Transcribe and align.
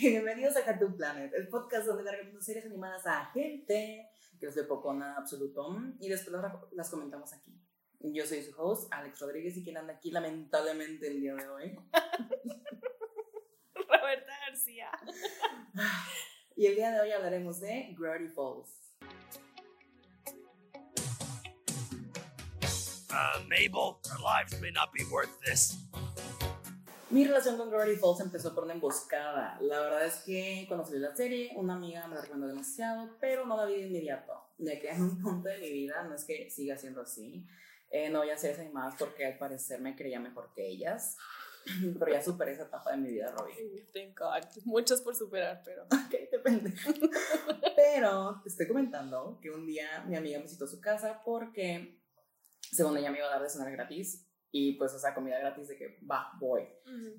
Bienvenidos 0.00 0.56
a 0.56 0.64
Cartoon 0.64 0.96
Planet, 0.96 1.30
el 1.34 1.48
podcast 1.48 1.86
donde 1.86 2.04
le 2.04 2.12
recomendamos 2.12 2.46
series 2.46 2.64
animadas 2.64 3.06
a 3.06 3.26
gente 3.34 4.08
que 4.38 4.46
es 4.46 4.54
de 4.54 4.64
poco 4.64 4.94
nada 4.94 5.16
absoluto 5.18 5.76
y 5.98 6.08
después 6.08 6.32
las, 6.32 6.54
las 6.72 6.88
comentamos 6.88 7.34
aquí. 7.34 7.60
Yo 7.98 8.24
soy 8.24 8.42
su 8.42 8.58
host, 8.58 8.90
Alex 8.90 9.20
Rodríguez, 9.20 9.58
y 9.58 9.62
quien 9.62 9.76
anda 9.76 9.92
aquí 9.92 10.10
lamentablemente 10.10 11.06
el 11.06 11.20
día 11.20 11.34
de 11.34 11.46
hoy. 11.48 11.78
Roberta 13.74 14.32
García. 14.46 14.90
Y 16.56 16.64
el 16.64 16.76
día 16.76 16.92
de 16.92 17.00
hoy 17.00 17.12
hablaremos 17.12 17.60
de 17.60 17.94
Gravity 17.98 18.28
Falls. 18.28 18.70
Uh, 23.10 23.42
Mabel, 23.50 23.98
our 24.10 24.20
lives 24.24 24.58
may 24.62 24.70
not 24.70 24.94
be 24.94 25.04
worth 25.12 25.38
this. 25.44 25.76
Mi 27.10 27.24
relación 27.24 27.56
con 27.56 27.70
Gravity 27.70 27.98
Falls 27.98 28.20
empezó 28.20 28.54
por 28.54 28.62
una 28.62 28.74
emboscada. 28.74 29.58
La 29.60 29.80
verdad 29.80 30.06
es 30.06 30.18
que 30.18 30.64
cuando 30.68 30.86
salió 30.86 31.00
la 31.00 31.16
serie, 31.16 31.50
una 31.56 31.74
amiga 31.74 32.06
me 32.06 32.14
la 32.14 32.20
recomendó 32.20 32.46
demasiado, 32.46 33.16
pero 33.20 33.44
no 33.44 33.56
la 33.56 33.64
vi 33.64 33.80
de 33.80 33.88
inmediato, 33.88 34.32
ya 34.58 34.78
que 34.78 34.90
en 34.90 35.02
un 35.02 35.20
punto 35.20 35.48
de 35.48 35.58
mi 35.58 35.72
vida 35.72 36.04
no 36.04 36.14
es 36.14 36.24
que 36.24 36.48
siga 36.50 36.78
siendo 36.78 37.02
así. 37.02 37.44
Eh, 37.90 38.10
no 38.10 38.20
voy 38.20 38.30
a 38.30 38.34
hacer 38.34 38.52
esas 38.52 38.72
más 38.72 38.94
porque 38.96 39.26
al 39.26 39.38
parecer 39.38 39.80
me 39.80 39.96
creía 39.96 40.20
mejor 40.20 40.52
que 40.54 40.64
ellas. 40.68 41.16
Pero 41.98 42.12
ya 42.12 42.22
superé 42.22 42.52
esa 42.52 42.62
etapa 42.62 42.92
de 42.92 42.98
mi 42.98 43.10
vida, 43.10 43.34
Robin. 43.36 43.56
Thank 43.92 44.16
God. 44.16 44.62
Muchas 44.64 45.00
por 45.00 45.16
superar, 45.16 45.62
pero. 45.64 45.86
Ok, 45.92 46.30
depende. 46.32 46.72
pero 47.76 48.40
te 48.42 48.48
estoy 48.48 48.66
comentando 48.66 49.38
que 49.42 49.50
un 49.50 49.66
día 49.66 50.04
mi 50.06 50.16
amiga 50.16 50.40
me 50.40 50.48
citó 50.48 50.64
a 50.64 50.68
su 50.68 50.80
casa 50.80 51.20
porque, 51.24 52.00
según 52.72 52.96
ella, 52.96 53.10
me 53.10 53.18
iba 53.18 53.26
a 53.26 53.30
dar 53.30 53.42
de 53.42 53.50
cenar 53.50 53.70
gratis 53.70 54.29
y 54.52 54.72
pues, 54.72 54.92
o 54.94 54.98
sea, 54.98 55.14
comida 55.14 55.38
gratis 55.38 55.68
de 55.68 55.76
que, 55.76 55.98
va, 56.10 56.32
voy. 56.40 56.66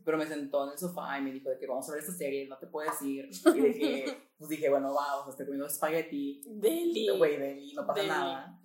Pero 0.03 0.17
me 0.17 0.27
sentó 0.27 0.65
en 0.65 0.73
el 0.73 0.77
sofá 0.77 1.17
y 1.17 1.21
me 1.21 1.31
dijo 1.31 1.49
de 1.49 1.57
que 1.57 1.67
vamos 1.67 1.87
a 1.87 1.93
ver 1.93 2.01
esta 2.01 2.13
serie, 2.13 2.47
no 2.47 2.57
te 2.57 2.67
puedes 2.67 3.01
ir. 3.01 3.29
Y 3.55 3.61
de 3.61 3.73
que, 3.73 4.17
pues 4.37 4.49
dije, 4.49 4.69
bueno, 4.69 4.93
va, 4.93 5.19
o 5.19 5.23
sea, 5.23 5.31
estoy 5.31 5.45
comiendo 5.45 5.67
espagueti. 5.67 6.41
Deli. 6.45 7.09
Güey, 7.17 7.37
deli, 7.37 7.73
no 7.73 7.85
pasa 7.85 8.03
nada. 8.03 8.61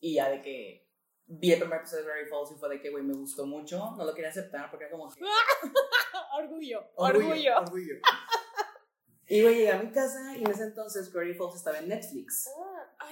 Y 0.00 0.14
ya 0.14 0.30
de 0.30 0.42
que 0.42 0.88
vi 1.26 1.52
el 1.52 1.60
primer 1.60 1.78
episodio 1.78 2.04
de 2.04 2.08
Very 2.08 2.28
Falls 2.28 2.50
y 2.52 2.54
fue 2.54 2.68
de 2.70 2.80
que, 2.80 2.90
güey, 2.90 3.04
me 3.04 3.14
gustó 3.14 3.46
mucho. 3.46 3.94
No 3.96 4.04
lo 4.04 4.14
quería 4.14 4.30
aceptar 4.30 4.68
porque 4.70 4.86
era 4.86 4.92
como 4.92 5.08
que... 5.10 5.20
orgullo, 6.38 6.90
orgullo. 6.96 7.58
Orgullo. 7.58 7.94
y 9.28 9.42
güey, 9.42 9.54
llegué 9.56 9.72
a 9.72 9.82
mi 9.82 9.92
casa 9.92 10.36
y 10.36 10.42
en 10.42 10.50
ese 10.50 10.64
entonces 10.64 11.12
Very 11.12 11.34
Falls 11.34 11.54
estaba 11.54 11.78
en 11.78 11.88
Netflix. 11.88 12.48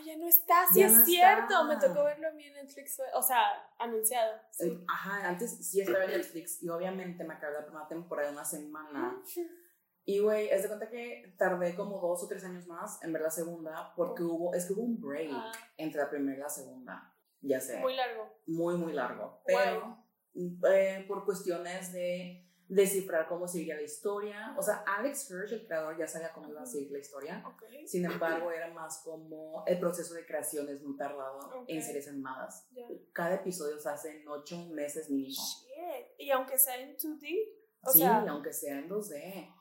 Ya 0.04 0.16
no 0.16 0.26
está, 0.28 0.66
sí 0.72 0.80
Ya 0.80 0.86
es 0.86 0.92
no 0.94 1.04
cierto. 1.04 1.42
está. 1.42 1.64
Me 1.64 1.76
tocó 1.76 2.04
verlo 2.04 2.28
a 2.28 2.32
mí 2.32 2.44
en 2.44 2.54
Netflix, 2.54 3.00
o 3.14 3.22
sea, 3.22 3.40
anunciado. 3.78 4.32
Sí. 4.50 4.84
Ajá, 4.88 5.28
antes 5.28 5.66
sí 5.68 5.80
estaba 5.80 6.04
en 6.04 6.10
Netflix 6.12 6.62
y 6.62 6.68
obviamente 6.68 7.24
me 7.24 7.34
acabé 7.34 7.54
la 7.54 7.64
primera 7.66 7.88
temporada 7.88 8.28
en 8.28 8.34
una 8.34 8.44
semana. 8.44 9.22
Y 10.08 10.20
güey, 10.20 10.48
es 10.50 10.62
de 10.62 10.68
cuenta 10.68 10.88
que 10.88 11.34
tardé 11.36 11.74
como 11.74 11.98
dos 11.98 12.22
o 12.22 12.28
tres 12.28 12.44
años 12.44 12.64
más 12.68 13.02
en 13.02 13.12
ver 13.12 13.22
la 13.22 13.30
segunda 13.30 13.92
porque 13.96 14.22
hubo, 14.22 14.54
es 14.54 14.64
que 14.66 14.72
hubo 14.74 14.82
un 14.82 15.00
break 15.00 15.30
Ah. 15.32 15.50
entre 15.78 16.00
la 16.00 16.08
primera 16.08 16.38
y 16.38 16.40
la 16.42 16.48
segunda. 16.48 17.12
Ya 17.40 17.60
sé. 17.60 17.78
Muy 17.80 17.96
largo. 17.96 18.32
muy, 18.46 18.76
muy 18.76 18.92
largo. 18.92 19.42
Pero 19.44 19.98
eh, 20.68 21.04
por 21.08 21.24
cuestiones 21.24 21.92
de 21.92 22.45
descifrar 22.68 23.28
cómo 23.28 23.46
seguiría 23.46 23.76
la 23.76 23.82
historia. 23.82 24.54
O 24.58 24.62
sea, 24.62 24.84
Alex 24.86 25.30
Hirsch, 25.30 25.52
el 25.52 25.66
creador, 25.66 25.96
ya 25.98 26.06
sabía 26.06 26.32
cómo 26.32 26.48
iba 26.48 26.62
a 26.62 26.66
seguir 26.66 26.90
la 26.90 26.98
historia. 26.98 27.42
Ok. 27.46 27.62
Sin 27.86 28.04
embargo, 28.04 28.50
era 28.50 28.72
más 28.72 29.02
como 29.04 29.64
el 29.66 29.78
proceso 29.78 30.14
de 30.14 30.26
creación 30.26 30.68
es 30.68 30.82
muy 30.82 30.96
tardado 30.96 31.38
Ok. 31.38 31.64
en 31.68 31.82
series 31.82 32.08
animadas. 32.08 32.66
Ya. 32.72 32.86
Cada 33.12 33.34
episodio 33.36 33.78
se 33.78 33.88
hace 33.88 34.20
en 34.20 34.28
ocho 34.28 34.56
meses 34.70 35.08
mínimo. 35.10 35.40
Shit. 35.42 36.06
Y 36.18 36.30
aunque 36.30 36.58
sea 36.58 36.76
en 36.80 36.96
2D, 36.96 37.28
o 37.82 37.90
sí, 37.90 37.98
sea, 38.00 38.24
aunque 38.28 38.52
sea 38.52 38.78
en 38.78 38.88
2D. 38.88 39.54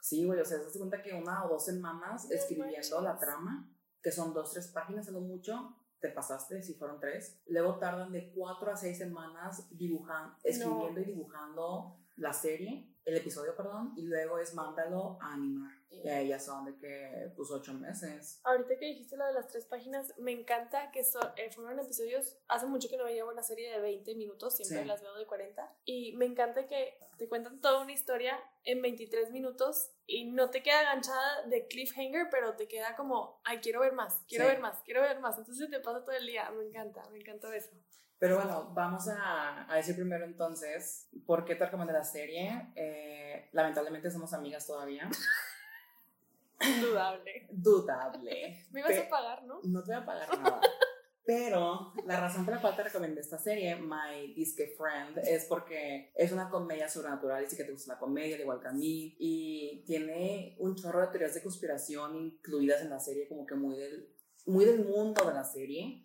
Sí, 0.00 0.24
güey, 0.24 0.40
o 0.40 0.44
sea, 0.44 0.58
se 0.58 0.64
das 0.64 0.76
cuenta 0.78 1.02
que 1.02 1.12
una 1.12 1.44
o 1.44 1.48
dos 1.48 1.64
semanas 1.66 2.26
No 2.28 2.34
escribiendo 2.34 3.00
la 3.00 3.10
manches. 3.10 3.20
trama, 3.20 3.70
que 4.00 4.12
son 4.12 4.32
dos, 4.32 4.52
tres 4.52 4.68
páginas, 4.68 5.08
a 5.08 5.10
lo 5.10 5.20
mucho, 5.20 5.76
te 6.00 6.08
pasaste 6.10 6.62
si 6.62 6.74
fueron 6.74 7.00
tres. 7.00 7.42
Luego 7.46 7.78
tardan 7.78 8.12
de 8.12 8.32
cuatro 8.32 8.70
a 8.70 8.76
seis 8.76 8.96
semanas 8.96 9.68
dibujando, 9.76 10.36
escribiendo 10.44 11.00
y 11.00 11.04
dibujando 11.04 11.97
la 12.18 12.32
serie, 12.32 12.86
el 13.04 13.16
episodio, 13.16 13.56
perdón, 13.56 13.94
y 13.96 14.02
luego 14.02 14.38
es 14.38 14.54
mándalo 14.54 15.18
a 15.22 15.32
animar. 15.32 15.72
Y 15.90 16.28
ya 16.28 16.38
son 16.38 16.66
de 16.66 16.76
que, 16.76 17.32
pues, 17.34 17.50
ocho 17.50 17.72
meses. 17.72 18.40
ahorita 18.44 18.78
que 18.78 18.84
dijiste 18.86 19.16
lo 19.16 19.24
de 19.26 19.32
las 19.32 19.48
tres 19.48 19.64
páginas, 19.64 20.12
me 20.18 20.32
encanta 20.32 20.90
que 20.90 21.02
so- 21.02 21.32
eh, 21.36 21.50
fueron 21.50 21.78
episodios, 21.80 22.36
hace 22.46 22.66
mucho 22.66 22.88
que 22.90 22.98
no 22.98 23.04
veía 23.04 23.24
una 23.24 23.42
serie 23.42 23.70
de 23.72 23.80
20 23.80 24.14
minutos, 24.14 24.54
siempre 24.56 24.82
Sí. 24.82 24.86
las 24.86 25.00
veo 25.00 25.14
de 25.16 25.26
40, 25.26 25.74
y 25.86 26.14
me 26.16 26.26
encanta 26.26 26.66
que 26.66 26.98
te 27.16 27.26
cuentan 27.28 27.60
toda 27.62 27.80
una 27.82 27.92
historia 27.92 28.38
en 28.64 28.82
23 28.82 29.30
minutos 29.32 29.90
y 30.06 30.30
no 30.30 30.50
te 30.50 30.62
queda 30.62 30.82
enganchada 30.82 31.46
de 31.46 31.66
cliffhanger, 31.66 32.28
pero 32.30 32.54
te 32.54 32.68
queda 32.68 32.94
como, 32.94 33.40
ay, 33.44 33.58
quiero 33.58 33.80
ver 33.80 33.92
más, 33.94 34.22
quiero 34.28 34.44
Sí. 34.44 34.50
ver 34.50 34.60
más, 34.60 34.82
quiero 34.82 35.00
ver 35.00 35.18
más, 35.20 35.38
entonces 35.38 35.70
te 35.70 35.80
pasa 35.80 36.04
todo 36.04 36.14
el 36.14 36.26
día, 36.26 36.50
me 36.50 36.64
encanta, 36.66 37.08
me 37.10 37.18
encanta 37.18 37.54
eso. 37.56 37.70
Pero 38.18 38.36
bueno, 38.36 38.72
vamos 38.74 39.08
a, 39.08 39.70
a 39.72 39.76
decir 39.76 39.94
primero 39.94 40.24
entonces 40.24 41.08
por 41.26 41.44
qué 41.44 41.54
te 41.54 41.64
recomendé 41.66 41.92
la 41.92 42.04
serie. 42.04 42.72
Eh, 42.74 43.48
lamentablemente 43.52 44.10
somos 44.10 44.32
amigas 44.32 44.66
todavía. 44.66 45.08
Indudable. 46.60 47.46
Dudable. 47.52 48.66
Me 48.72 48.80
ibas 48.80 48.92
Pe- 48.92 48.98
a 49.00 49.08
pagar, 49.08 49.44
¿no? 49.44 49.60
No 49.62 49.82
te 49.82 49.92
voy 49.92 50.02
a 50.02 50.06
pagar 50.06 50.38
nada. 50.38 50.60
Pero 51.24 51.92
la 52.06 52.18
razón 52.20 52.46
por 52.46 52.54
la 52.54 52.60
cual 52.62 52.74
te 52.74 52.84
recomendé 52.84 53.20
esta 53.20 53.36
serie, 53.38 53.76
My 53.76 54.32
Disque 54.34 54.74
Friend, 54.78 55.18
es 55.18 55.44
porque 55.44 56.10
es 56.14 56.32
una 56.32 56.48
comedia 56.48 56.88
sobrenatural. 56.88 57.44
Dice 57.44 57.54
que 57.58 57.64
te 57.64 57.72
gusta 57.72 57.92
la 57.92 57.98
comedia, 57.98 58.34
al 58.34 58.40
igual 58.40 58.60
que 58.60 58.68
a 58.68 58.72
mí. 58.72 59.14
Y 59.18 59.84
tiene 59.86 60.56
un 60.58 60.74
chorro 60.74 61.02
de 61.02 61.08
teorías 61.08 61.34
de 61.34 61.42
conspiración 61.42 62.16
incluidas 62.16 62.80
en 62.80 62.88
la 62.88 62.98
serie, 62.98 63.28
como 63.28 63.44
que 63.44 63.54
muy 63.56 63.76
del, 63.76 64.08
muy 64.46 64.64
del 64.64 64.82
mundo 64.86 65.22
de 65.28 65.34
la 65.34 65.44
serie. 65.44 66.02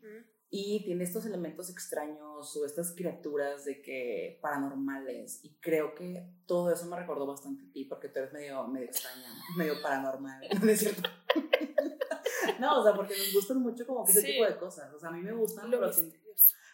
Y 0.56 0.84
tiene 0.86 1.04
estos 1.04 1.26
elementos 1.26 1.72
extraños 1.72 2.56
o 2.56 2.64
estas 2.66 2.92
criaturas 2.92 3.66
de 3.66 3.82
que 3.82 4.38
paranormales. 4.40 5.44
Y 5.44 5.56
creo 5.60 5.96
que 5.96 6.28
todo 6.46 6.72
eso 6.72 6.86
me 6.86 6.96
recordó 6.96 7.26
bastante 7.26 7.64
a 7.68 7.72
ti, 7.72 7.86
porque 7.86 8.08
tú 8.10 8.20
eres 8.20 8.34
medio, 8.34 8.68
medio 8.68 8.86
extraña, 8.86 9.34
medio 9.58 9.82
paranormal. 9.82 10.42
¿No 10.62 10.70
es 10.70 10.80
cierto? 10.80 11.10
no, 12.60 12.80
o 12.82 12.84
sea, 12.84 12.94
porque 12.94 13.16
nos 13.18 13.34
gustan 13.34 13.62
mucho 13.62 13.88
como 13.88 14.06
que 14.06 14.12
ese 14.12 14.22
Sí. 14.22 14.28
tipo 14.34 14.46
de 14.46 14.58
cosas. 14.58 14.94
O 14.94 15.00
sea, 15.00 15.10
a 15.10 15.12
mí 15.12 15.22
me 15.22 15.34
gustan, 15.34 15.72
Lo 15.72 15.80
pero 15.80 15.92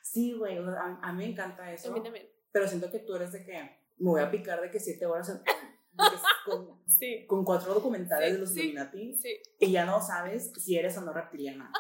sí, 0.01 0.33
güey, 0.33 0.57
o 0.59 0.65
sea, 0.65 0.81
a, 0.81 0.99
a 1.01 1.13
mí 1.13 1.23
me 1.23 1.31
encanta 1.31 1.63
A 1.63 1.73
eso. 1.73 1.91
mí 1.93 2.03
también. 2.03 2.27
Pero 2.51 2.67
siento 2.67 2.91
que 2.91 2.99
tú 2.99 3.15
eres 3.15 3.31
de 3.31 3.45
que 3.45 3.53
me 3.97 4.09
voy 4.09 4.21
a 4.21 4.29
picar 4.29 4.59
de 4.59 4.69
que 4.71 4.79
siete 4.81 5.05
horas 5.05 5.29
en- 5.29 5.41
con, 6.45 6.79
Sí, 6.87 7.25
con 7.27 7.45
cuatro 7.45 7.73
documentales 7.73 8.29
Sí, 8.29 8.33
de 8.33 8.39
los. 8.41 8.55
Illuminati 8.57 9.15
sí. 9.15 9.39
y 9.59 9.71
ya 9.71 9.85
no 9.85 10.01
sabes 10.01 10.51
si 10.57 10.77
eres 10.77 10.97
o 10.97 11.01
no 11.01 11.13
reptiliana. 11.13 11.71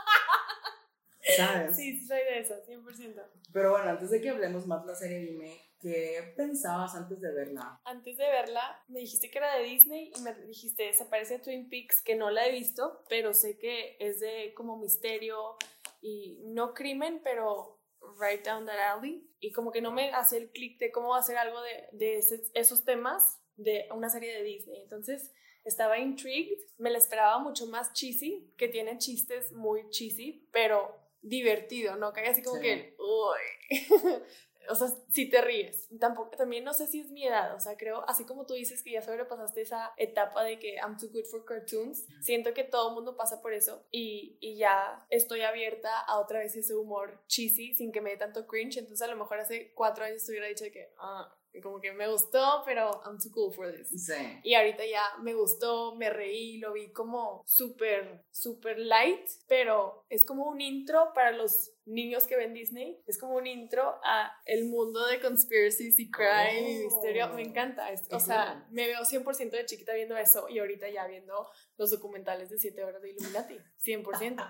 ¿Sabes? 1.47 1.75
Sí, 1.75 1.99
sí, 1.99 2.05
soy 2.07 2.17
de 2.19 2.39
eso, 2.39 2.55
100%. 2.65 3.21
Pero 3.53 3.71
bueno, 3.71 3.89
antes 3.89 4.09
de 4.09 4.21
que 4.21 4.29
hablemos 4.29 4.65
más 4.67 4.81
de 4.83 4.87
la 4.91 4.95
serie, 4.95 5.19
dime, 5.19 5.57
¿qué 5.79 6.33
pensabas 6.37 6.95
antes 6.95 7.19
de 7.21 7.31
verla? 7.31 7.79
Antes 7.83 8.17
de 8.17 8.25
verla, 8.25 8.83
me 8.87 8.99
dijiste 8.99 9.29
que 9.31 9.37
era 9.39 9.55
de 9.57 9.63
Disney 9.63 10.11
y 10.15 10.21
me 10.21 10.33
dijiste, 10.45 10.93
se 10.93 11.05
parece 11.05 11.35
a 11.35 11.41
Twin 11.41 11.69
Peaks, 11.69 12.01
que 12.03 12.15
no 12.15 12.29
la 12.29 12.47
he 12.47 12.51
visto, 12.51 13.03
pero 13.09 13.33
sé 13.33 13.57
que 13.57 13.97
es 13.99 14.19
de 14.19 14.53
como 14.55 14.77
misterio 14.77 15.55
y 16.01 16.39
no 16.45 16.73
crimen, 16.73 17.21
pero 17.23 17.79
right 18.19 18.45
down 18.45 18.65
that 18.65 18.97
alley. 18.97 19.25
Y 19.39 19.51
como 19.51 19.71
que 19.71 19.81
no 19.81 19.91
me 19.91 20.11
hacía 20.11 20.37
el 20.39 20.51
clic 20.51 20.79
de 20.79 20.91
cómo 20.91 21.09
va 21.09 21.19
a 21.19 21.23
ser 21.23 21.37
algo 21.37 21.61
de, 21.61 21.87
de 21.93 22.17
ese- 22.17 22.43
esos 22.53 22.83
temas 22.85 23.39
de 23.55 23.87
una 23.93 24.09
serie 24.09 24.33
de 24.33 24.43
Disney. 24.43 24.81
Entonces 24.81 25.33
estaba 25.65 25.97
intrigued, 25.99 26.57
me 26.77 26.89
la 26.89 26.97
esperaba 26.97 27.39
mucho 27.39 27.65
más 27.67 27.91
cheesy, 27.93 28.53
que 28.57 28.67
tiene 28.69 28.97
chistes 28.97 29.51
muy 29.51 29.89
cheesy, 29.89 30.47
pero 30.51 30.98
divertido, 31.21 31.95
¿no? 31.95 32.13
Que 32.13 32.21
hay 32.21 32.27
así 32.27 32.41
como 32.41 32.57
Sí. 32.57 32.63
que, 32.63 32.95
uy. 32.99 33.69
o 34.69 34.75
sea, 34.75 34.87
si 35.09 35.29
te 35.29 35.41
ríes. 35.41 35.87
Tampoco, 35.99 36.35
también 36.37 36.63
no 36.63 36.73
sé 36.73 36.85
si 36.87 36.99
es 36.99 37.09
mi 37.09 37.25
edad, 37.25 37.55
o 37.55 37.59
sea, 37.59 37.75
creo, 37.77 38.03
así 38.07 38.25
como 38.25 38.45
tú 38.45 38.53
dices 38.53 38.83
que 38.83 38.91
ya 38.91 39.01
sobrepasaste 39.01 39.61
esa 39.61 39.93
etapa 39.97 40.43
de 40.43 40.59
que 40.59 40.75
I'm 40.75 40.97
too 40.97 41.09
good 41.11 41.25
for 41.25 41.43
cartoons, 41.45 42.05
siento 42.21 42.53
que 42.53 42.63
todo 42.63 42.89
el 42.89 42.95
mundo 42.95 43.17
pasa 43.17 43.41
por 43.41 43.53
eso 43.53 43.87
y, 43.91 44.37
y 44.41 44.57
ya 44.57 45.05
estoy 45.09 45.41
abierta 45.41 45.99
a 46.01 46.19
otra 46.19 46.39
vez 46.39 46.55
ese 46.55 46.75
humor 46.75 47.23
cheesy 47.27 47.73
sin 47.73 47.91
que 47.91 48.01
me 48.01 48.11
dé 48.11 48.17
tanto 48.17 48.45
cringe, 48.47 48.77
entonces 48.77 49.01
a 49.01 49.11
lo 49.11 49.17
mejor 49.17 49.39
hace 49.39 49.73
cuatro 49.73 50.05
años 50.05 50.23
te 50.25 50.31
hubiera 50.31 50.47
dicho 50.47 50.65
que, 50.71 50.93
ah, 50.99 51.35
como 51.61 51.79
que 51.81 51.91
me 51.91 52.07
gustó, 52.07 52.63
pero 52.65 53.01
I'm 53.05 53.17
too 53.17 53.31
cool 53.31 53.51
for 53.51 53.71
this. 53.71 53.89
Sí. 54.05 54.39
Y 54.43 54.53
ahorita 54.53 54.85
ya 54.85 55.03
me 55.21 55.33
gustó, 55.33 55.95
me 55.95 56.09
reí, 56.09 56.57
lo 56.57 56.73
vi 56.73 56.91
como 56.91 57.43
súper, 57.45 58.23
súper 58.31 58.79
light, 58.79 59.27
pero 59.47 60.05
es 60.09 60.25
como 60.25 60.45
un 60.45 60.61
intro 60.61 61.11
para 61.13 61.31
los 61.31 61.71
niños 61.89 62.25
que 62.25 62.37
ven 62.37 62.53
Disney. 62.53 63.01
Es 63.07 63.17
como 63.17 63.35
un 63.35 63.47
intro 63.47 63.99
a 64.03 64.31
el 64.45 64.65
mundo 64.65 65.05
de 65.07 65.19
conspiracies 65.19 65.99
y 65.99 66.09
crime 66.09 66.71
y 66.71 66.77
Oh. 66.81 66.83
misterio. 66.85 67.29
Me 67.33 67.41
encanta. 67.41 67.91
Es- 67.91 68.07
o 68.11 68.19
sea, 68.19 68.65
me 68.71 68.87
veo 68.87 69.03
100% 69.03 69.57
de 69.57 69.65
chiquita 69.65 69.93
viendo 69.93 70.15
eso 70.17 70.47
y 70.49 70.59
ahorita 70.59 70.89
ya 70.89 71.07
viendo 71.07 71.47
los 71.77 71.91
documentales 71.91 72.49
de 72.49 72.57
7 72.59 72.83
horas 72.83 73.01
de 73.01 73.11
Illuminati. 73.11 73.57
100%. 73.77 74.43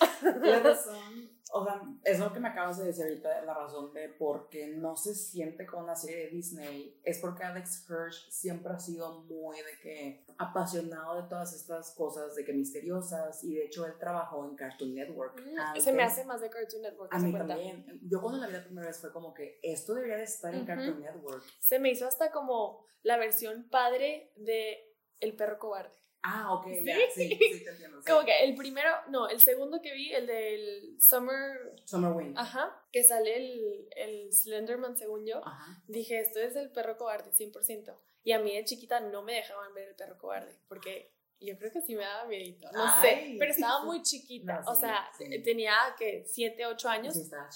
Tienes 0.42 0.62
razón. 0.62 1.30
o 1.52 1.64
sea, 1.64 1.80
es 2.04 2.18
lo 2.20 2.32
que 2.32 2.40
me 2.40 2.48
acabas 2.48 2.78
de 2.78 2.86
decir 2.86 3.04
ahorita, 3.04 3.42
la 3.44 3.54
razón 3.54 3.92
de 3.92 4.08
por 4.08 4.48
qué 4.48 4.68
no 4.68 4.96
se 4.96 5.14
siente 5.14 5.66
como 5.66 5.84
una 5.84 5.96
serie 5.96 6.24
de 6.24 6.30
Disney, 6.30 7.00
es 7.04 7.18
porque 7.18 7.42
Alex 7.44 7.86
Hirsch 7.88 8.30
siempre 8.30 8.72
ha 8.72 8.78
sido 8.78 9.22
muy 9.22 9.56
de 9.58 9.78
que 9.82 10.24
apasionado 10.38 11.20
de 11.22 11.28
todas 11.28 11.52
estas 11.54 11.92
cosas, 11.94 12.34
de 12.36 12.44
que 12.44 12.52
misteriosas, 12.52 13.42
y 13.44 13.54
de 13.54 13.64
hecho 13.66 13.84
él 13.86 13.94
trabajó 13.98 14.44
en 14.48 14.56
Cartoon 14.56 14.94
Network. 14.94 15.40
Mm, 15.44 15.80
se 15.80 15.92
me 15.92 16.02
hace 16.02 16.24
más 16.24 16.40
de 16.40 16.50
Cartoon 16.50 16.79
Network. 16.80 17.14
A 17.14 17.18
mí 17.18 17.32
también. 17.32 18.00
Yo 18.02 18.20
cuando 18.20 18.40
la 18.40 18.46
vi 18.46 18.52
la 18.54 18.64
primera 18.64 18.86
vez 18.86 19.00
fue 19.00 19.12
como 19.12 19.32
que 19.34 19.58
esto 19.62 19.94
debería 19.94 20.16
de 20.16 20.24
estar 20.24 20.54
en 20.54 20.64
Cartoon 20.64 21.00
Network. 21.00 21.44
Se 21.60 21.78
me 21.78 21.90
hizo 21.90 22.06
hasta 22.06 22.30
como 22.30 22.84
la 23.02 23.16
versión 23.16 23.68
padre 23.68 24.32
de 24.36 24.86
El 25.20 25.34
perro 25.34 25.58
cobarde. 25.58 26.00
Ah, 26.22 26.52
ok, 26.52 26.66
¿Sí? 26.66 26.84
ya, 26.84 26.96
sí, 27.14 27.28
sí, 27.30 27.64
te 27.64 27.70
entiendo. 27.70 28.02
Como 28.06 28.24
que 28.26 28.44
el 28.44 28.54
primero, 28.54 28.90
no, 29.08 29.28
el 29.28 29.40
segundo 29.40 29.80
que 29.80 29.94
vi, 29.94 30.12
el 30.12 30.26
del 30.26 31.00
Summer... 31.00 31.74
Summer 31.86 32.12
Wind. 32.12 32.36
Ajá, 32.36 32.84
que 32.92 33.02
sale 33.02 33.36
el, 33.36 33.88
el 33.96 34.32
Slenderman, 34.32 34.98
según 34.98 35.24
yo. 35.24 35.38
Ajá. 35.46 35.82
Dije, 35.88 36.20
esto 36.20 36.38
es 36.38 36.56
el 36.56 36.70
perro 36.72 36.98
cobarde, 36.98 37.30
100%. 37.30 37.96
Y 38.22 38.32
a 38.32 38.38
mí 38.38 38.54
de 38.54 38.64
chiquita 38.64 39.00
no 39.00 39.22
me 39.22 39.34
dejaban 39.34 39.72
ver 39.72 39.88
el 39.88 39.94
perro 39.94 40.18
cobarde, 40.18 40.54
porque 40.68 41.14
yo 41.40 41.56
creo 41.58 41.72
que 41.72 41.80
sí 41.80 41.94
me 41.94 42.02
daba 42.02 42.26
miedo. 42.26 42.70
No 42.72 43.00
sé, 43.00 43.36
pero 43.38 43.50
estaba 43.50 43.84
muy 43.84 44.02
chiquita. 44.02 44.62
o 44.66 44.74
sea, 44.74 45.10
tenía 45.44 45.74
que 45.98 46.24
7, 46.26 46.66
8 46.66 46.88
años. 46.88 47.14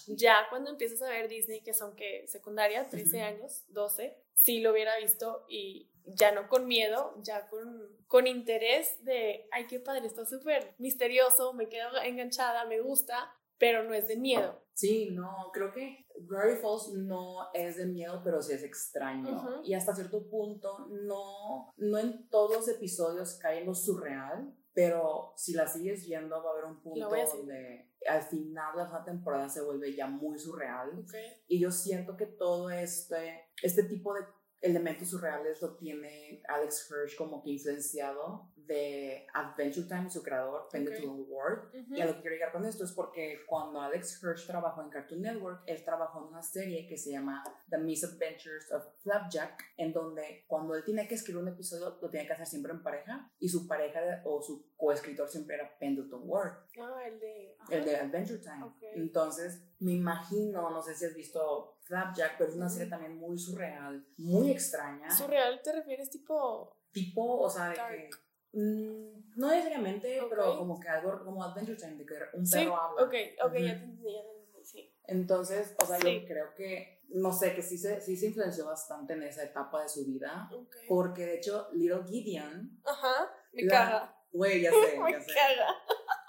ya 0.08 0.46
cuando 0.48 0.70
empiezas 0.70 1.02
a 1.02 1.08
ver 1.08 1.28
Disney, 1.28 1.60
que 1.60 1.74
son 1.74 1.94
que 1.94 2.26
secundaria, 2.26 2.88
13 2.88 3.20
años, 3.22 3.64
12, 3.68 4.16
sí 4.34 4.60
lo 4.60 4.72
hubiera 4.72 4.96
visto 4.98 5.44
y 5.48 5.90
ya 6.06 6.32
no 6.32 6.48
con 6.48 6.66
miedo, 6.66 7.14
ya 7.22 7.48
con, 7.48 7.88
con 8.06 8.26
interés 8.26 9.02
de, 9.04 9.48
ay, 9.52 9.66
qué 9.66 9.80
padre, 9.80 10.06
está 10.06 10.26
súper 10.26 10.74
misterioso, 10.78 11.52
me 11.54 11.68
quedo 11.68 12.00
enganchada, 12.02 12.64
me 12.66 12.80
gusta, 12.80 13.34
pero 13.58 13.82
no 13.84 13.94
es 13.94 14.06
de 14.08 14.16
miedo. 14.16 14.63
Sí, 14.74 15.10
no, 15.12 15.50
creo 15.52 15.72
que 15.72 16.06
Gravity 16.28 16.60
Falls 16.60 16.92
no 16.94 17.52
es 17.54 17.76
de 17.76 17.86
miedo, 17.86 18.20
pero 18.24 18.42
sí 18.42 18.52
es 18.52 18.62
extraño. 18.64 19.62
Y 19.62 19.72
hasta 19.74 19.94
cierto 19.94 20.28
punto, 20.28 20.88
no, 20.90 21.72
no 21.76 21.98
en 21.98 22.28
todos 22.28 22.56
los 22.56 22.68
episodios 22.68 23.38
cae 23.40 23.60
en 23.60 23.66
lo 23.66 23.74
surreal, 23.74 24.52
pero 24.72 25.32
si 25.36 25.54
la 25.54 25.68
sigues 25.68 26.04
viendo 26.04 26.42
va 26.42 26.50
a 26.50 26.52
haber 26.52 26.64
un 26.64 26.82
punto 26.82 27.08
donde 27.08 27.92
al 28.08 28.22
final 28.22 28.76
de 28.76 28.82
la 28.82 29.04
temporada 29.04 29.48
se 29.48 29.62
vuelve 29.62 29.94
ya 29.94 30.08
muy 30.08 30.38
surreal. 30.38 31.04
Y 31.46 31.60
yo 31.60 31.70
siento 31.70 32.16
que 32.16 32.26
todo 32.26 32.68
este, 32.70 33.48
este 33.62 33.84
tipo 33.84 34.12
de 34.14 34.22
elementos 34.60 35.10
surreales 35.10 35.62
lo 35.62 35.76
tiene 35.76 36.42
Alex 36.48 36.90
Hirsch 36.90 37.16
como 37.16 37.42
que 37.42 37.50
influenciado 37.50 38.50
de 38.66 39.26
Adventure 39.34 39.86
Time, 39.86 40.10
su 40.10 40.22
creador, 40.22 40.68
Pendleton 40.70 41.24
Ward. 41.28 41.74
Y 41.90 42.00
a 42.00 42.06
lo 42.06 42.14
que 42.14 42.20
quiero 42.22 42.36
llegar 42.36 42.52
con 42.52 42.64
esto 42.64 42.84
es 42.84 42.92
porque 42.92 43.40
cuando 43.46 43.80
Alex 43.80 44.22
Hirsch 44.22 44.46
trabajó 44.46 44.82
en 44.82 44.90
Cartoon 44.90 45.22
Network, 45.22 45.62
él 45.66 45.82
trabajó 45.84 46.20
en 46.20 46.28
una 46.28 46.42
serie 46.42 46.86
que 46.86 46.96
se 46.96 47.12
llama 47.12 47.42
The 47.68 47.78
Misadventures 47.78 48.70
of 48.72 48.84
Flapjack, 49.02 49.62
en 49.76 49.92
donde 49.92 50.44
cuando 50.46 50.74
él 50.74 50.84
tiene 50.84 51.06
que 51.06 51.14
escribir 51.14 51.42
un 51.42 51.48
episodio, 51.48 51.98
lo 52.00 52.10
tiene 52.10 52.26
que 52.26 52.32
hacer 52.32 52.46
siempre 52.46 52.72
en 52.72 52.82
pareja, 52.82 53.30
y 53.38 53.48
su 53.48 53.66
pareja 53.66 54.00
o 54.24 54.42
su 54.42 54.74
coescritor 54.76 55.28
siempre 55.28 55.56
era 55.56 55.78
Pendleton 55.78 56.22
Ward. 56.24 56.52
Ah, 56.80 57.02
el 57.06 57.20
de... 57.20 57.56
El 57.70 57.84
de 57.84 57.96
Adventure 57.96 58.38
Time. 58.38 58.72
Entonces, 58.94 59.64
me 59.78 59.92
imagino, 59.92 60.70
no 60.70 60.82
sé 60.82 60.94
si 60.94 61.04
has 61.04 61.14
visto 61.14 61.78
Flapjack, 61.82 62.38
pero 62.38 62.50
es 62.50 62.56
una 62.56 62.68
serie 62.68 62.88
también 62.88 63.16
muy 63.16 63.38
surreal, 63.38 64.06
muy 64.16 64.50
extraña. 64.50 65.10
¿Surreal 65.10 65.60
te 65.62 65.72
refieres 65.72 66.10
tipo? 66.10 66.76
Tipo, 66.92 67.40
o 67.40 67.50
sea, 67.50 67.70
de 67.70 67.74
que... 67.74 68.10
Mm, 68.54 69.34
no 69.36 69.48
necesariamente, 69.50 70.22
pero 70.30 70.56
como 70.58 70.78
que 70.78 70.88
algo 70.88 71.24
como 71.24 71.42
Adventure 71.42 71.76
Time, 71.76 71.96
de 71.96 72.06
que 72.06 72.14
un 72.34 72.48
perro 72.48 72.76
habla. 72.76 73.02
Ok, 73.02 73.14
ok, 73.44 73.52
ya 73.54 73.78
te 73.78 73.84
entendí, 73.84 74.12
ya 74.12 74.22
te 74.22 74.30
entendí, 74.30 74.64
sí. 74.64 74.94
Entonces, 75.06 75.74
o 75.82 75.86
sea, 75.86 75.98
yo 75.98 76.24
creo 76.26 76.54
que, 76.54 77.02
no 77.08 77.32
sé, 77.32 77.54
que 77.54 77.62
sí 77.62 77.76
se, 77.76 78.00
sí 78.00 78.16
se 78.16 78.26
influenció 78.26 78.64
bastante 78.66 79.14
en 79.14 79.24
esa 79.24 79.42
etapa 79.42 79.82
de 79.82 79.88
su 79.88 80.04
vida. 80.06 80.48
Porque 80.88 81.26
de 81.26 81.34
hecho, 81.36 81.68
Little 81.72 82.04
Gideon. 82.06 82.80
Ajá, 82.84 83.30
me 83.52 83.66
caga. 83.66 84.16
Güey, 84.32 84.62
ya 84.62 84.70
sé, 84.72 84.98
me 85.00 85.12
ya 85.12 85.20
sé. 85.20 85.32
caga. 85.34 85.74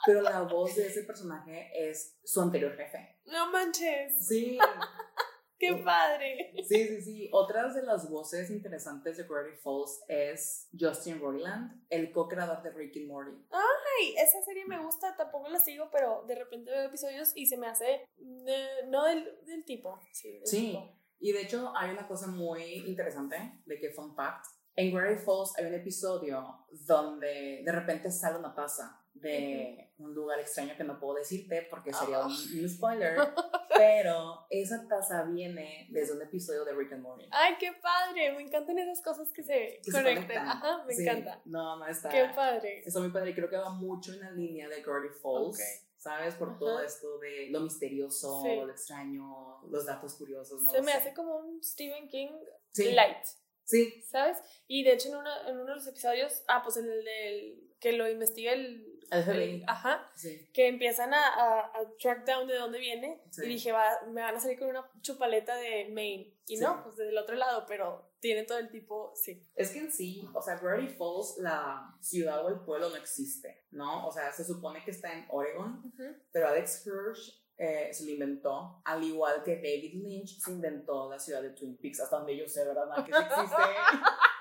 Pero 0.06 0.22
la 0.22 0.42
voz 0.42 0.76
de 0.76 0.88
ese 0.88 1.04
personaje 1.04 1.72
es 1.74 2.20
su 2.24 2.42
anterior 2.42 2.76
jefe. 2.76 3.20
No 3.26 3.52
manches. 3.52 4.28
Sí. 4.28 4.58
¡Qué 5.58 5.74
padre! 5.84 6.54
Sí, 6.68 6.88
sí, 6.88 7.02
sí. 7.02 7.30
Otras 7.32 7.76
de 7.76 7.84
las 7.84 8.10
voces 8.10 8.50
interesantes 8.50 9.18
de 9.18 9.24
Gravity 9.24 9.58
Falls 9.58 10.04
es 10.08 10.70
Justin 10.78 11.20
Roiland, 11.20 11.86
el 11.90 12.12
co-creador 12.12 12.62
de 12.62 12.72
Rick 12.72 12.98
and 12.98 13.08
Morty. 13.08 13.32
¡Ay! 13.52 14.16
Esa 14.18 14.42
serie 14.42 14.66
me 14.66 14.84
gusta, 14.84 15.16
tampoco 15.16 15.48
la 15.50 15.60
sigo, 15.60 15.90
pero 15.92 16.24
de 16.28 16.36
repente 16.36 16.72
veo 16.72 16.84
episodios 16.84 17.32
y 17.36 17.46
se 17.46 17.58
me 17.58 17.68
hace. 17.68 18.06
no 18.88 19.06
del, 19.06 19.46
del 19.46 19.64
tipo. 19.66 20.00
Sí, 20.12 20.42
sí. 20.44 20.78
y 21.20 21.32
de 21.32 21.42
hecho 21.42 21.72
hay 21.76 21.92
una 21.92 22.08
cosa 22.08 22.28
muy 22.28 22.62
interesante 22.88 23.62
de 23.66 23.80
que, 23.80 23.92
fun 23.92 24.16
fact, 24.16 24.46
en 24.76 24.94
Gravity 24.94 25.24
Falls 25.24 25.54
hay 25.58 25.66
un 25.66 25.74
episodio 25.74 26.66
donde 26.72 27.62
de 27.64 27.72
repente 27.72 28.12
sale 28.12 28.38
una 28.40 28.54
taza 28.54 29.05
de 29.16 29.92
un 29.98 30.14
lugar 30.14 30.40
extraño 30.40 30.76
que 30.76 30.84
no 30.84 31.00
puedo 31.00 31.16
decirte 31.16 31.68
porque 31.70 31.94
sería 31.94 32.20
un, 32.26 32.32
ah. 32.32 32.68
spoiler, 32.68 33.18
pero 33.78 34.46
esa 34.50 34.88
taza 34.88 35.24
viene 35.24 35.88
desde 35.90 36.14
un 36.14 36.22
episodio 36.22 36.66
de 36.66 36.74
Rick 36.74 36.94
and 36.94 37.02
Morty. 37.02 37.28
Ay, 37.32 37.56
qué 37.60 37.72
padre, 37.82 38.34
me 38.34 38.44
encantan 38.44 38.78
esas 38.78 39.02
cosas 39.02 39.32
que 39.32 39.44
se 39.44 39.80
conectan. 39.92 40.48
Ajá, 40.48 40.84
me 40.86 40.94
encanta. 40.94 41.42
No, 41.46 41.78
no 41.78 41.88
está. 41.88 42.10
Qué 42.10 42.30
padre. 42.36 42.84
Está 42.86 43.00
muy 43.00 43.10
padre 43.10 43.32
y 43.32 43.34
creo 43.34 43.50
que 43.50 43.58
va 43.58 43.70
mucho 43.70 44.14
en 44.14 44.20
la 44.20 44.32
línea 44.32 44.68
de 44.68 44.82
Gravity 44.82 45.14
Falls. 45.22 45.60
¿Sabes? 45.98 46.36
Por 46.36 46.60
todo 46.60 46.84
esto 46.84 47.18
de 47.18 47.48
lo 47.50 47.62
misterioso, 47.62 48.44
lo 48.46 48.70
extraño, 48.70 49.66
los 49.72 49.88
datos 49.88 50.14
curiosos. 50.14 50.62
Se 50.72 50.82
me 50.84 50.92
hace 50.92 51.16
como 51.16 51.38
un 51.38 51.64
Stephen 51.64 52.08
King 52.10 52.30
light. 52.76 53.26
Sí. 53.64 54.04
¿Sabes? 54.04 54.38
Y 54.68 54.84
de 54.84 54.94
hecho 54.94 55.10
en, 55.10 55.16
uno, 55.16 55.30
en 55.48 55.56
uno 55.56 55.66
de 55.66 55.76
los 55.76 55.88
episodios, 55.88 56.44
ah, 56.48 56.62
pues 56.64 56.78
el 56.78 56.86
del 56.86 57.66
que 57.80 57.94
lo 57.94 58.10
investiga 58.10 58.54
el 58.54 58.85
ajá. 59.68 60.12
Que 60.54 60.68
empiezan 60.68 61.14
a, 61.14 61.20
a, 61.20 61.72
track 62.00 62.26
down 62.26 62.48
de 62.48 62.56
dónde 62.56 62.80
viene. 62.80 63.22
Y 63.38 63.48
dije, 63.48 63.72
va, 63.72 63.86
me 64.08 64.22
van 64.22 64.36
a 64.36 64.40
salir 64.40 64.60
con 64.60 64.70
una 64.70 64.90
chupaleta 65.02 65.56
de 65.56 65.90
Maine. 65.92 66.34
Y 66.48 66.58
no, 66.58 66.84
pues 66.84 66.98
del 66.98 67.18
otro 67.18 67.36
lado, 67.36 67.66
pero 67.68 68.12
tiene 68.20 68.44
todo 68.44 68.58
el 68.60 68.70
tipo, 68.70 69.14
sí. 69.16 69.48
Es 69.56 69.72
que 69.72 69.80
en 69.80 69.92
sí, 69.92 70.28
o 70.34 70.42
sea, 70.42 70.58
Gravity 70.58 70.94
Falls, 70.94 71.38
la 71.40 71.96
ciudad 72.02 72.46
o 72.46 72.50
el 72.50 72.60
pueblo 72.60 72.90
no 72.90 72.96
existe, 72.96 73.66
¿no? 73.72 74.08
O 74.08 74.12
sea, 74.12 74.32
se 74.32 74.44
supone 74.44 74.84
que 74.84 74.92
está 74.92 75.14
en 75.14 75.26
Oregon, 75.30 75.94
pero 76.32 76.48
Alex 76.48 76.86
Hirsch 76.86 77.46
eh, 77.58 77.90
se 77.94 78.06
lo 78.06 78.12
inventó, 78.12 78.82
al 78.84 79.04
igual 79.04 79.44
que 79.44 79.56
David 79.56 80.04
Lynch 80.04 80.40
se 80.40 80.52
inventó 80.52 81.10
la 81.10 81.18
ciudad 81.18 81.42
de 81.42 81.52
Twin 81.52 81.78
Peaks, 81.78 82.02
hasta 82.02 82.18
donde 82.18 82.36
yo 82.36 82.48
sé, 82.48 82.66
¿verdad? 82.66 83.06
Que 83.06 83.14
sí 83.14 83.20
existe. 83.22 83.56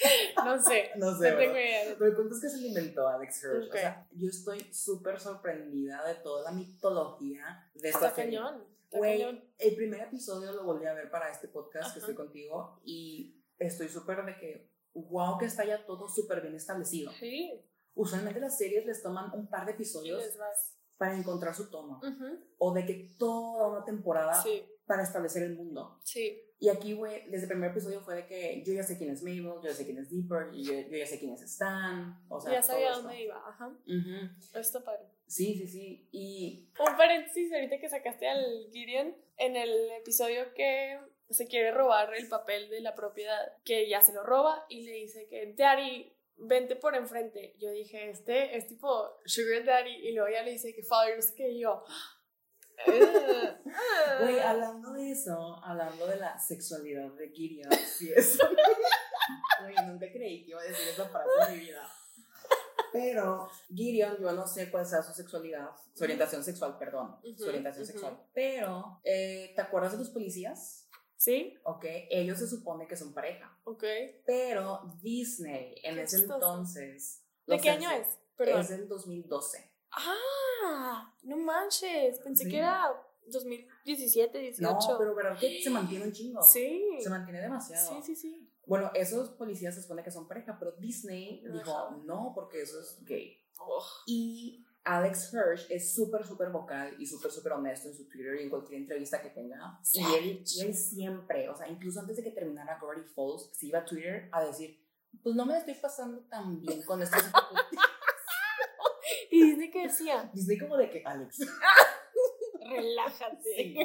No 0.44 0.62
sé. 0.62 0.90
No 0.96 1.18
sé. 1.18 1.30
No 1.30 1.38
tengo 1.38 1.52
idea. 1.52 1.94
Pero 1.98 2.10
el 2.10 2.16
punto 2.16 2.34
es 2.34 2.40
que 2.40 2.48
se 2.48 2.60
lo 2.60 2.66
inventó 2.66 3.08
Alex 3.08 3.44
Hirsch. 3.44 3.68
O 3.68 3.72
sea, 3.72 4.06
yo 4.12 4.28
estoy 4.28 4.60
súper 4.72 5.20
sorprendida 5.20 6.04
de 6.06 6.14
toda 6.16 6.50
la 6.50 6.52
mitología 6.52 7.70
de 7.74 7.88
esta 7.88 8.08
Está 8.08 8.22
cañón. 8.22 8.64
Güey, 8.90 9.22
el 9.58 9.76
primer 9.76 10.00
episodio 10.00 10.52
lo 10.52 10.64
volví 10.64 10.86
a 10.86 10.94
ver 10.94 11.10
para 11.10 11.30
este 11.30 11.46
podcast 11.46 11.92
que 11.92 12.00
estoy 12.00 12.14
contigo 12.14 12.80
y 12.84 13.40
estoy 13.56 13.88
súper 13.88 14.24
de 14.24 14.36
que, 14.36 14.70
wow, 14.94 15.38
que 15.38 15.44
está 15.44 15.64
ya 15.64 15.86
todo 15.86 16.08
súper 16.08 16.40
bien 16.40 16.56
establecido. 16.56 17.12
Sí. 17.12 17.64
Usualmente 17.94 18.40
las 18.40 18.58
series 18.58 18.86
les 18.86 19.00
toman 19.02 19.32
un 19.32 19.48
par 19.48 19.64
de 19.66 19.72
episodios 19.72 20.24
para 20.96 21.16
encontrar 21.16 21.54
su 21.54 21.70
tono. 21.70 22.00
O 22.58 22.74
de 22.74 22.84
que 22.84 23.14
toda 23.16 23.68
una 23.68 23.84
temporada 23.84 24.42
para 24.90 25.04
establecer 25.04 25.44
el 25.44 25.54
mundo. 25.54 26.00
Sí. 26.02 26.42
Y 26.58 26.68
aquí, 26.68 26.94
güey, 26.94 27.22
desde 27.30 27.44
el 27.44 27.50
primer 27.50 27.70
episodio 27.70 28.00
fue 28.00 28.16
de 28.16 28.26
que 28.26 28.60
yo 28.66 28.72
ya 28.72 28.82
sé 28.82 28.98
quién 28.98 29.10
es 29.10 29.22
Mabel, 29.22 29.44
yo 29.44 29.62
ya 29.62 29.72
sé 29.72 29.84
quién 29.84 29.98
es 29.98 30.10
Deeper, 30.10 30.48
y 30.52 30.64
yo, 30.64 30.72
ya 30.74 31.06
sé 31.06 31.20
quién 31.20 31.32
es 31.32 31.42
Stan. 31.42 32.20
O 32.28 32.40
sea, 32.40 32.54
ya 32.54 32.60
sabía 32.60 32.90
dónde 32.90 33.22
iba, 33.22 33.36
ajá. 33.36 33.72
Esto 34.52 34.82
padre. 34.82 35.04
Sí, 35.28 35.54
sí, 35.54 35.68
sí. 35.68 36.08
Y. 36.10 36.68
Un 36.76 36.96
paréntesis, 36.96 37.52
ahorita 37.52 37.78
que 37.78 37.88
sacaste 37.88 38.26
al 38.26 38.68
Gideon, 38.72 39.14
en 39.36 39.54
el 39.54 39.92
episodio 39.92 40.52
que 40.54 40.98
se 41.28 41.46
quiere 41.46 41.70
robar 41.70 42.12
el 42.12 42.28
papel 42.28 42.68
de 42.68 42.80
la 42.80 42.96
propiedad, 42.96 43.52
que 43.64 43.88
ya 43.88 44.00
se 44.00 44.12
lo 44.12 44.24
roba 44.24 44.66
y 44.68 44.82
le 44.82 44.94
dice 44.94 45.28
que 45.28 45.54
Daddy, 45.56 46.12
vente 46.36 46.74
por 46.74 46.96
enfrente. 46.96 47.54
Yo 47.60 47.70
dije, 47.70 48.10
este 48.10 48.56
es 48.56 48.66
tipo 48.66 49.20
Sugar 49.24 49.64
Daddy, 49.64 50.08
y 50.08 50.14
luego 50.14 50.28
ya 50.32 50.42
le 50.42 50.50
dice 50.50 50.74
que 50.74 50.82
Father, 50.82 51.14
no 51.14 51.22
sé 51.22 51.32
qué, 51.36 51.48
y 51.48 51.60
yo. 51.60 51.84
Güey, 52.86 54.38
hablando 54.40 54.92
de 54.92 55.12
eso, 55.12 55.62
hablando 55.64 56.06
de 56.06 56.16
la 56.16 56.38
sexualidad 56.38 57.10
de 57.12 57.30
Gideon, 57.30 57.72
sí, 57.72 58.12
eso. 58.14 58.46
Güey, 59.62 59.74
nunca 59.86 60.10
creí 60.10 60.44
que 60.44 60.50
iba 60.50 60.60
a 60.60 60.64
decir 60.64 60.88
esa 60.88 61.08
frase 61.08 61.30
en 61.48 61.58
mi 61.58 61.64
vida. 61.66 61.88
Pero 62.92 63.48
Gideon, 63.68 64.16
yo 64.20 64.32
no 64.32 64.46
sé 64.46 64.70
cuál 64.70 64.86
sea 64.86 65.02
su 65.02 65.12
sexualidad, 65.12 65.70
su 65.94 66.04
orientación 66.04 66.42
sexual, 66.42 66.76
perdón, 66.78 67.16
su 67.36 67.46
orientación 67.46 67.86
sexual. 67.86 68.18
Pero, 68.32 69.00
eh, 69.04 69.52
¿te 69.54 69.60
acuerdas 69.60 69.92
de 69.92 69.98
los 69.98 70.10
policías? 70.10 70.88
Sí. 71.16 71.54
Ok, 71.64 71.84
ellos 72.08 72.38
se 72.38 72.48
supone 72.48 72.86
que 72.86 72.96
son 72.96 73.12
pareja. 73.12 73.54
Ok. 73.64 73.84
Pero 74.24 74.80
Disney, 75.02 75.74
en 75.82 75.98
ese 75.98 76.20
entonces. 76.20 77.22
¿De 77.46 77.58
qué 77.58 77.70
año 77.70 77.90
es? 77.90 78.06
Perdón. 78.36 78.62
Es 78.62 78.70
del 78.70 78.88
2012. 78.88 79.69
Ah. 79.92 81.14
No 81.22 81.36
manches. 81.36 82.18
Pensé 82.20 82.44
Sí. 82.44 82.50
que 82.50 82.58
era 82.58 82.88
2017, 83.26 84.38
18. 84.38 84.62
No, 84.92 84.98
pero 84.98 85.14
verdad 85.14 85.38
que 85.38 85.62
se 85.62 85.70
mantiene 85.70 86.06
un 86.06 86.12
chingo. 86.12 86.42
Sí. 86.42 86.98
Se 87.00 87.10
mantiene 87.10 87.40
demasiado. 87.40 87.96
Sí, 87.96 88.02
sí, 88.02 88.16
sí. 88.16 88.46
Bueno, 88.66 88.90
esos 88.94 89.30
policías 89.30 89.74
se 89.74 89.82
supone 89.82 90.02
que 90.04 90.10
son 90.10 90.28
pareja, 90.28 90.56
pero 90.58 90.72
Disney 90.72 91.42
dijo, 91.52 91.76
Ajá. 91.76 91.96
no, 92.04 92.32
porque 92.34 92.62
eso 92.62 92.78
es 92.80 92.98
gay. 93.04 93.36
Oh, 93.58 93.82
Y 94.06 94.64
Alex 94.84 95.34
Hirsch 95.34 95.66
es 95.70 95.94
súper, 95.94 96.24
súper 96.26 96.50
vocal 96.50 96.94
y 96.98 97.06
súper, 97.06 97.30
súper 97.30 97.52
honesto 97.52 97.88
en 97.88 97.94
su 97.94 98.08
Twitter 98.08 98.36
y 98.40 98.44
en 98.44 98.50
cualquier 98.50 98.80
entrevista 98.80 99.20
que 99.20 99.30
tenga. 99.30 99.78
Y 99.92 100.02
él, 100.14 100.44
y 100.46 100.60
él 100.62 100.74
siempre, 100.74 101.48
o 101.48 101.56
sea, 101.56 101.68
incluso 101.68 102.00
antes 102.00 102.16
de 102.16 102.22
que 102.22 102.30
terminara 102.30 102.78
Gravity 102.80 103.08
Falls, 103.14 103.50
se 103.52 103.66
iba 103.66 103.80
a 103.80 103.84
Twitter 103.84 104.28
a 104.32 104.44
decir, 104.44 104.82
pues 105.22 105.34
no 105.34 105.44
me 105.44 105.58
estoy 105.58 105.74
pasando 105.74 106.20
tan 106.28 106.60
bien 106.60 106.82
con 106.84 107.02
estos 107.02 107.20
ejecutivos". 107.34 107.84
Y 109.32 109.42
Disney 109.44 109.70
que 109.70 109.82
decía, 109.84 110.30
Disney 110.34 110.58
como 110.58 110.76
de 110.76 110.90
que, 110.90 111.02
Alex. 111.04 111.38
relájate. 112.60 113.38
Sí. 113.42 113.76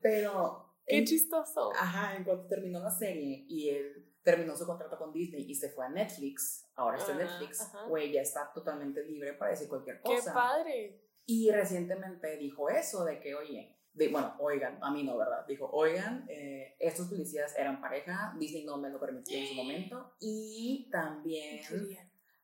Pero... 0.00 0.64
Qué 0.86 0.98
en- 0.98 1.04
chistoso. 1.04 1.72
Ajá, 1.74 2.16
en 2.16 2.22
cuanto 2.24 2.46
terminó 2.46 2.78
la 2.80 2.90
serie 2.90 3.44
y 3.48 3.70
él 3.70 4.06
terminó 4.22 4.56
su 4.56 4.66
contrato 4.66 4.96
con 4.98 5.12
Disney 5.12 5.44
y 5.48 5.54
se 5.54 5.70
fue 5.70 5.86
a 5.86 5.88
Netflix, 5.88 6.68
ahora 6.76 6.96
está 6.98 7.12
en 7.12 7.20
Ah, 7.20 7.24
Netflix, 7.24 7.72
güey, 7.88 8.12
ya 8.12 8.20
está 8.22 8.52
totalmente 8.52 9.04
libre 9.04 9.32
para 9.34 9.50
decir 9.52 9.68
cualquier 9.68 10.00
Qué 10.02 10.16
cosa. 10.16 10.32
padre. 10.34 11.00
Y 11.26 11.50
recientemente 11.50 12.36
dijo 12.36 12.68
eso 12.68 13.04
de 13.04 13.18
que, 13.20 13.34
oye, 13.34 13.76
de, 13.94 14.08
bueno, 14.08 14.34
oigan, 14.38 14.78
a 14.82 14.90
mí 14.92 15.02
no, 15.02 15.16
¿verdad? 15.16 15.44
Dijo, 15.46 15.68
oigan, 15.72 16.24
eh, 16.28 16.76
estos 16.78 17.08
policías 17.08 17.56
eran 17.56 17.80
pareja, 17.80 18.34
Disney 18.38 18.64
no 18.64 18.76
me 18.78 18.90
lo 18.90 19.00
permitió 19.00 19.36
en 19.38 19.46
su 19.48 19.54
momento. 19.54 20.12
Y 20.20 20.88
también... 20.90 21.62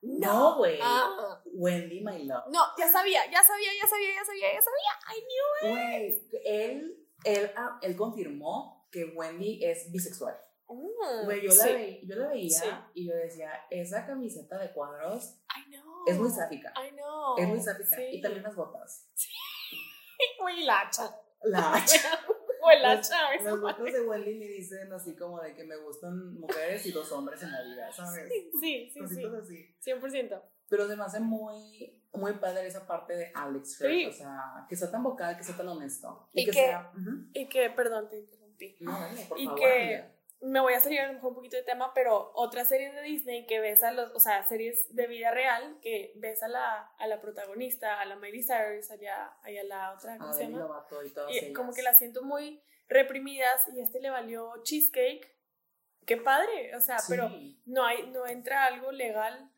No, 0.02 0.56
güey. 0.56 0.80
Ah. 0.82 1.40
Wendy, 1.52 2.00
my 2.00 2.25
love. 2.25 2.44
No, 2.50 2.61
ya 2.78 2.88
sabía, 2.88 3.21
ya 3.30 3.42
sabía, 3.42 3.71
ya 3.80 3.87
sabía, 3.88 4.09
ya 4.14 4.25
sabía, 4.25 4.52
ya 4.54 4.62
sabía. 4.62 4.92
I 5.16 5.21
knew 5.21 5.71
Güey, 5.73 6.28
él, 6.44 7.06
él, 7.25 7.52
ah, 7.56 7.78
él 7.82 7.97
confirmó 7.97 8.88
que 8.90 9.04
Wendy 9.04 9.64
es 9.64 9.90
bisexual. 9.92 10.37
Mm, 10.68 11.25
Güey, 11.26 11.42
yo, 11.42 11.49
la 11.54 11.64
sí. 11.64 11.73
ve- 11.73 12.00
yo 12.04 12.16
la 12.16 12.28
veía 12.28 12.59
Sí. 12.61 12.68
y 12.94 13.06
yo 13.09 13.14
decía, 13.14 13.52
esa 13.71 14.06
camiseta 14.06 14.56
de 14.59 14.73
cuadros 14.73 15.38
I 15.54 15.71
know. 15.71 16.04
es 16.06 16.18
muy 16.18 16.30
sáfica. 16.30 16.73
I 16.76 16.92
know. 16.92 17.37
Es 17.38 17.47
muy 17.49 17.61
sáfica. 17.61 17.97
Sí. 17.97 18.02
Y 18.12 18.21
también 18.23 18.42
las 18.42 18.56
botas. 18.56 19.06
Güey, 20.40 20.62
la 20.64 20.80
hacha. 20.88 21.14
La 21.44 21.85
O 22.64 22.71
el 22.71 22.85
hacha. 22.85 23.35
Las 23.42 23.61
botas 23.61 23.92
de 23.92 24.00
Wendy 24.02 24.35
me 24.37 24.47
dicen 24.47 24.90
así 24.92 25.16
como 25.16 25.40
de 25.40 25.54
que 25.54 25.64
me 25.64 25.76
gustan 25.76 26.35
mujeres 26.38 26.87
y 26.87 26.92
dos 26.92 27.11
hombres 27.12 27.42
en 27.42 27.50
la 27.50 27.61
vida, 27.62 27.92
¿sabes? 27.92 28.28
Sí, 28.28 28.50
sí, 28.61 28.90
sí. 28.94 29.00
Cositas 29.00 29.35
así. 29.35 29.75
100%. 29.85 30.40
Pero 30.73 30.88
se 30.88 30.97
me 30.97 31.05
hace 31.05 31.21
muy, 31.21 32.02
muy 32.14 32.33
padre 32.33 32.67
esa 32.67 32.87
parte 32.87 33.14
de 33.14 33.31
Alex 33.35 33.79
Hirsch, 33.79 33.91
Sí. 33.93 34.07
o 34.07 34.12
sea, 34.12 34.67
que 34.71 34.75
sea 34.75 34.91
tan 34.91 35.02
vocal, 35.02 35.37
que 35.37 35.45
sea 35.45 35.55
tan 35.55 35.69
honesto. 35.69 36.31
Y 36.33 36.47
que- 36.47 36.52
sea... 36.55 36.91
Ujú. 36.99 37.26
Y 37.35 37.47
que, 37.47 37.69
perdón, 37.69 38.09
te 38.09 38.21
interrumpí. 38.21 38.76
No, 38.81 38.93
dale, 38.99 39.21
por 39.26 39.38
Y 39.38 39.45
favor. 39.45 39.61
que-. 39.61 40.05
Me 40.41 40.61
voy 40.61 40.73
a 40.73 40.81
salir 40.81 41.00
a 41.00 41.09
lo 41.09 41.12
mejor 41.12 41.29
un 41.29 41.35
poquito 41.37 41.57
de 41.59 41.62
tema, 41.62 41.93
pero 41.95 42.33
otra 42.35 42.64
serie 42.64 42.91
de 42.91 43.02
Disney 43.02 43.45
que 43.47 43.61
ves 43.61 43.83
a 43.85 43.93
los, 43.93 44.12
o 44.14 44.19
sea, 44.19 44.43
series 44.45 44.87
de 44.97 45.07
vida 45.09 45.31
real, 45.31 45.76
que 45.83 46.14
ves 46.17 46.43
a 46.43 46.49
la, 46.49 46.91
a 46.99 47.07
la 47.07 47.21
protagonista, 47.21 48.00
a 48.00 48.07
la 48.07 48.17
Miley 48.17 48.43
Cyrus, 48.43 48.91
allá, 48.91 49.37
allá 49.43 49.62
la 49.64 49.93
otra, 49.93 50.17
¿cómo 50.17 50.31
A 50.31 50.33
se 50.33 50.45
llama? 50.49 50.87
Y 51.05 51.11
todas 51.11 51.31
Y 51.33 51.38
ellas. 51.38 51.55
como 51.55 51.75
que 51.75 51.83
las 51.83 51.99
siento 51.99 52.23
muy 52.23 52.62
reprimidas 52.88 53.69
y 53.75 53.81
a 53.81 53.85
este 53.85 54.00
le 54.00 54.09
valió 54.09 54.50
cheesecake. 54.64 55.31
Qué 56.07 56.17
padre, 56.17 56.75
o 56.75 56.81
sea, 56.81 56.99
Sí. 56.99 57.07
pero 57.11 57.31
no 57.67 57.85
hay, 57.85 58.11
no 58.11 58.26
entra 58.26 58.64
algo 58.64 58.91
legal. 58.91 59.50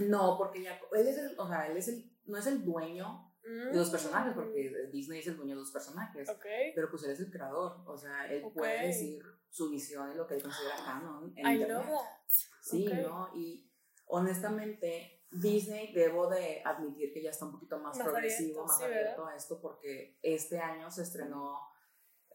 No, 0.00 0.36
porque 0.38 0.62
ya, 0.62 0.78
él 0.92 1.06
es 1.08 1.18
el, 1.18 1.38
o 1.38 1.48
sea, 1.48 1.66
él 1.68 1.76
es 1.76 1.88
el, 1.88 2.10
no 2.26 2.38
es 2.38 2.46
el 2.46 2.64
dueño 2.64 3.22
de 3.42 3.76
los 3.76 3.90
personajes, 3.90 4.34
porque 4.34 4.88
Disney 4.92 5.20
es 5.20 5.26
el 5.28 5.36
dueño 5.36 5.54
de 5.54 5.60
los 5.60 5.70
personajes. 5.70 6.28
Mm. 6.28 6.40
Pero 6.74 6.90
pues 6.90 7.04
él 7.04 7.10
es 7.12 7.20
el 7.20 7.30
creador, 7.30 7.76
o 7.86 7.96
sea, 7.96 8.26
él 8.32 8.42
puede 8.52 8.88
decir 8.88 9.22
su 9.48 9.70
visión 9.70 10.10
y 10.12 10.16
lo 10.16 10.26
que 10.26 10.34
él 10.34 10.42
considera 10.42 10.74
canon 10.84 11.32
en 11.36 11.46
I 11.46 11.52
internet. 11.54 11.76
love 11.76 11.86
that. 11.86 12.28
Sí, 12.60 12.88
Ok. 12.88 12.94
¿no? 13.06 13.30
Y 13.36 13.70
honestamente, 14.06 15.24
Disney 15.30 15.92
debo 15.92 16.28
de 16.28 16.60
admitir 16.64 17.12
que 17.12 17.22
ya 17.22 17.30
está 17.30 17.44
un 17.46 17.52
poquito 17.52 17.78
más, 17.78 17.96
Más 17.96 18.06
progresivo, 18.08 18.62
abierto, 18.62 18.66
más 18.66 18.78
sí, 18.78 18.84
abierto 18.84 19.26
a 19.26 19.36
esto, 19.36 19.60
porque 19.60 20.18
este 20.22 20.58
año 20.58 20.90
se 20.90 21.02
estrenó 21.02 21.60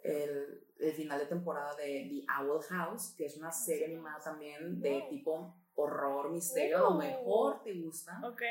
el, 0.04 0.66
el 0.80 0.94
final 0.94 1.20
de 1.20 1.26
temporada 1.26 1.76
de 1.76 2.08
The 2.10 2.26
Owl 2.42 2.62
House, 2.64 3.14
que 3.18 3.26
es 3.26 3.38
una 3.38 3.52
serie 3.52 3.86
animada 3.86 4.20
también 4.24 4.80
de 4.80 5.00
Wow. 5.02 5.10
tipo 5.10 5.61
horror, 5.76 6.32
misterio, 6.32 6.78
a 6.78 6.82
lo 6.82 6.92
mejor 6.92 7.64
te 7.64 7.74
gusta. 7.74 8.20
Ok. 8.24 8.42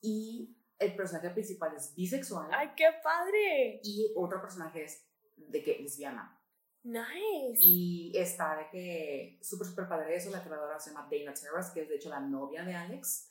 Y 0.00 0.56
el 0.78 0.94
personaje 0.94 1.30
principal 1.30 1.74
es 1.74 1.94
bisexual 1.94 2.50
¡Ay, 2.52 2.72
qué 2.76 2.88
padre! 3.02 3.80
y 3.82 4.12
otro 4.14 4.40
personaje 4.40 4.84
es 4.84 5.06
de 5.36 5.62
que 5.62 5.78
lesbiana. 5.78 6.32
Nice. 6.82 7.58
Y 7.60 8.12
está 8.14 8.56
de 8.56 8.68
que 8.70 9.38
súper, 9.42 9.66
súper 9.66 9.88
padre 9.88 10.14
eso. 10.14 10.30
La 10.30 10.42
creadora 10.44 10.78
se 10.78 10.90
llama 10.90 11.08
Dana 11.10 11.34
Terrace, 11.34 11.72
que 11.74 11.82
es 11.82 11.88
de 11.88 11.96
hecho 11.96 12.08
la 12.10 12.20
novia 12.20 12.62
de 12.64 12.74
Alex. 12.74 13.28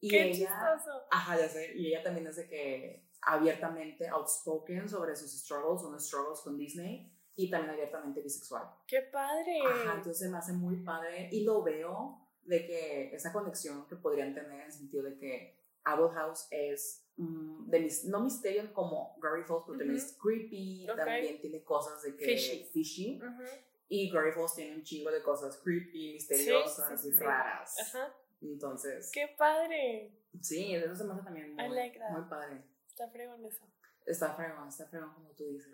y 0.00 0.08
qué 0.08 0.24
ella, 0.24 0.32
chistoso. 0.32 1.02
ajá, 1.10 1.38
ya 1.38 1.48
sé. 1.48 1.72
Y 1.76 1.88
ella 1.88 2.02
también 2.02 2.26
es 2.26 2.36
de 2.36 2.48
que 2.48 3.08
abiertamente 3.22 4.08
outspoken 4.08 4.88
sobre 4.88 5.14
sus 5.14 5.30
struggles, 5.30 5.82
unos 5.84 6.04
struggles 6.04 6.40
con 6.40 6.58
Disney. 6.58 7.10
Y 7.36 7.50
también 7.50 7.72
abiertamente 7.74 8.20
bisexual. 8.20 8.64
¡Qué 8.86 9.02
padre! 9.02 9.60
Ajá, 9.64 9.94
entonces 9.96 10.30
me 10.30 10.38
hace 10.38 10.52
muy 10.52 10.76
padre. 10.84 11.28
Y 11.32 11.42
lo 11.44 11.62
veo 11.62 12.23
de 12.46 12.66
que 12.66 13.14
esa 13.14 13.32
conexión 13.32 13.86
que 13.88 13.96
podrían 13.96 14.34
tener 14.34 14.52
en 14.52 14.60
el 14.62 14.72
sentido 14.72 15.02
de 15.02 15.16
que 15.16 15.58
Owl 15.86 16.10
House 16.14 16.46
es 16.50 17.04
mm, 17.16 17.68
de 17.70 17.80
mis, 17.80 18.04
no 18.04 18.20
misterio 18.20 18.72
como 18.72 19.16
Gravity 19.20 19.46
Falls, 19.48 19.64
pero 19.66 19.78
también 19.78 19.96
Ujú. 19.98 20.06
es 20.06 20.18
creepy, 20.20 20.88
Ok. 20.90 20.96
también 20.96 21.40
tiene 21.40 21.62
cosas 21.62 22.02
de 22.02 22.16
que 22.16 22.24
Fishy. 22.24 22.64
fishy. 22.72 23.20
Ujú. 23.22 23.42
Y 23.88 24.10
Gravity 24.10 24.34
Falls 24.34 24.54
tiene 24.54 24.74
un 24.76 24.82
chingo 24.82 25.10
de 25.10 25.22
cosas 25.22 25.56
creepy, 25.62 26.14
misteriosas 26.14 27.00
Sí, 27.00 27.10
sí, 27.10 27.14
y 27.14 27.18
raras. 27.18 27.78
Ajá. 27.80 28.14
Entonces, 28.40 29.10
¡Qué 29.12 29.28
padre! 29.38 30.12
sí, 30.40 30.74
eso 30.74 30.96
se 30.96 31.04
me 31.04 31.12
hace 31.14 31.22
también 31.22 31.54
muy, 31.54 31.68
like 31.74 31.98
muy 32.10 32.22
padre. 32.28 32.62
Está 32.88 33.08
fregón 33.08 33.44
eso. 33.44 33.64
Está 34.06 34.34
fregón, 34.34 34.68
está 34.68 34.86
fregón 34.86 35.12
como 35.14 35.30
tú 35.30 35.44
dices. 35.48 35.72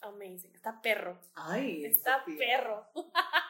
Amazing. 0.00 0.54
Está 0.54 0.80
perro. 0.82 1.18
Ay, 1.34 1.84
Está 1.84 2.18
Sofía. 2.20 2.38
perro. 2.38 2.86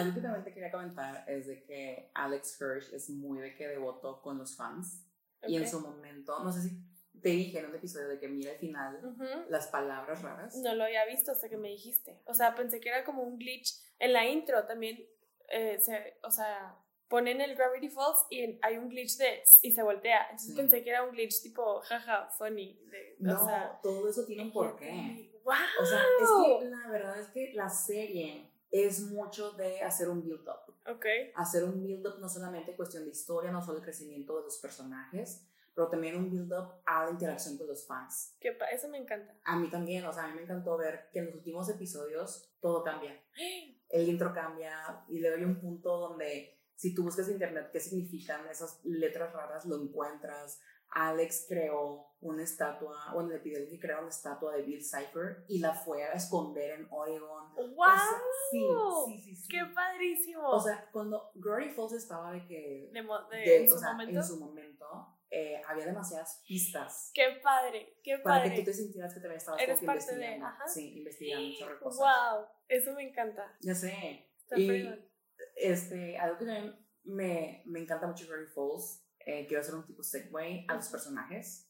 Algo 0.00 0.14
que 0.14 0.20
también 0.20 0.44
te 0.44 0.52
quería 0.52 0.70
comentar 0.70 1.24
es 1.28 1.46
de 1.46 1.62
que 1.62 2.10
Alex 2.14 2.60
Hirsch 2.60 2.92
es 2.92 3.10
muy 3.10 3.38
de 3.40 3.54
que 3.54 3.68
devoto 3.68 4.20
con 4.22 4.38
los 4.38 4.56
fans. 4.56 5.04
Y 5.46 5.56
en 5.56 5.68
su 5.68 5.80
momento, 5.80 6.38
no 6.44 6.52
sé 6.52 6.62
si 6.62 6.82
te 7.22 7.30
dije 7.30 7.58
en 7.58 7.66
un 7.66 7.74
episodio 7.74 8.08
de 8.08 8.18
que 8.18 8.28
mira 8.28 8.52
al 8.52 8.58
final 8.58 9.00
Ujú. 9.04 9.24
las 9.48 9.68
palabras 9.68 10.22
raras. 10.22 10.56
No 10.56 10.74
lo 10.74 10.84
había 10.84 11.04
visto 11.06 11.32
hasta 11.32 11.48
que 11.48 11.56
me 11.56 11.68
dijiste. 11.68 12.20
O 12.26 12.34
sea, 12.34 12.54
pensé 12.54 12.80
que 12.80 12.88
era 12.90 13.04
como 13.04 13.22
un 13.22 13.38
glitch. 13.38 13.74
En 13.98 14.12
la 14.12 14.26
intro 14.26 14.64
también, 14.66 15.04
eh, 15.48 15.78
se, 15.80 16.18
o 16.22 16.30
sea, 16.30 16.76
ponen 17.08 17.40
el 17.40 17.56
Gravity 17.56 17.88
Falls 17.88 18.18
y 18.30 18.58
hay 18.62 18.76
un 18.78 18.88
glitch 18.88 19.16
de 19.16 19.42
y 19.62 19.72
se 19.72 19.82
voltea. 19.82 20.22
Entonces 20.30 20.50
Sí. 20.50 20.56
pensé 20.56 20.82
que 20.84 20.90
era 20.90 21.02
un 21.04 21.10
glitch 21.12 21.42
tipo, 21.42 21.80
jaja, 21.80 22.28
funny. 22.38 22.78
De, 22.90 23.16
No, 23.18 23.42
o 23.42 23.46
sea, 23.46 23.80
todo 23.82 24.08
eso 24.08 24.24
tiene 24.26 24.44
un 24.44 24.52
porqué. 24.52 25.30
¡Wow! 25.44 25.54
O 25.80 25.86
sea, 25.86 25.98
es 26.20 26.60
que 26.60 26.64
la 26.68 26.88
verdad 26.88 27.18
es 27.20 27.28
que 27.28 27.52
la 27.54 27.68
serie 27.70 28.49
es 28.70 29.00
mucho 29.02 29.52
de 29.52 29.82
hacer 29.82 30.08
un 30.08 30.22
build-up. 30.22 30.74
Ok. 30.86 31.06
Hacer 31.34 31.64
un 31.64 31.82
build-up 31.82 32.18
no 32.20 32.28
solamente 32.28 32.76
cuestión 32.76 33.04
de 33.04 33.10
historia, 33.10 33.50
no 33.50 33.62
solo 33.62 33.78
el 33.78 33.84
crecimiento 33.84 34.36
de 34.38 34.44
los 34.44 34.58
personajes, 34.58 35.46
pero 35.74 35.88
también 35.88 36.16
un 36.16 36.30
build-up 36.30 36.82
a 36.86 37.04
la 37.04 37.10
interacción 37.10 37.56
con 37.56 37.66
los 37.66 37.86
fans. 37.86 38.36
Que 38.40 38.56
eso 38.72 38.88
me 38.88 38.98
encanta. 38.98 39.34
A 39.44 39.56
mí 39.56 39.68
también, 39.70 40.04
o 40.04 40.12
sea, 40.12 40.24
a 40.24 40.28
mí 40.28 40.34
me 40.34 40.42
encantó 40.42 40.76
ver 40.76 41.08
que 41.12 41.20
en 41.20 41.26
los 41.26 41.34
últimos 41.34 41.68
episodios 41.68 42.48
todo 42.60 42.82
cambia. 42.82 43.20
El 43.88 44.08
intro 44.08 44.32
cambia 44.32 45.04
y 45.08 45.18
le 45.18 45.30
doy 45.30 45.44
un 45.44 45.58
punto 45.58 45.98
donde 45.98 46.60
si 46.76 46.94
tú 46.94 47.02
buscas 47.02 47.26
en 47.26 47.34
internet 47.34 47.70
qué 47.72 47.80
significan 47.80 48.48
esas 48.48 48.80
letras 48.84 49.32
raras, 49.32 49.66
lo 49.66 49.82
encuentras. 49.82 50.60
Alex 50.92 51.46
creó 51.48 52.06
una 52.20 52.42
estatua, 52.42 53.10
bueno, 53.14 53.30
le 53.30 53.38
pidió 53.38 53.58
que 53.68 53.78
creara 53.80 54.00
una 54.02 54.10
estatua 54.10 54.54
de 54.54 54.62
Bill 54.62 54.84
Cipher 54.84 55.44
y 55.48 55.58
la 55.60 55.72
fue 55.74 56.02
a 56.04 56.12
esconder 56.12 56.78
en 56.80 56.86
Oregon. 56.90 57.54
¡Wow! 57.54 57.64
O 57.78 57.86
sea, 57.86 58.20
sí, 58.50 58.60
sí, 59.06 59.20
sí, 59.20 59.36
sí. 59.36 59.48
¡Qué 59.48 59.64
padrísimo! 59.74 60.48
O 60.48 60.60
sea, 60.60 60.86
cuando 60.92 61.30
Glory 61.34 61.70
Falls 61.70 61.92
estaba 61.92 62.32
de 62.32 62.44
que, 62.46 62.90
de, 62.92 63.02
de- 63.02 63.36
de- 63.38 63.56
en 63.58 63.64
o 63.64 63.68
su 63.74 63.78
sea, 63.78 63.92
momento. 63.92 64.18
en 64.18 64.24
su 64.24 64.36
momento, 64.38 64.86
eh, 65.30 65.62
había 65.66 65.86
demasiadas 65.86 66.42
pistas 66.46 67.12
¡Qué 67.14 67.38
padre! 67.42 67.98
¡Qué 68.02 68.18
para 68.18 68.40
padre! 68.42 68.50
que 68.50 68.60
tú 68.60 68.64
te 68.66 68.74
sintieras 68.74 69.14
que 69.14 69.20
también 69.20 69.38
estabas 69.38 69.62
Eres 69.62 69.78
como 69.78 69.92
que 69.92 69.98
parte 69.98 70.14
de- 70.16 70.20
investigando. 70.34 70.46
ajá. 70.46 70.68
Sí, 70.68 70.98
investigando 70.98 71.52
sobre 71.58 71.78
cosas. 71.80 71.98
¡Wow! 72.00 72.46
Eso 72.68 72.92
me 72.94 73.08
encanta. 73.08 73.56
Ya 73.60 73.74
sé. 73.74 74.28
Está 74.42 74.58
Y 74.58 75.08
este, 75.56 76.18
algo 76.18 76.36
que 76.38 76.44
también 76.46 76.86
me, 77.04 77.62
me 77.66 77.80
encanta 77.80 78.06
mucho 78.06 78.24
de 78.24 78.30
Glory 78.30 78.46
Falls, 78.48 79.02
eh, 79.30 79.46
quiero 79.46 79.62
hacer 79.62 79.74
un 79.74 79.86
tipo 79.86 80.02
segue 80.02 80.64
a 80.68 80.74
los 80.74 80.88
personajes, 80.88 81.68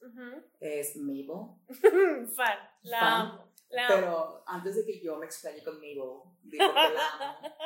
es 0.61 0.97
Mabel. 0.97 1.27
Fan. 2.35 2.59
La 2.83 3.01
Fan. 3.01 3.21
amo. 3.21 3.53
La 3.69 3.87
amo. 3.87 3.95
Pero 3.95 4.45
antes 4.47 4.77
de 4.77 4.85
que 4.85 5.01
yo 5.01 5.17
me 5.17 5.27
explaye 5.27 5.63
con 5.63 5.75
Mabel, 5.75 6.23
digo 6.43 6.75
que 6.75 6.95
la 6.95 7.11
amo. 7.13 7.49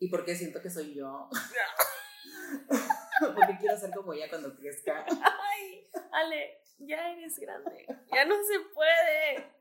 Y 0.00 0.08
porque 0.08 0.34
siento 0.34 0.60
que 0.60 0.68
soy 0.68 0.92
yo. 0.92 1.30
porque 3.20 3.56
quiero 3.58 3.78
ser 3.78 3.90
como 3.92 4.12
ella 4.12 4.28
cuando 4.28 4.54
crezca. 4.54 5.06
Ay, 5.08 5.88
Ale, 6.12 6.60
ya 6.78 6.96
ya 6.96 7.12
eres 7.12 7.38
grande, 7.38 7.86
ya 8.12 8.24
no 8.24 8.34
se 8.44 8.60
puede. 8.74 9.52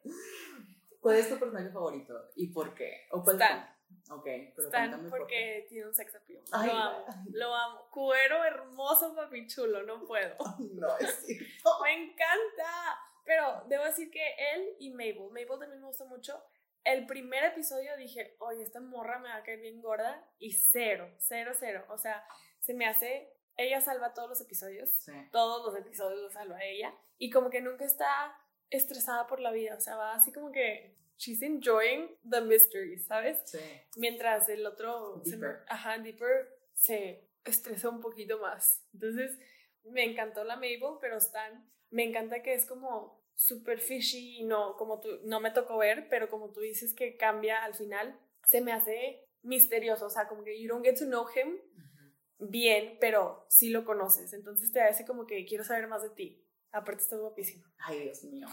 ¿Cuál 0.99 1.17
es 1.17 1.29
tu 1.29 1.37
personaje 1.37 1.69
favorito 1.69 2.31
y 2.35 2.47
por 2.47 2.73
qué? 2.73 3.07
¿O 3.11 3.23
cuál 3.23 3.35
Stan. 3.41 3.72
Ok, 4.09 4.25
pero 4.55 4.67
Stan 4.67 4.89
cuéntame 4.89 5.09
por 5.09 5.19
porque 5.19 5.65
tiene 5.69 5.87
un 5.87 5.93
sex 5.93 6.13
appeal. 6.15 6.41
Ay, 6.51 6.67
lo 6.67 6.73
amo, 6.73 7.05
ay. 7.07 7.15
lo 7.31 7.55
amo. 7.55 7.87
Cuero 7.89 8.43
hermoso, 8.43 9.15
papi 9.15 9.47
chulo, 9.47 9.83
no 9.83 10.05
puedo. 10.05 10.35
No, 10.73 10.97
es 10.97 11.25
cierto. 11.25 11.69
Me 11.83 11.93
encanta. 11.93 12.99
Pero 13.25 13.63
debo 13.67 13.85
decir 13.85 14.11
que 14.11 14.35
él 14.53 14.75
y 14.79 14.91
Mabel, 14.91 15.29
Mabel 15.29 15.59
también 15.59 15.79
me 15.79 15.87
gusta 15.87 16.03
mucho. 16.05 16.43
El 16.83 17.05
primer 17.05 17.45
episodio 17.45 17.95
dije, 17.95 18.35
oye, 18.39 18.63
esta 18.63 18.81
morra 18.81 19.17
me 19.19 19.29
va 19.29 19.35
a 19.35 19.43
caer 19.43 19.61
bien 19.61 19.81
gorda. 19.81 20.29
Y 20.39 20.51
cero, 20.51 21.09
cero, 21.19 21.53
cero. 21.57 21.85
O 21.89 21.97
sea, 21.97 22.25
se 22.59 22.73
me 22.73 22.85
hace. 22.85 23.33
Ella 23.55 23.79
salva 23.79 24.13
todos 24.13 24.29
los 24.29 24.41
episodios. 24.41 24.89
Sí. 24.99 25.13
Todos 25.31 25.65
los 25.65 25.79
episodios 25.79 26.19
los 26.19 26.33
salva 26.33 26.61
ella. 26.63 26.93
Y 27.17 27.29
como 27.29 27.49
que 27.49 27.61
nunca 27.61 27.85
está 27.85 28.37
estresada 28.69 29.27
por 29.27 29.39
la 29.39 29.51
vida. 29.51 29.75
O 29.75 29.79
sea, 29.79 29.95
va 29.95 30.15
así 30.15 30.33
como 30.33 30.51
que. 30.51 30.97
She's 31.17 31.41
enjoying 31.41 32.09
the 32.29 32.41
mystery, 32.41 32.97
¿sabes? 32.99 33.37
Sí. 33.45 33.59
Mientras 33.97 34.49
el 34.49 34.65
otro. 34.65 35.21
se 35.23 35.31
Deeper. 35.37 35.63
ajá, 35.67 35.97
Deeper 35.99 36.49
se 36.73 37.29
estresa 37.45 37.89
un 37.89 38.01
poquito 38.01 38.39
más. 38.39 38.83
Entonces, 38.93 39.37
me 39.83 40.03
encantó 40.03 40.43
la 40.43 40.55
Mabel, 40.55 40.97
pero 40.99 41.17
Stan, 41.17 41.69
me 41.91 42.03
encanta 42.03 42.41
que 42.41 42.53
es 42.53 42.65
como 42.65 43.21
super 43.35 43.79
fishy 43.79 44.39
y 44.39 44.43
no, 44.43 44.75
como 44.77 44.99
tú, 44.99 45.09
no 45.23 45.39
me 45.39 45.51
tocó 45.51 45.77
ver, 45.77 46.07
pero 46.09 46.29
como 46.29 46.51
tú 46.51 46.61
dices 46.61 46.93
que 46.93 47.15
cambia 47.17 47.63
al 47.63 47.73
final, 47.75 48.19
se 48.47 48.61
me 48.61 48.71
hace 48.71 49.27
misterioso. 49.41 50.05
O 50.07 50.09
sea, 50.09 50.27
como 50.27 50.43
que 50.43 50.59
you 50.61 50.67
don't 50.69 50.85
get 50.85 50.97
to 50.97 51.05
know 51.05 51.25
him 51.35 51.53
Ujú. 51.55 52.49
bien, 52.49 52.97
pero 52.99 53.45
sí 53.49 53.69
lo 53.69 53.85
conoces. 53.85 54.33
Entonces 54.33 54.71
te 54.71 54.81
hace 54.81 55.05
como 55.05 55.25
que 55.27 55.45
quiero 55.45 55.63
saber 55.63 55.87
más 55.87 56.01
de 56.03 56.09
ti. 56.09 56.39
Aparte, 56.71 57.03
está 57.03 57.17
guapísimo. 57.17 57.65
Ay, 57.77 57.99
Dios 58.05 58.23
mío. 58.23 58.47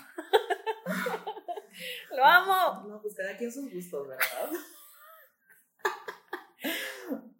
¡Lo 2.16 2.24
amo! 2.24 2.88
No, 2.88 3.00
pues 3.02 3.14
cada 3.14 3.36
quien 3.36 3.52
sus 3.52 3.72
gustos, 3.72 4.08
¿verdad? 4.08 4.50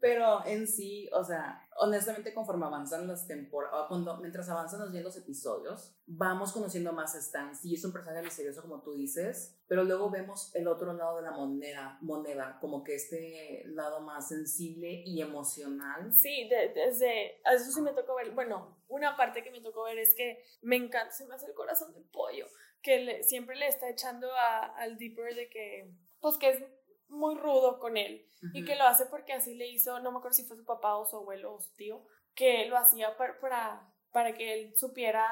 Pero 0.01 0.45
en 0.47 0.67
sí, 0.67 1.11
o 1.13 1.23
sea, 1.23 1.69
honestamente 1.77 2.33
conforme 2.33 2.65
avanzan 2.65 3.07
las 3.07 3.27
temporadas, 3.27 3.85
cuando 3.89 4.17
mientras 4.17 4.49
avanzan 4.49 4.81
los 4.81 4.93
bien 4.93 5.05
los 5.05 5.15
episodios, 5.19 5.95
vamos 6.07 6.53
conociendo 6.53 6.95
más 6.95 7.15
a 7.15 7.19
Stan. 7.19 7.55
Sí, 7.55 7.75
es 7.75 7.85
un 7.85 7.93
personaje 7.93 8.23
misterioso 8.25 8.63
como 8.63 8.81
tú 8.81 8.95
dices, 8.95 9.61
pero 9.69 9.85
luego 9.85 10.09
vemos 10.11 10.55
el 10.55 10.67
otro 10.69 10.95
lado 10.95 11.17
de 11.17 11.23
la 11.23 11.33
moneda, 11.33 11.99
moneda 12.01 12.57
como 12.63 12.83
que 12.83 12.95
este 12.95 13.63
lado 13.67 14.01
más 14.01 14.29
sensible 14.29 15.03
y 15.05 15.21
emocional. 15.21 16.11
Sí, 16.15 16.49
de- 16.49 16.71
desde. 16.75 17.43
Eso 17.55 17.71
sí 17.71 17.83
me 17.83 17.93
tocó 17.93 18.15
ver. 18.15 18.31
Bueno, 18.31 18.79
una 18.89 19.19
parte 19.19 19.43
que 19.45 19.51
me 19.51 19.61
tocó 19.61 19.83
ver 19.83 19.99
es 19.99 20.15
que 20.15 20.43
me 20.63 20.77
encanta, 20.77 21.13
se 21.13 21.27
me 21.27 21.35
hace 21.35 21.47
el 21.47 21.53
corazón 21.55 21.93
de 21.93 22.01
pollo. 22.11 22.47
Que 22.83 22.99
le- 23.01 23.23
siempre 23.25 23.57
le 23.57 23.69
está 23.69 23.89
echando 23.91 24.33
a- 24.35 24.67
al 24.77 24.97
Deeper 24.99 25.35
de 25.35 25.49
que. 25.49 25.91
Pues 26.21 26.37
que 26.39 26.51
es 26.51 26.65
muy 27.09 27.35
rudo 27.37 27.79
con 27.79 27.97
él. 27.97 28.27
Y 28.55 28.61
Ujú. 28.63 28.67
que 28.67 28.77
lo 28.77 28.85
hace 28.85 29.07
porque 29.07 29.33
así 29.33 29.55
le 29.55 29.69
hizo, 29.69 29.99
no 30.01 30.13
me 30.13 30.19
acuerdo 30.19 30.35
si 30.37 30.45
fue 30.45 30.57
su 30.57 30.65
papá 30.65 30.97
o 30.97 31.05
su 31.07 31.17
abuelo 31.17 31.55
o 31.55 31.61
su 31.61 31.75
tío, 31.75 32.07
que 32.35 32.67
lo 32.67 32.77
hacía 32.79 33.17
para, 33.17 33.39
para, 33.41 33.93
para 34.13 34.33
que 34.35 34.55
él 34.55 34.77
supiera 34.79 35.27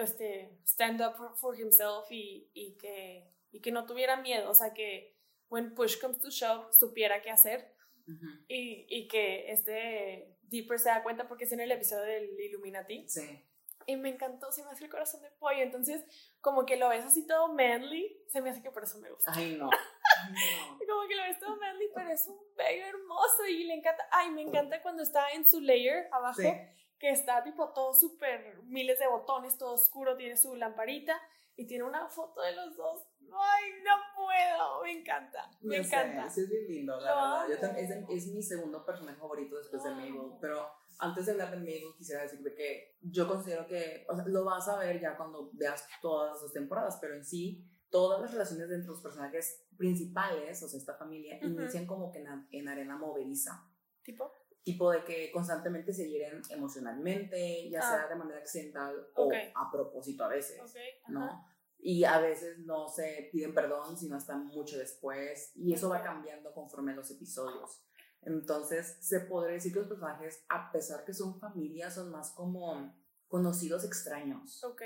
este, 0.00 0.58
stand 0.66 1.00
up 1.00 1.16
for, 1.16 1.36
for 1.38 1.58
himself 1.58 2.10
y, 2.10 2.50
y, 2.52 2.76
que, 2.76 3.30
y 3.52 3.60
que 3.60 3.70
no 3.72 3.86
tuviera 3.86 4.16
miedo. 4.16 4.50
O 4.50 4.54
sea, 4.54 4.74
que 4.74 5.16
when 5.48 5.74
push 5.74 5.98
comes 6.00 6.18
to 6.20 6.28
shove, 6.30 6.72
supiera 6.72 7.22
qué 7.22 7.30
hacer. 7.30 7.72
Ujú. 8.06 8.26
Y, 8.48 8.86
y 8.88 9.08
que 9.08 9.50
este 9.52 10.36
Deeper 10.42 10.78
se 10.78 10.88
da 10.90 11.02
cuenta 11.02 11.26
porque 11.28 11.44
es 11.44 11.52
en 11.52 11.60
el 11.60 11.72
episodio 11.72 12.04
del 12.04 12.38
Illuminati. 12.38 13.08
Sí. 13.08 13.42
Y 13.86 13.96
me 13.96 14.08
encantó, 14.10 14.50
se 14.50 14.64
me 14.64 14.70
hace 14.70 14.84
el 14.84 14.90
corazón 14.90 15.22
de 15.22 15.30
pollo. 15.30 15.62
Entonces, 15.62 16.04
como 16.40 16.66
que 16.66 16.76
lo 16.76 16.88
ves 16.88 17.04
así 17.04 17.26
todo 17.26 17.52
manly, 17.52 18.20
se 18.28 18.40
me 18.40 18.50
hace 18.50 18.62
que 18.62 18.70
por 18.72 18.82
eso 18.82 18.98
me 18.98 19.10
gusta. 19.10 19.30
Ay, 19.34 19.56
no. 19.56 19.70
Como 20.88 21.08
que 21.08 21.14
lo 21.14 21.22
ves 21.22 21.38
todo 21.38 21.56
manly, 21.56 21.88
pero 21.94 22.10
es 22.10 22.26
un 22.26 22.38
bello 22.56 22.86
hermoso 22.86 23.46
y 23.48 23.64
le 23.64 23.74
encanta. 23.74 24.04
Ay, 24.10 24.30
me 24.30 24.42
encanta 24.42 24.82
cuando 24.82 25.02
está 25.02 25.30
en 25.32 25.46
su 25.48 25.60
layer 25.60 26.08
abajo, 26.12 26.40
Sí. 26.40 26.52
que 26.98 27.10
está 27.10 27.42
tipo 27.44 27.72
todo 27.72 27.92
súper, 27.94 28.58
miles 28.64 28.98
de 28.98 29.06
botones, 29.06 29.56
todo 29.58 29.74
oscuro, 29.74 30.16
tiene 30.16 30.36
su 30.36 30.54
lamparita 30.56 31.20
y 31.54 31.66
tiene 31.66 31.84
una 31.84 32.08
foto 32.08 32.40
de 32.40 32.52
los 32.56 32.76
dos. 32.76 33.06
Ay, 33.32 33.72
no 33.84 33.96
puedo, 34.14 34.82
me 34.82 34.92
encanta, 35.00 35.50
me 35.60 35.76
Yo 35.78 35.84
sé, 35.84 35.96
encanta. 35.96 36.28
sí 36.28 36.40
es 36.42 36.48
bien 36.50 36.66
lindo, 36.68 37.00
la 37.00 37.10
Lo 37.14 37.16
verdad. 37.16 37.48
Yo 37.48 37.58
también, 37.60 37.84
es, 37.84 37.90
de- 38.08 38.14
es 38.14 38.26
mi 38.28 38.42
segundo 38.42 38.84
personaje 38.84 39.18
favorito 39.18 39.56
después 39.58 39.82
de 39.84 39.90
Mabel. 39.90 40.08
amo. 40.10 40.38
Pero 40.40 40.70
antes 40.98 41.26
de 41.26 41.32
hablar 41.32 41.50
de 41.50 41.56
Mabel, 41.58 41.82
quisiera 41.96 42.22
decirte 42.22 42.54
que 42.54 42.96
yo 43.02 43.28
considero 43.28 43.66
que, 43.66 44.06
o 44.08 44.14
sea, 44.16 44.24
lo 44.26 44.44
vas 44.44 44.68
a 44.68 44.78
ver 44.78 45.00
ya 45.00 45.16
cuando 45.16 45.50
veas 45.52 45.86
todas 46.00 46.40
las 46.42 46.52
temporadas, 46.52 46.98
pero 47.00 47.14
en 47.14 47.24
sí, 47.24 47.64
todas 47.90 48.20
las 48.20 48.32
relaciones 48.32 48.70
entre 48.70 48.88
los 48.88 49.00
personajes 49.00 49.66
principales, 49.76 50.62
o 50.62 50.68
sea, 50.68 50.78
esta 50.78 50.94
familia, 50.94 51.36
Ujú. 51.38 51.46
inician 51.46 51.86
como 51.86 52.10
que 52.10 52.18
en, 52.20 52.46
en 52.50 52.68
arena 52.68 52.96
movediza. 52.96 53.64
Tipo, 54.02 54.32
Tipo 54.62 54.90
de 54.90 55.04
que 55.04 55.30
constantemente 55.30 55.92
se 55.92 56.08
hieren 56.10 56.42
emocionalmente, 56.50 57.70
ya 57.70 57.78
Ah. 57.80 57.82
sea 57.98 58.08
de 58.08 58.16
manera 58.16 58.40
accidental 58.40 58.96
Ok. 59.14 59.32
o 59.54 59.58
a 59.60 59.70
propósito 59.70 60.24
a 60.24 60.28
veces. 60.28 60.60
ok, 60.60 60.76
ajá. 61.04 61.12
¿no? 61.12 61.46
Y 61.88 62.02
a 62.02 62.18
veces 62.18 62.58
no 62.58 62.88
se 62.88 63.28
piden 63.30 63.54
perdón, 63.54 63.96
sino 63.96 64.16
hasta 64.16 64.36
mucho 64.36 64.76
después, 64.76 65.52
y 65.54 65.72
eso 65.72 65.88
va 65.88 66.02
cambiando 66.02 66.52
conforme 66.52 66.96
los 66.96 67.08
episodios. 67.12 67.80
Entonces, 68.22 68.98
se 69.00 69.20
podría 69.20 69.54
decir 69.54 69.72
que 69.72 69.78
los 69.78 69.88
personajes, 69.88 70.44
a 70.48 70.72
pesar 70.72 71.04
que 71.04 71.14
son 71.14 71.38
familias, 71.38 71.94
son 71.94 72.10
más 72.10 72.32
como 72.32 72.92
conocidos 73.28 73.84
extraños. 73.84 74.64
Ok, 74.64 74.82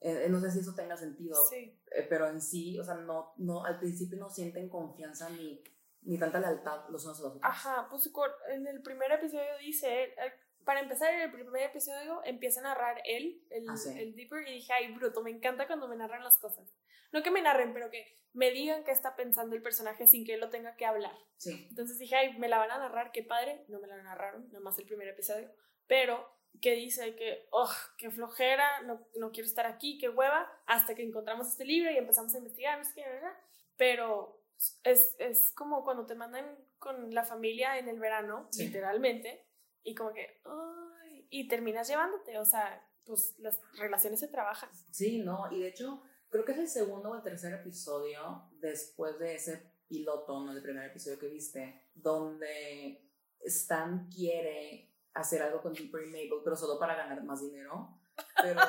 Eh, 0.00 0.26
no 0.28 0.40
sé 0.40 0.50
si 0.50 0.58
eso 0.58 0.74
tenga 0.74 0.96
sentido, 0.96 1.36
sí. 1.48 1.78
eh, 1.92 2.06
pero 2.08 2.26
en 2.26 2.40
sí, 2.40 2.76
o 2.76 2.82
sea, 2.82 2.96
no, 2.96 3.34
no, 3.36 3.64
al 3.64 3.78
principio 3.78 4.18
no 4.18 4.28
sienten 4.28 4.68
confianza 4.68 5.30
ni, 5.30 5.62
ni 6.00 6.18
tanta 6.18 6.40
lealtad 6.40 6.88
los 6.88 7.04
unos 7.04 7.20
a 7.20 7.22
los 7.22 7.28
otros. 7.36 7.44
Ajá, 7.44 7.86
pues 7.88 8.10
en 8.50 8.66
el 8.66 8.82
primer 8.82 9.12
episodio 9.12 9.56
dice, 9.60 10.06
eh, 10.06 10.32
para 10.64 10.80
empezar, 10.80 11.12
en 11.14 11.20
el 11.22 11.32
primer 11.32 11.62
episodio 11.62 12.22
empieza 12.24 12.60
a 12.60 12.64
narrar 12.64 13.00
él, 13.04 13.44
el, 13.50 13.68
Ah, 13.68 13.76
sí. 13.76 13.90
el 13.98 14.14
Deeper, 14.14 14.46
y 14.48 14.52
dije, 14.54 14.72
ay, 14.72 14.92
bruto, 14.92 15.22
me 15.22 15.30
encanta 15.30 15.66
cuando 15.66 15.88
me 15.88 15.96
narran 15.96 16.22
las 16.24 16.38
cosas. 16.38 16.68
No 17.12 17.22
que 17.22 17.30
me 17.30 17.42
narren, 17.42 17.72
pero 17.74 17.90
que 17.90 18.20
me 18.32 18.50
digan 18.50 18.84
qué 18.84 18.90
está 18.92 19.14
pensando 19.16 19.54
el 19.54 19.62
personaje 19.62 20.06
sin 20.06 20.24
que 20.24 20.34
él 20.34 20.40
lo 20.40 20.48
tenga 20.50 20.76
que 20.76 20.86
hablar. 20.86 21.12
Sí, 21.36 21.66
Entonces 21.68 21.98
dije, 21.98 22.16
ay, 22.16 22.38
me 22.38 22.48
la 22.48 22.58
van 22.58 22.70
a 22.70 22.78
narrar, 22.78 23.12
qué 23.12 23.22
padre. 23.22 23.64
No 23.68 23.78
me 23.80 23.86
la 23.88 24.02
narraron, 24.02 24.46
nada 24.48 24.60
más 24.60 24.78
el 24.78 24.86
primer 24.86 25.08
episodio. 25.08 25.50
Pero 25.86 26.26
que 26.60 26.72
dice 26.74 27.14
que, 27.16 27.46
oh, 27.50 27.70
qué 27.98 28.10
flojera, 28.10 28.82
no, 28.82 29.06
no 29.16 29.30
quiero 29.32 29.46
estar 29.48 29.66
aquí, 29.66 29.98
qué 29.98 30.08
hueva, 30.08 30.50
hasta 30.66 30.94
que 30.94 31.02
encontramos 31.02 31.48
este 31.48 31.64
libro 31.64 31.90
y 31.90 31.96
empezamos 31.98 32.34
a 32.34 32.38
investigar, 32.38 32.78
no 32.78 32.84
sé 32.84 32.92
qué, 32.94 33.08
¿verdad? 33.08 33.32
Pero 33.76 34.42
es, 34.84 35.14
es 35.18 35.52
como 35.54 35.82
cuando 35.84 36.06
te 36.06 36.14
mandan 36.14 36.56
con 36.78 37.12
la 37.14 37.24
familia 37.24 37.78
en 37.78 37.88
el 37.88 37.98
verano, 37.98 38.48
Sí. 38.50 38.66
literalmente, 38.66 39.44
y 39.84 39.94
como 39.94 40.12
que, 40.12 40.40
ay, 40.44 41.26
y 41.30 41.48
terminas 41.48 41.88
llevándote, 41.88 42.38
o 42.38 42.44
sea, 42.44 42.86
pues 43.04 43.34
las 43.38 43.60
relaciones 43.76 44.20
se 44.20 44.28
trabajan. 44.28 44.70
sí, 44.90 45.18
no, 45.18 45.50
y 45.50 45.60
de 45.60 45.68
hecho, 45.68 46.02
creo 46.28 46.44
que 46.44 46.52
es 46.52 46.58
el 46.58 46.68
segundo 46.68 47.10
o 47.10 47.16
el 47.16 47.22
tercer 47.22 47.52
episodio 47.54 48.48
después 48.60 49.18
de 49.18 49.34
ese 49.34 49.72
piloto, 49.88 50.40
no 50.40 50.52
el 50.52 50.62
primer 50.62 50.90
episodio 50.90 51.18
que 51.18 51.28
viste, 51.28 51.88
donde 51.94 53.10
Stan 53.40 54.08
quiere 54.08 54.90
hacer 55.14 55.42
algo 55.42 55.60
con 55.60 55.74
Deeper 55.74 56.04
y 56.04 56.06
Mabel, 56.06 56.40
pero 56.42 56.56
solo 56.56 56.78
para 56.78 56.94
ganar 56.94 57.22
más 57.24 57.42
dinero. 57.42 57.98
Pero, 58.40 58.60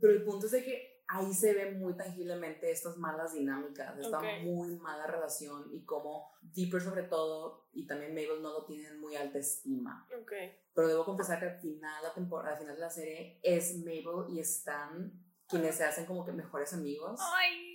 pero 0.00 0.12
el 0.12 0.24
punto 0.24 0.46
es 0.46 0.52
de 0.52 0.64
que 0.64 0.93
ahí 1.08 1.32
se 1.34 1.52
ve 1.52 1.72
muy 1.72 1.94
tangiblemente 1.96 2.70
estas 2.70 2.96
malas 2.96 3.32
dinámicas, 3.34 3.98
esta 3.98 4.18
Ok. 4.18 4.24
muy 4.44 4.76
mala 4.78 5.06
relación 5.06 5.68
y 5.72 5.84
cómo 5.84 6.32
Deeper 6.40 6.80
sobre 6.80 7.02
todo 7.04 7.66
y 7.72 7.86
también 7.86 8.12
Mabel 8.12 8.40
no 8.42 8.52
lo 8.52 8.64
tienen 8.64 8.98
muy 9.00 9.14
alta 9.16 9.38
estima. 9.38 10.06
Ok. 10.20 10.32
Pero 10.74 10.88
debo 10.88 11.04
confesar 11.04 11.38
que 11.40 11.46
al 11.46 11.58
final, 11.58 12.02
la 12.02 12.12
temporada, 12.14 12.54
al 12.54 12.58
final 12.60 12.74
de 12.76 12.80
la 12.80 12.90
serie 12.90 13.38
es 13.42 13.76
Mabel 13.78 14.26
y 14.30 14.40
Stan 14.40 15.12
quienes 15.48 15.76
se 15.76 15.84
hacen 15.84 16.06
como 16.06 16.24
que 16.24 16.32
mejores 16.32 16.72
amigos. 16.72 17.20
Ay. 17.22 17.70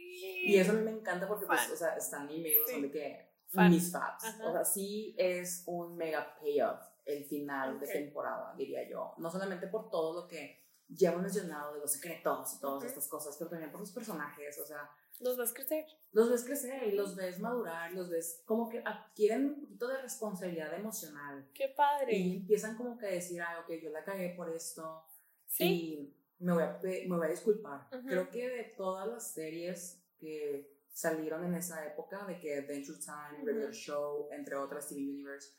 Y 0.45 0.57
eso 0.57 0.71
a 0.71 0.75
mí 0.75 0.81
me 0.83 0.91
encanta 0.91 1.27
porque, 1.27 1.45
pues, 1.45 1.69
o 1.71 1.75
sea, 1.77 1.95
Stan 1.97 2.29
y 2.29 2.37
Mabel 2.39 2.63
Sí. 2.65 2.73
son 2.73 2.81
de 2.81 2.91
que 2.91 3.29
Fan. 3.53 3.69
mis 3.69 3.91
faps. 3.91 4.25
Ajá. 4.25 4.47
O 4.49 4.51
sea, 4.51 4.65
sí 4.65 5.15
es 5.17 5.63
un 5.67 5.95
mega 5.95 6.35
payoff 6.39 6.81
el 7.05 7.23
final 7.25 7.75
Ok. 7.75 7.81
de 7.81 7.87
temporada, 7.87 8.53
diría 8.57 8.87
yo. 8.89 9.13
No 9.17 9.29
solamente 9.31 9.67
por 9.67 9.89
todo 9.89 10.21
lo 10.21 10.27
que 10.27 10.67
ya 10.89 11.09
hemos 11.11 11.21
mencionado 11.23 11.73
de 11.75 11.79
los 11.81 11.91
secretos 11.91 12.53
y 12.55 12.59
todas 12.59 12.83
estas 12.83 13.07
cosas, 13.07 13.35
pero 13.37 13.49
también 13.49 13.71
por 13.71 13.79
los 13.79 13.91
personajes. 13.91 14.57
O 14.59 14.65
sea, 14.65 14.89
Los 15.19 15.37
vas 15.37 15.51
a 15.51 15.53
crecer. 15.53 15.85
los 16.11 16.29
ves 16.29 16.43
crecer 16.43 16.83
y 16.87 16.91
los 16.93 17.15
ves 17.15 17.39
madurar, 17.39 17.93
los 17.93 18.09
ves 18.09 18.41
como 18.45 18.67
que 18.69 18.79
adquieren 18.85 19.45
un 19.45 19.61
poquito 19.61 19.87
de 19.87 20.01
responsabilidad 20.01 20.73
emocional. 20.73 21.47
Qué 21.53 21.69
padre. 21.75 22.15
Y 22.17 22.37
empiezan 22.37 22.75
como 22.75 22.97
que 22.97 23.05
a 23.07 23.11
decir, 23.11 23.41
ah, 23.41 23.59
ok, 23.63 23.73
yo 23.81 23.89
la 23.91 24.03
cagué 24.03 24.33
por 24.35 24.49
esto 24.49 25.03
sí. 25.45 25.63
y 25.65 26.15
me 26.43 26.53
voy, 26.53 26.63
a, 26.63 26.79
me 26.83 27.07
voy 27.17 27.27
a 27.27 27.29
disculpar. 27.29 27.87
Ujú. 27.93 28.07
Creo 28.07 28.29
que 28.29 28.49
de 28.49 28.63
todas 28.75 29.07
las 29.07 29.31
series 29.31 30.01
que 30.17 30.75
salieron 30.91 31.45
en 31.45 31.53
esa 31.55 31.85
época, 31.85 32.25
de 32.25 32.39
que 32.39 32.57
Adventure 32.57 32.97
Time, 32.99 33.37
Ujú. 33.37 33.45
Regular 33.45 33.73
Show, 33.73 34.29
entre 34.31 34.55
otras, 34.55 34.87
TV 34.87 35.01
Universe, 35.01 35.51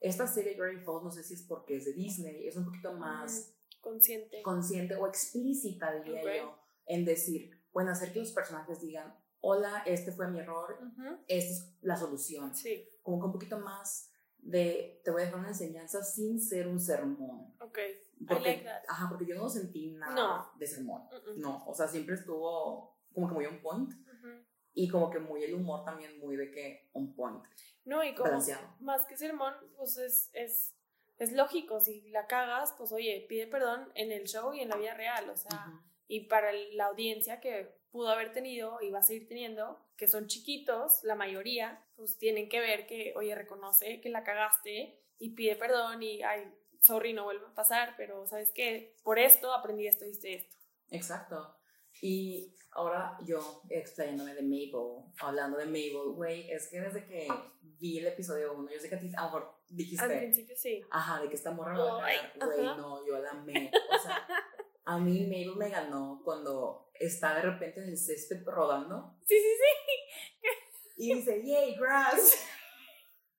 esta 0.00 0.26
serie 0.26 0.54
Gravity 0.54 0.84
Falls, 0.84 1.02
no 1.02 1.10
sé 1.10 1.22
si 1.22 1.34
es 1.34 1.42
porque 1.42 1.76
es 1.76 1.86
de 1.86 1.92
Disney, 1.94 2.46
es 2.46 2.56
un 2.56 2.64
poquito 2.66 2.92
más 2.92 3.53
Consciente. 3.84 4.42
consciente 4.42 4.96
o 4.96 5.06
explícita, 5.06 5.92
diría 6.00 6.20
Ok. 6.20 6.28
yo, 6.36 6.58
en 6.86 7.04
decir, 7.04 7.50
bueno, 7.72 7.90
hacer 7.92 8.12
que 8.12 8.20
los 8.20 8.32
personajes 8.32 8.80
digan, 8.80 9.14
hola, 9.40 9.82
este 9.86 10.10
fue 10.12 10.26
mi 10.28 10.40
error, 10.40 10.76
Ujú. 10.80 11.18
esta 11.28 11.50
es 11.52 11.76
la 11.82 11.96
solución. 11.96 12.54
Sí, 12.54 12.88
Como 13.02 13.20
que 13.20 13.26
un 13.26 13.32
poquito 13.32 13.58
más 13.58 14.10
de, 14.38 15.00
te 15.04 15.10
voy 15.10 15.22
a 15.22 15.24
dejar 15.26 15.40
una 15.40 15.48
enseñanza 15.48 16.02
sin 16.02 16.40
ser 16.40 16.66
un 16.66 16.80
sermón. 16.80 17.54
ok. 17.60 17.78
I 18.20 18.26
Porque, 18.26 18.44
like 18.44 18.64
that. 18.64 18.82
ajá, 18.88 19.08
porque 19.10 19.26
yo 19.26 19.34
no 19.34 19.48
sentí 19.48 19.90
nada 19.90 20.14
No. 20.14 20.58
de 20.58 20.66
sermón. 20.66 21.02
Mm-mm. 21.10 21.36
No, 21.36 21.64
o 21.66 21.74
sea, 21.74 21.88
siempre 21.88 22.14
estuvo 22.14 22.96
como 23.12 23.28
que 23.28 23.34
muy 23.34 23.44
on 23.46 23.60
point 23.60 23.90
Ujú. 23.90 24.44
y 24.72 24.88
como 24.88 25.10
que 25.10 25.18
muy 25.18 25.42
el 25.44 25.54
humor 25.54 25.84
también 25.84 26.18
muy 26.20 26.36
de 26.36 26.50
que 26.50 26.88
on 26.94 27.14
point, 27.14 27.42
No, 27.84 28.02
y 28.04 28.14
como 28.14 28.24
balanceado. 28.30 28.66
más 28.80 29.04
que 29.06 29.16
sermón, 29.16 29.52
pues 29.76 29.98
es, 29.98 30.30
es, 30.32 30.73
es 31.18 31.32
lógico. 31.32 31.80
Si 31.80 32.08
la 32.10 32.26
cagas, 32.26 32.74
pues 32.76 32.92
oye, 32.92 33.26
pide 33.28 33.46
perdón 33.46 33.90
en 33.94 34.12
el 34.12 34.24
show 34.24 34.52
y 34.54 34.60
en 34.60 34.68
la 34.68 34.76
vida 34.76 34.94
real. 34.94 35.28
O 35.30 35.36
sea, 35.36 35.82
y 36.06 36.26
para 36.26 36.52
la 36.72 36.86
audiencia 36.86 37.40
que 37.40 37.76
pudo 37.90 38.08
haber 38.08 38.32
tenido 38.32 38.80
y 38.80 38.90
va 38.90 38.98
a 38.98 39.04
seguir 39.04 39.28
teniendo, 39.28 39.80
que 39.96 40.08
son 40.08 40.26
chiquitos, 40.26 41.04
la 41.04 41.14
mayoría, 41.14 41.86
pues 41.96 42.18
tienen 42.18 42.48
que 42.48 42.60
ver 42.60 42.86
que, 42.86 43.12
oye, 43.16 43.34
reconoce 43.34 44.00
que 44.00 44.08
la 44.08 44.24
cagaste 44.24 45.00
y 45.18 45.30
pide 45.30 45.54
perdón 45.56 46.02
y, 46.02 46.22
ay, 46.22 46.52
sorry, 46.80 47.12
no 47.12 47.24
vuelve 47.24 47.46
a 47.46 47.54
pasar, 47.54 47.94
pero 47.96 48.26
¿sabes 48.26 48.50
qué? 48.52 48.96
Por 49.02 49.18
esto 49.18 49.52
aprendí 49.52 49.86
esto 49.86 50.04
y 50.04 50.10
esto. 50.10 50.56
Exacto. 50.90 51.56
Y 52.02 52.54
ahora 52.72 53.16
yo 53.24 53.62
explayándome 53.70 54.34
de 54.34 54.42
Mabel, 54.42 55.04
hablando 55.20 55.56
de 55.56 55.66
Mabel, 55.66 56.12
güey, 56.14 56.50
es 56.50 56.68
que 56.68 56.80
desde 56.80 57.06
que 57.06 57.28
vi 57.62 57.98
el 57.98 58.08
episodio 58.08 58.54
1, 58.54 58.72
yo 58.72 58.80
sé 58.80 58.88
que 58.88 58.96
a 58.96 58.98
ti 58.98 59.12
a 59.16 59.20
lo 59.20 59.26
mejor 59.26 59.53
Al 59.70 59.76
dijiste, 59.76 60.06
principio 60.06 60.56
sí. 60.56 60.82
ajá, 60.90 61.20
de 61.20 61.28
que 61.28 61.34
esta 61.34 61.50
morra 61.50 61.72
me 61.72 61.78
va 61.78 62.06
a 62.06 62.46
güey, 62.46 62.64
no, 62.76 63.06
yo 63.06 63.18
la 63.18 63.30
amé. 63.30 63.70
O 63.90 63.98
sea, 63.98 64.26
a 64.84 64.98
mí 64.98 65.24
Mabel 65.24 65.56
me 65.56 65.68
ganó 65.68 66.20
cuando 66.24 66.90
está 66.94 67.34
de 67.34 67.42
repente 67.42 67.82
en 67.82 67.88
el 67.88 67.98
césped 67.98 68.44
rodando 68.46 69.16
Sí, 69.24 69.36
sí, 69.36 69.56
sí. 69.60 70.48
y 70.96 71.14
dice, 71.14 71.42
yay, 71.44 71.74
grass. 71.76 72.46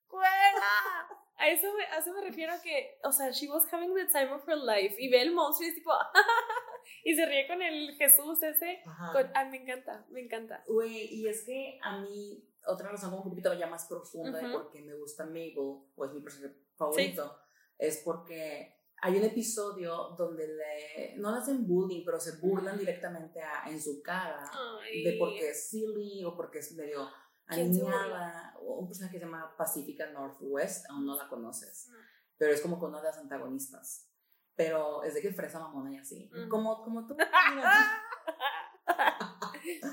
¡Fuera! 0.08 1.10
A 1.38 1.50
eso, 1.50 1.68
me, 1.74 1.84
a 1.84 1.98
eso 1.98 2.14
me 2.14 2.22
refiero 2.22 2.54
que, 2.64 2.98
o 3.04 3.12
sea, 3.12 3.30
she 3.30 3.50
was 3.50 3.66
having 3.70 3.94
the 3.94 4.06
time 4.06 4.32
of 4.32 4.48
her 4.48 4.56
life 4.58 4.96
y 4.98 5.10
ve 5.10 5.22
el 5.22 5.34
monstruo 5.34 5.68
y 5.68 5.70
es 5.70 5.76
tipo, 5.76 5.92
y 7.04 7.14
se 7.14 7.26
ríe 7.26 7.46
con 7.46 7.62
el 7.62 7.94
Jesús 7.98 8.42
ese. 8.42 8.82
Con, 9.12 9.30
ay, 9.34 9.50
me 9.50 9.58
encanta, 9.58 10.06
me 10.10 10.22
encanta. 10.22 10.64
Güey, 10.66 11.14
y 11.14 11.28
es 11.28 11.44
que 11.46 11.78
a 11.84 12.00
mí, 12.00 12.42
otra 12.68 12.90
razón 12.90 13.10
como 13.12 13.24
un 13.24 13.30
poquito 13.30 13.54
ya 13.54 13.68
más 13.68 13.86
profunda 13.86 14.38
de 14.40 14.46
Ujú. 14.46 14.54
por 14.54 14.70
qué 14.72 14.82
me 14.82 14.94
gusta 14.96 15.26
Mabel, 15.26 15.54
o 15.96 16.06
es 16.06 16.12
mi 16.14 16.22
personaje 16.22 16.56
favorito, 16.76 17.38
es 17.78 17.98
porque 18.04 18.74
hay 19.02 19.18
un 19.18 19.24
episodio 19.24 20.16
donde 20.18 20.48
le, 20.48 21.18
no 21.18 21.32
le 21.32 21.38
hacen 21.38 21.68
bullying, 21.68 22.04
pero 22.06 22.20
se 22.20 22.38
burlan 22.38 22.78
directamente 22.78 23.42
a- 23.42 23.64
en 23.70 23.80
su 23.82 24.02
cara 24.02 24.50
Ay. 24.82 25.04
de 25.04 25.18
por 25.18 25.30
qué 25.34 25.50
es 25.50 25.70
silly 25.70 26.24
o 26.24 26.36
porque 26.36 26.60
es 26.60 26.72
medio 26.76 27.08
¿Quién 27.48 27.74
se 27.74 27.82
aniñada. 27.82 28.56
o 28.62 28.80
Un 28.80 28.88
personaje 28.88 29.14
que 29.14 29.20
se 29.20 29.26
llama 29.26 29.54
Pacifica 29.58 30.10
Northwest, 30.12 30.90
aún 30.90 31.06
no 31.06 31.16
la 31.16 31.28
conoces, 31.28 31.90
No. 31.92 31.98
pero 32.38 32.54
es 32.54 32.62
como 32.62 32.80
con 32.80 32.90
una 32.90 33.00
de 33.02 33.08
las 33.10 33.18
antagonistas. 33.18 34.10
Pero 34.56 35.04
es 35.04 35.14
de 35.14 35.22
que 35.22 35.34
fresa 35.34 35.60
mamona 35.60 35.92
y 35.94 35.98
así. 35.98 36.32
Mm. 36.34 36.48
Como, 36.48 36.82
como 36.82 37.06
tú. 37.06 37.16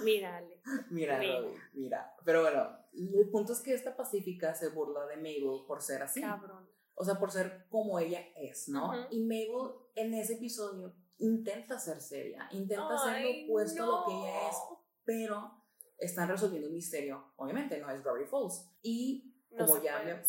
Mira, 0.05 0.41
Mírale. 0.41 0.61
mira, 0.91 1.19
Mira. 1.19 1.41
Robin, 1.41 1.59
mira. 1.75 2.15
Pero 2.25 2.43
bueno, 2.43 2.69
el 2.93 3.31
punto 3.31 3.53
es 3.53 3.61
que 3.61 3.75
esta 3.75 3.97
Pacífica 3.97 4.55
se 4.55 4.69
burla 4.71 5.07
de 5.07 5.17
Mabel 5.17 5.65
por 5.67 5.81
ser 5.83 6.03
así. 6.03 6.21
Cabrón. 6.21 6.69
O 6.95 7.05
sea, 7.05 7.19
por 7.19 7.31
ser 7.31 7.67
como 7.71 7.99
ella 7.99 8.21
es, 8.37 8.69
¿no? 8.69 8.89
Ujú. 8.91 9.07
Y 9.11 9.21
Mabel 9.23 9.73
en 9.95 10.15
ese 10.15 10.35
episodio 10.35 10.95
intenta 11.19 11.79
ser 11.79 12.01
seria, 12.01 12.49
intenta 12.53 12.99
ser 12.99 13.23
lo 13.25 13.45
opuesto 13.45 13.83
a 13.83 13.87
lo 13.87 14.07
que 14.07 14.13
no. 14.13 14.27
ella 14.27 14.49
es, 14.49 14.57
pero 15.05 15.53
están 15.99 16.29
resolviendo 16.29 16.69
un 16.69 16.75
misterio. 16.75 17.33
Obviamente 17.37 17.79
no 17.79 17.91
es 17.91 18.03
Gary 18.05 18.27
Falls. 18.27 18.71
Y 18.83 19.35
No 19.51 19.67
como 19.67 19.83
ya 19.83 20.03
me-. 20.03 20.23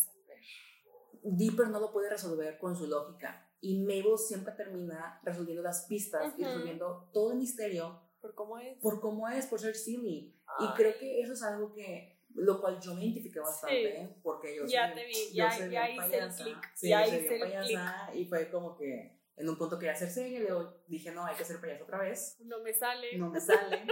Dipper 1.22 1.68
no 1.68 1.80
lo 1.80 1.90
puede 1.92 2.10
resolver 2.10 2.58
con 2.58 2.76
su 2.76 2.86
lógica. 2.86 3.50
Y 3.60 3.80
Mabel 3.80 4.18
siempre 4.18 4.52
termina 4.54 5.20
resolviendo 5.22 5.62
las 5.62 5.86
pistas 5.86 6.34
y 6.38 6.44
resolviendo 6.44 7.08
todo 7.12 7.32
el 7.32 7.38
misterio 7.38 7.98
Por 8.24 8.34
cómo 8.34 8.58
es. 8.58 8.78
por 8.78 9.00
cómo 9.02 9.28
es, 9.28 9.46
por 9.46 9.60
ser 9.60 9.74
silly. 9.74 10.34
Y 10.58 10.64
Ay. 10.64 10.68
creo 10.76 10.98
que 10.98 11.20
eso 11.20 11.34
es 11.34 11.42
algo 11.42 11.74
que, 11.74 12.18
lo 12.34 12.58
cual 12.60 12.80
yo 12.80 12.94
me 12.94 13.04
identifiqué 13.04 13.38
bastante, 13.40 14.16
porque 14.22 14.56
yo 14.56 14.64
Ya 14.66 14.86
soy- 14.86 14.94
te 15.02 15.06
vi, 15.06 15.12
yo 15.28 15.34
ya- 15.34 15.50
soy 15.50 15.70
ya 15.70 15.86
bien 15.86 15.96
hice 15.96 16.04
el 16.04 16.10
payasa. 16.10 16.42
click, 16.44 16.70
Sí, 16.74 16.88
ya 16.88 17.04
yo 17.06 17.14
hice 17.18 17.34
el 17.34 17.40
payasa, 17.40 18.10
Y 18.14 18.24
fue 18.24 18.50
como 18.50 18.74
que 18.76 19.20
en 19.36 19.48
un 19.48 19.58
punto 19.58 19.78
quería 19.78 19.94
ser 19.94 20.08
seria, 20.10 20.38
y 20.38 20.42
luego 20.42 20.78
dije, 20.86 21.10
no, 21.12 21.26
hay 21.26 21.36
que 21.36 21.44
ser 21.44 21.60
payasa 21.60 21.84
otra 21.84 21.98
vez. 21.98 22.36
No 22.40 22.60
me 22.62 22.72
sale. 22.72 23.18
No 23.18 23.28
me 23.30 23.40
sale. 23.40 23.82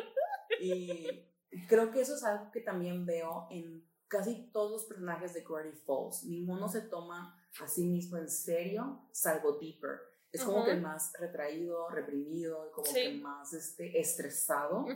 y 0.60 1.26
creo 1.68 1.90
que 1.90 2.00
eso 2.00 2.14
es 2.14 2.24
algo 2.24 2.50
que 2.50 2.60
también 2.62 3.04
veo 3.04 3.48
en 3.50 3.86
casi 4.08 4.50
todos 4.52 4.70
los 4.72 4.84
personajes 4.86 5.34
de 5.34 5.42
Gravity 5.42 5.76
Falls. 5.86 6.24
Ninguno 6.24 6.68
se 6.68 6.80
toma 6.82 7.38
a 7.60 7.68
sí 7.68 7.84
mismo 7.84 8.16
en 8.16 8.28
serio, 8.30 9.06
salvo 9.12 9.52
Deeper. 9.58 10.00
Es 10.32 10.42
como 10.44 10.64
que 10.64 10.70
el 10.72 10.80
más 10.80 11.12
retraído, 11.20 11.88
reprimido, 11.90 12.70
como 12.72 12.86
Sí. 12.86 12.94
que 12.94 13.06
el 13.08 13.20
más 13.20 13.52
este, 13.52 14.00
estresado. 14.00 14.86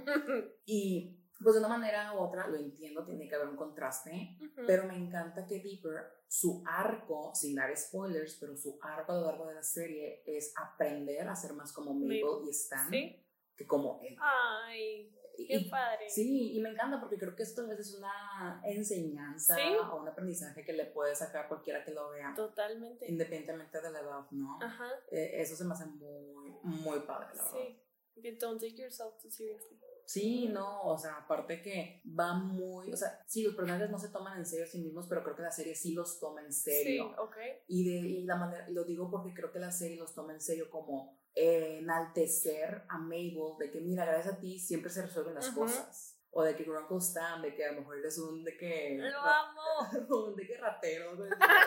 Y 0.65 1.19
pues 1.43 1.55
de 1.55 1.59
una 1.61 1.69
manera 1.69 2.15
u 2.15 2.19
otra, 2.21 2.47
lo 2.49 2.57
entiendo, 2.57 3.05
tiene 3.05 3.29
que 3.29 3.35
haber 3.35 3.49
un 3.49 3.57
contraste, 3.57 4.39
Ujú. 4.41 4.63
pero 4.67 4.85
me 4.87 4.97
encanta 4.97 5.47
que 5.47 5.61
Deeper, 5.61 6.07
su 6.27 6.63
arco, 6.67 7.33
sin 7.35 7.55
dar 7.57 7.77
spoilers, 7.77 8.37
pero 8.41 8.57
su 8.57 8.79
arco 8.81 9.13
a 9.13 9.17
lo 9.17 9.27
largo 9.27 9.47
de 9.47 9.55
la 9.55 9.63
serie 9.63 10.23
es 10.25 10.55
aprender 10.57 11.29
a 11.29 11.37
ser 11.37 11.53
más 11.53 11.73
como 11.75 11.93
Mabel 11.93 12.23
Mabel. 12.25 12.47
y 12.47 12.51
Stan 12.51 12.89
Sí. 12.89 13.23
que 13.55 13.67
como 13.67 14.01
él. 14.03 14.17
Ay, 14.19 15.15
qué 15.45 15.57
y- 15.57 15.69
padre. 15.71 16.09
Sí, 16.09 16.53
y 16.57 16.61
me 16.61 16.71
encanta 16.71 17.01
porque 17.01 17.19
creo 17.19 17.35
que 17.37 17.43
esto 17.43 17.63
a 17.63 17.67
veces 17.67 17.89
es 17.89 17.95
una 17.99 18.61
enseñanza 18.65 19.57
Sí. 19.57 19.63
o 19.91 19.97
un 20.01 20.09
aprendizaje 20.09 20.65
que 20.65 20.73
le 20.73 20.87
puede 20.87 21.15
sacar 21.15 21.49
cualquiera 21.49 21.85
que 21.85 21.93
lo 21.93 22.11
vea, 22.11 22.33
Totalmente. 22.35 23.11
independientemente 23.11 23.81
de 23.81 23.91
la 23.91 24.01
edad, 24.01 24.31
¿no? 24.31 24.59
Ajá. 24.63 24.89
Eh, 25.11 25.41
eso 25.41 25.57
se 25.57 25.65
me 25.65 25.73
hace 25.75 25.87
muy, 25.87 26.55
muy 26.63 27.01
padre, 27.01 27.29
la 27.37 27.45
verdad. 27.45 27.59
Sí. 27.59 27.83
Don't 28.41 28.59
take 28.61 28.77
yourself 28.81 29.15
too 29.23 29.31
seriously. 29.31 29.79
Sí, 30.07 30.49
no, 30.49 30.85
o 30.85 30.97
sea, 30.97 31.17
aparte 31.17 31.61
que 31.61 32.01
va 32.19 32.33
muy, 32.33 32.93
o 32.93 32.97
sea, 32.97 33.21
sí, 33.27 33.43
los 33.43 33.55
personajes 33.57 33.91
no 33.91 33.99
se 33.99 34.09
toman 34.09 34.39
en 34.39 34.47
serio 34.47 34.65
a 34.65 34.69
sí 34.69 34.79
mismos, 34.81 35.07
pero 35.09 35.23
creo 35.25 35.35
que 35.37 35.43
la 35.43 35.51
serie 35.51 35.75
sí 35.75 35.93
los 35.93 36.19
toma 36.21 36.41
en 36.43 36.53
serio. 36.53 37.09
Sí, 37.09 37.15
ok. 37.19 37.37
Y, 37.67 37.85
de, 37.85 38.09
y 38.09 38.23
la 38.25 38.37
manera, 38.37 38.69
lo 38.71 38.85
digo 38.85 39.11
porque 39.11 39.35
creo 39.35 39.51
que 39.53 39.59
la 39.59 39.73
serie 39.73 39.97
los 39.97 40.15
toma 40.15 40.33
en 40.33 40.41
serio 40.41 40.71
como 40.71 41.19
eh, 41.37 41.79
enaltecer 41.81 42.83
a 42.89 42.99
Mabel, 42.99 43.57
de 43.59 43.71
que 43.71 43.81
mira, 43.81 44.05
gracias 44.07 44.35
a 44.35 44.41
ti 44.41 44.59
siempre 44.59 44.91
se 44.91 45.03
resuelven 45.03 45.35
las 45.35 45.49
Ujú. 45.51 45.61
cosas. 45.61 46.15
O 46.39 46.43
de 46.43 46.55
que 46.57 46.65
Grunkle 46.65 46.99
Stan, 46.99 47.41
de 47.41 47.55
que 47.55 47.65
a 47.65 47.73
lo 47.73 47.81
mejor 47.81 47.99
eres 47.99 48.19
un 48.19 48.45
de 48.45 48.57
que... 48.59 48.99
Lo 48.99 49.19
amo. 49.21 49.63
un 50.27 50.37
de 50.37 50.47
que 50.47 50.57
ratero, 50.59 51.13
de 51.17 51.31
los 51.31 51.39
demás, 51.39 51.67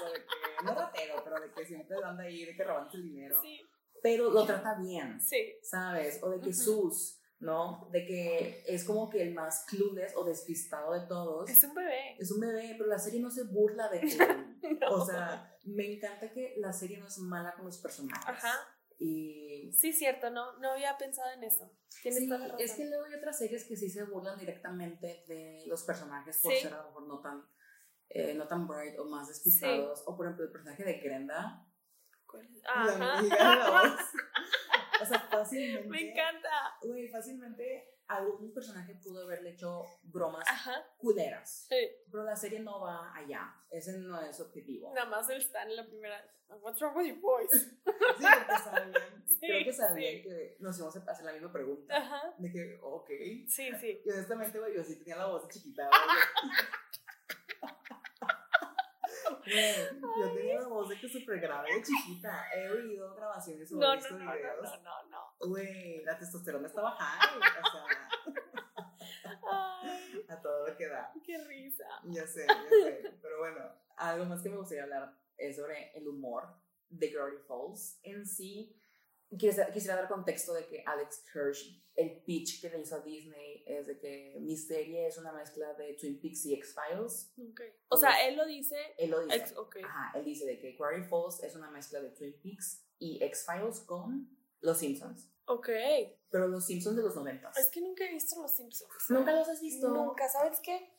o 0.00 0.06
de 0.12 0.14
que, 0.20 0.64
no 0.64 0.74
ratero, 0.74 1.14
pero 1.24 1.40
de 1.40 1.50
que 1.52 1.64
siempre 1.66 1.96
anda 2.04 2.22
ahí, 2.22 2.44
de 2.44 2.54
que 2.54 2.62
robando 2.62 2.90
el 2.94 3.02
dinero. 3.02 3.40
Sí, 3.42 3.60
Pero 4.02 4.30
lo 4.30 4.44
trata 4.46 4.74
bien. 4.78 5.20
sí. 5.20 5.56
¿sabes? 5.62 6.20
O 6.22 6.30
de 6.30 6.38
que 6.40 6.50
Ujú. 6.50 6.58
Sus, 6.58 7.20
¿no? 7.40 7.88
De 7.90 8.06
que 8.06 8.62
es 8.68 8.84
como 8.84 9.10
que 9.10 9.22
el 9.22 9.34
más 9.34 9.64
clueless 9.66 10.14
o 10.14 10.22
despistado 10.24 10.92
de 10.92 11.06
todos. 11.08 11.50
Es 11.50 11.64
un 11.64 11.74
bebé. 11.74 12.16
Es 12.18 12.30
un 12.30 12.38
bebé, 12.40 12.74
pero 12.78 12.88
la 12.88 12.98
serie 12.98 13.18
no 13.20 13.30
se 13.30 13.42
burla 13.44 13.88
de 13.88 13.98
él. 14.02 14.78
No. 14.80 14.88
O 14.90 15.04
sea, 15.04 15.52
me 15.64 15.94
encanta 15.94 16.30
que 16.30 16.54
la 16.58 16.72
serie 16.72 16.98
no 16.98 17.08
es 17.08 17.18
mala 17.18 17.54
con 17.54 17.64
los 17.64 17.78
personajes. 17.78 18.24
Ajá. 18.28 18.54
Y 19.02 19.72
Sí, 19.72 19.92
cierto, 19.94 20.30
no, 20.30 20.58
no 20.58 20.72
había 20.72 20.96
pensado 20.98 21.30
en 21.32 21.42
eso. 21.44 21.72
Tienes 22.02 22.20
sí, 22.20 22.28
toda 22.28 22.40
la 22.40 22.44
razón. 22.48 22.60
es 22.60 22.72
que 22.74 22.84
luego 22.84 23.04
hay 23.06 23.14
otras 23.14 23.38
series 23.38 23.64
que 23.64 23.76
sí 23.76 23.88
se 23.88 24.04
burlan 24.04 24.38
directamente 24.38 25.24
de 25.26 25.64
los 25.66 25.82
personajes 25.84 26.38
por 26.42 26.52
Sí. 26.52 26.60
ser 26.60 26.74
a 26.74 26.78
lo 26.82 26.88
mejor 26.88 27.06
no 27.08 27.20
tan, 27.20 27.44
eh, 28.10 28.34
no 28.34 28.46
tan 28.46 28.66
bright 28.68 28.98
o 28.98 29.06
más 29.06 29.28
despistados. 29.28 30.02
O 30.06 30.16
por 30.16 30.26
ejemplo 30.26 30.44
el 30.44 30.52
personaje 30.52 30.84
de 30.84 30.94
Grenda, 31.00 31.66
la 32.64 33.18
amiga 33.18 33.36
de 33.50 33.56
la 33.56 33.70
voz. 33.70 34.00
O 35.02 35.04
sea, 35.06 35.18
fácilmente. 35.18 35.88
Me 35.88 36.10
encanta. 36.10 36.50
Güey, 36.82 37.08
fácilmente 37.08 37.99
algún 38.16 38.52
personaje 38.52 38.94
pudo 38.96 39.22
haberle 39.22 39.50
hecho 39.50 39.84
bromas 40.02 40.44
Ajá. 40.48 40.84
culeras. 40.98 41.66
Sí. 41.68 41.88
Pero 42.10 42.24
la 42.24 42.36
serie 42.36 42.60
no 42.60 42.80
va 42.80 43.14
allá. 43.14 43.54
Ese 43.70 43.98
no 43.98 44.20
es 44.20 44.40
objetivo. 44.40 44.92
Nada 44.94 45.08
más 45.08 45.28
él 45.30 45.38
está 45.38 45.62
en 45.62 45.76
la 45.76 45.86
primera. 45.86 46.22
What's 46.62 46.80
wrong 46.80 46.96
with 46.96 47.06
your 47.06 47.20
voice? 47.20 47.56
Sí, 47.56 47.70
porque 47.84 48.62
sabían. 48.64 48.92
Sí, 49.40 49.46
creo 49.46 49.64
que 49.64 49.72
sabían 49.72 50.14
sí. 50.16 50.22
que 50.22 50.56
nos 50.58 50.76
íbamos 50.76 50.94
a 50.94 51.12
hacer 51.12 51.24
la 51.24 51.32
misma 51.32 51.50
pregunta. 51.50 51.96
Ajá. 51.96 52.34
De 52.36 52.52
que, 52.52 52.78
ok. 52.82 53.08
Sí, 53.48 53.70
sí. 53.80 54.02
Y 54.04 54.10
honestamente, 54.10 54.58
güey, 54.58 54.74
yo 54.74 54.84
sí 54.84 54.96
tenía 54.96 55.16
la 55.16 55.26
voz 55.26 55.48
chiquita. 55.48 55.88
yo 59.46 60.32
tenía 60.34 60.60
la 60.60 60.68
voz 60.68 60.88
de 60.88 60.98
que 61.00 61.08
súper 61.08 61.40
grave 61.40 61.68
de 61.74 61.82
chiquita. 61.82 62.46
He 62.54 62.68
oído 62.70 63.14
grabaciones 63.14 63.70
o 63.72 63.76
No, 63.76 63.94
visto 63.94 64.16
no, 64.18 64.24
no, 64.24 64.32
videos. 64.32 64.62
no, 64.82 65.02
no, 65.04 65.08
no. 65.10 65.48
Güey, 65.48 66.04
la 66.04 66.18
testosterona 66.18 66.66
está 66.68 66.82
bajando. 66.82 67.38
O 67.46 67.70
sea, 67.70 69.38
Ay, 69.50 70.24
a 70.28 70.40
todo 70.40 70.66
lo 70.68 70.76
que 70.76 70.86
da. 70.88 71.12
qué 71.24 71.38
risa. 71.44 71.84
Ya 72.04 72.26
sé, 72.26 72.46
ya 72.46 72.68
sé. 72.68 73.18
Pero 73.22 73.38
bueno, 73.38 73.60
algo 73.96 74.24
más 74.26 74.42
que 74.42 74.50
me 74.50 74.56
gustaría 74.56 74.84
hablar 74.84 75.14
es 75.36 75.56
sobre 75.56 75.92
el 75.96 76.06
humor. 76.08 76.44
de 76.88 77.08
Gravity 77.08 77.42
Falls 77.46 78.00
en 78.02 78.26
sí, 78.26 78.76
quisiera, 79.38 79.72
quisiera 79.72 79.96
dar 79.96 80.08
contexto 80.08 80.52
de 80.54 80.66
que 80.66 80.82
Alex 80.86 81.24
Hirsch, 81.34 81.82
el 81.94 82.22
pitch 82.22 82.60
que 82.60 82.70
le 82.70 82.80
hizo 82.80 82.96
a 82.96 83.00
Disney 83.00 83.62
es 83.66 83.86
de 83.86 83.98
que 83.98 84.36
mi 84.40 84.56
serie 84.56 85.06
es 85.06 85.18
una 85.18 85.32
mezcla 85.32 85.74
de 85.74 85.94
Twin 85.94 86.20
Peaks 86.20 86.46
y 86.46 86.54
X-Files. 86.54 87.32
Ok. 87.50 87.60
O 87.88 87.96
sea, 87.96 88.26
él 88.26 88.36
lo 88.36 88.46
dice. 88.46 88.76
Él 88.98 89.10
lo 89.10 89.20
dice. 89.24 89.36
ex- 89.36 89.56
ok. 89.56 89.76
Ajá, 89.84 90.18
él 90.18 90.24
dice 90.24 90.46
de 90.46 90.58
que 90.58 90.72
Gravity 90.72 91.08
Falls 91.08 91.42
es 91.42 91.54
una 91.54 91.70
mezcla 91.70 92.00
de 92.00 92.10
Twin 92.10 92.34
Peaks 92.42 92.84
y 92.98 93.22
X-Files 93.22 93.80
con 93.80 94.28
Los 94.60 94.78
Simpsons. 94.78 95.28
Ok. 95.46 95.68
Pero 96.30 96.46
Los 96.48 96.66
Simpsons 96.66 96.96
de 96.96 97.02
los 97.02 97.16
noventas. 97.16 97.56
Es 97.58 97.70
que 97.70 97.80
nunca 97.80 98.04
he 98.04 98.12
visto 98.12 98.40
Los 98.40 98.52
Simpsons. 98.56 98.90
¿Nunca 99.08 99.32
los 99.32 99.48
has 99.48 99.60
visto? 99.60 99.88
Nunca. 99.88 100.28
¿Sabes 100.28 100.60
qué? 100.60 100.92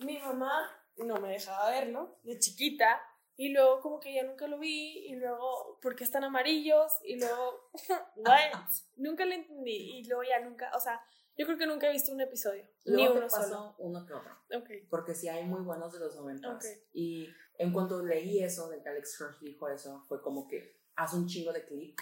Mi 0.00 0.18
mamá 0.18 0.70
no 0.98 1.16
me 1.20 1.30
dejaba 1.30 1.70
verlo 1.70 2.18
de 2.22 2.38
chiquita. 2.38 3.00
Y 3.36 3.48
luego 3.50 3.80
como 3.80 4.00
que 4.00 4.14
ya 4.14 4.22
nunca 4.22 4.46
lo 4.46 4.58
vi. 4.58 5.06
Y 5.08 5.16
luego, 5.16 5.78
¿por 5.82 5.96
qué 5.96 6.04
están 6.04 6.24
amarillos? 6.24 6.92
Y 7.02 7.18
luego, 7.18 7.70
¿what? 8.16 8.68
nunca 8.96 9.24
lo 9.24 9.32
entendí. 9.34 9.98
Y 9.98 10.04
luego 10.06 10.22
ya 10.22 10.40
nunca, 10.40 10.70
o 10.74 10.80
sea, 10.80 11.00
yo 11.36 11.46
creo 11.46 11.58
que 11.58 11.66
nunca 11.66 11.88
he 11.88 11.92
visto 11.92 12.12
un 12.12 12.20
episodio. 12.20 12.64
Luego 12.84 13.12
ni 13.14 13.18
uno 13.18 13.26
paso 13.28 13.48
solo. 13.48 13.74
uno 13.78 14.06
que 14.06 14.12
otro. 14.12 14.32
Ok. 14.56 14.70
Porque 14.88 15.14
sí 15.14 15.28
hay 15.28 15.44
muy 15.44 15.62
buenos 15.62 15.92
de 15.92 15.98
los 15.98 16.14
noventas. 16.14 16.54
Ok. 16.54 16.64
Y 16.92 17.28
en 17.58 17.72
cuanto 17.72 18.04
leí 18.04 18.42
eso, 18.42 18.68
de 18.68 18.80
que 18.82 18.88
Alex 18.88 19.20
Hirsch 19.20 19.40
dijo 19.40 19.68
eso, 19.68 20.04
fue 20.08 20.22
como 20.22 20.46
que 20.46 20.80
hace 20.94 21.16
un 21.16 21.26
chingo 21.26 21.52
de 21.52 21.64
clic. 21.64 22.00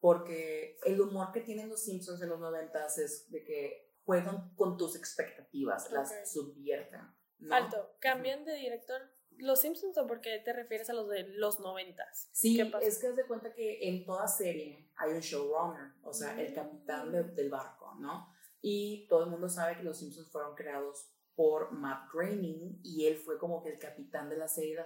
Porque 0.00 0.78
el 0.84 0.98
humor 0.98 1.30
que 1.30 1.42
tienen 1.42 1.68
los 1.68 1.84
Simpsons 1.84 2.22
en 2.22 2.30
los 2.30 2.40
noventas 2.40 2.96
es 2.96 3.30
de 3.30 3.44
que 3.44 3.92
juegan 4.06 4.54
con 4.54 4.78
tus 4.78 4.96
expectativas, 4.96 5.90
las 5.90 6.10
Ok. 6.10 6.24
subvierten. 6.24 7.02
¿no? 7.40 7.54
Alto. 7.54 7.96
¿Cambian 8.00 8.46
de 8.46 8.54
director 8.54 8.98
Los 9.40 9.60
Simpsons 9.60 9.96
o 9.98 10.06
por 10.06 10.20
qué 10.20 10.38
te 10.44 10.52
refieres 10.52 10.88
a 10.90 10.92
los 10.92 11.08
de 11.08 11.24
los 11.24 11.60
noventas? 11.60 12.28
Sí, 12.32 12.60
es 12.82 12.98
que 12.98 13.12
de 13.12 13.26
cuenta 13.26 13.52
que 13.52 13.88
en 13.88 14.04
toda 14.04 14.28
serie 14.28 14.90
hay 14.96 15.12
un 15.12 15.20
showrunner, 15.20 15.92
o 16.02 16.12
sea, 16.12 16.40
el 16.40 16.52
Mm. 16.52 16.54
capitán 16.54 17.12
de- 17.12 17.24
del 17.24 17.50
barco, 17.50 17.94
¿no? 17.98 18.32
Y 18.60 19.06
todo 19.08 19.24
el 19.24 19.30
mundo 19.30 19.48
sabe 19.48 19.76
que 19.76 19.82
los 19.82 19.98
Simpsons 19.98 20.30
fueron 20.30 20.54
creados 20.54 21.10
por 21.34 21.72
Matt 21.72 22.10
Groening 22.12 22.80
y 22.82 23.06
él 23.06 23.16
fue 23.16 23.38
como 23.38 23.62
que 23.62 23.70
el 23.70 23.78
capitán 23.78 24.28
de 24.28 24.36
la 24.36 24.46
serie 24.48 24.74
la, 24.76 24.84